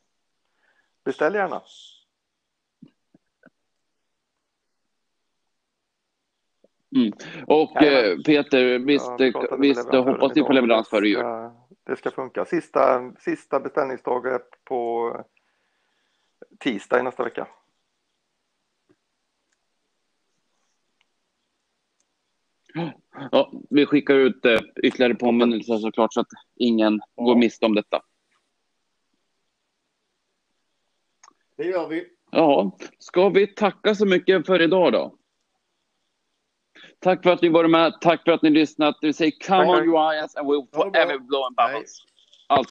beställ 1.05 1.33
gärna. 1.36 1.61
Mm. 6.95 7.13
Och 7.47 7.83
eh, 7.83 8.17
Peter, 8.25 8.79
visst, 8.79 9.05
pratade 9.05 9.49
med 9.49 9.59
visst 9.59 9.93
hoppas 9.93 10.36
ni 10.36 10.43
på 10.43 10.53
leverans 10.53 10.89
före 10.89 11.07
jul? 11.07 11.23
Det 11.86 11.95
ska- 11.95 12.11
funka. 12.11 12.45
Sista, 12.45 13.11
sista 13.19 13.59
beställningsdag 13.59 14.27
är 14.27 14.39
på 14.63 15.11
tisdag 16.59 16.99
i 16.99 17.03
nästa 17.03 17.23
vecka. 17.23 17.47
Ja, 23.32 23.51
vi 23.69 23.86
skickar 23.86 24.15
ut 24.15 24.45
eh, 24.45 24.59
ytterligare 24.84 25.15
påminnelser 25.15 25.78
såklart 25.78 26.13
så 26.13 26.19
att 26.21 26.28
ingen 26.55 27.01
går 27.15 27.36
miste 27.36 27.65
om 27.65 27.76
detta. 27.76 28.01
Det 31.57 31.63
gör 31.65 31.88
vi. 31.88 32.07
Ja, 32.32 32.78
ska 32.99 33.30
vi 33.30 33.47
tacka 33.47 33.95
så 33.95 34.05
mycket 34.05 34.45
för 34.45 34.61
idag 34.61 34.93
då? 34.93 35.15
Tack 36.99 37.23
för 37.23 37.30
att 37.30 37.41
ni 37.41 37.49
var 37.49 37.67
med. 37.67 38.01
Tack 38.01 38.23
för 38.23 38.32
att 38.32 38.41
ni 38.41 38.49
lyssnat. 38.49 38.97
Vi 39.01 39.13
säger 39.13 39.34
come 39.47 39.65
on 39.65 39.84
you 39.84 40.11
Lions 40.11 40.36
and 40.36 40.47
we'll 40.47 40.67
forever 40.73 41.19
blow 41.19 41.43
and 41.45 41.55
bubbles. 41.55 42.05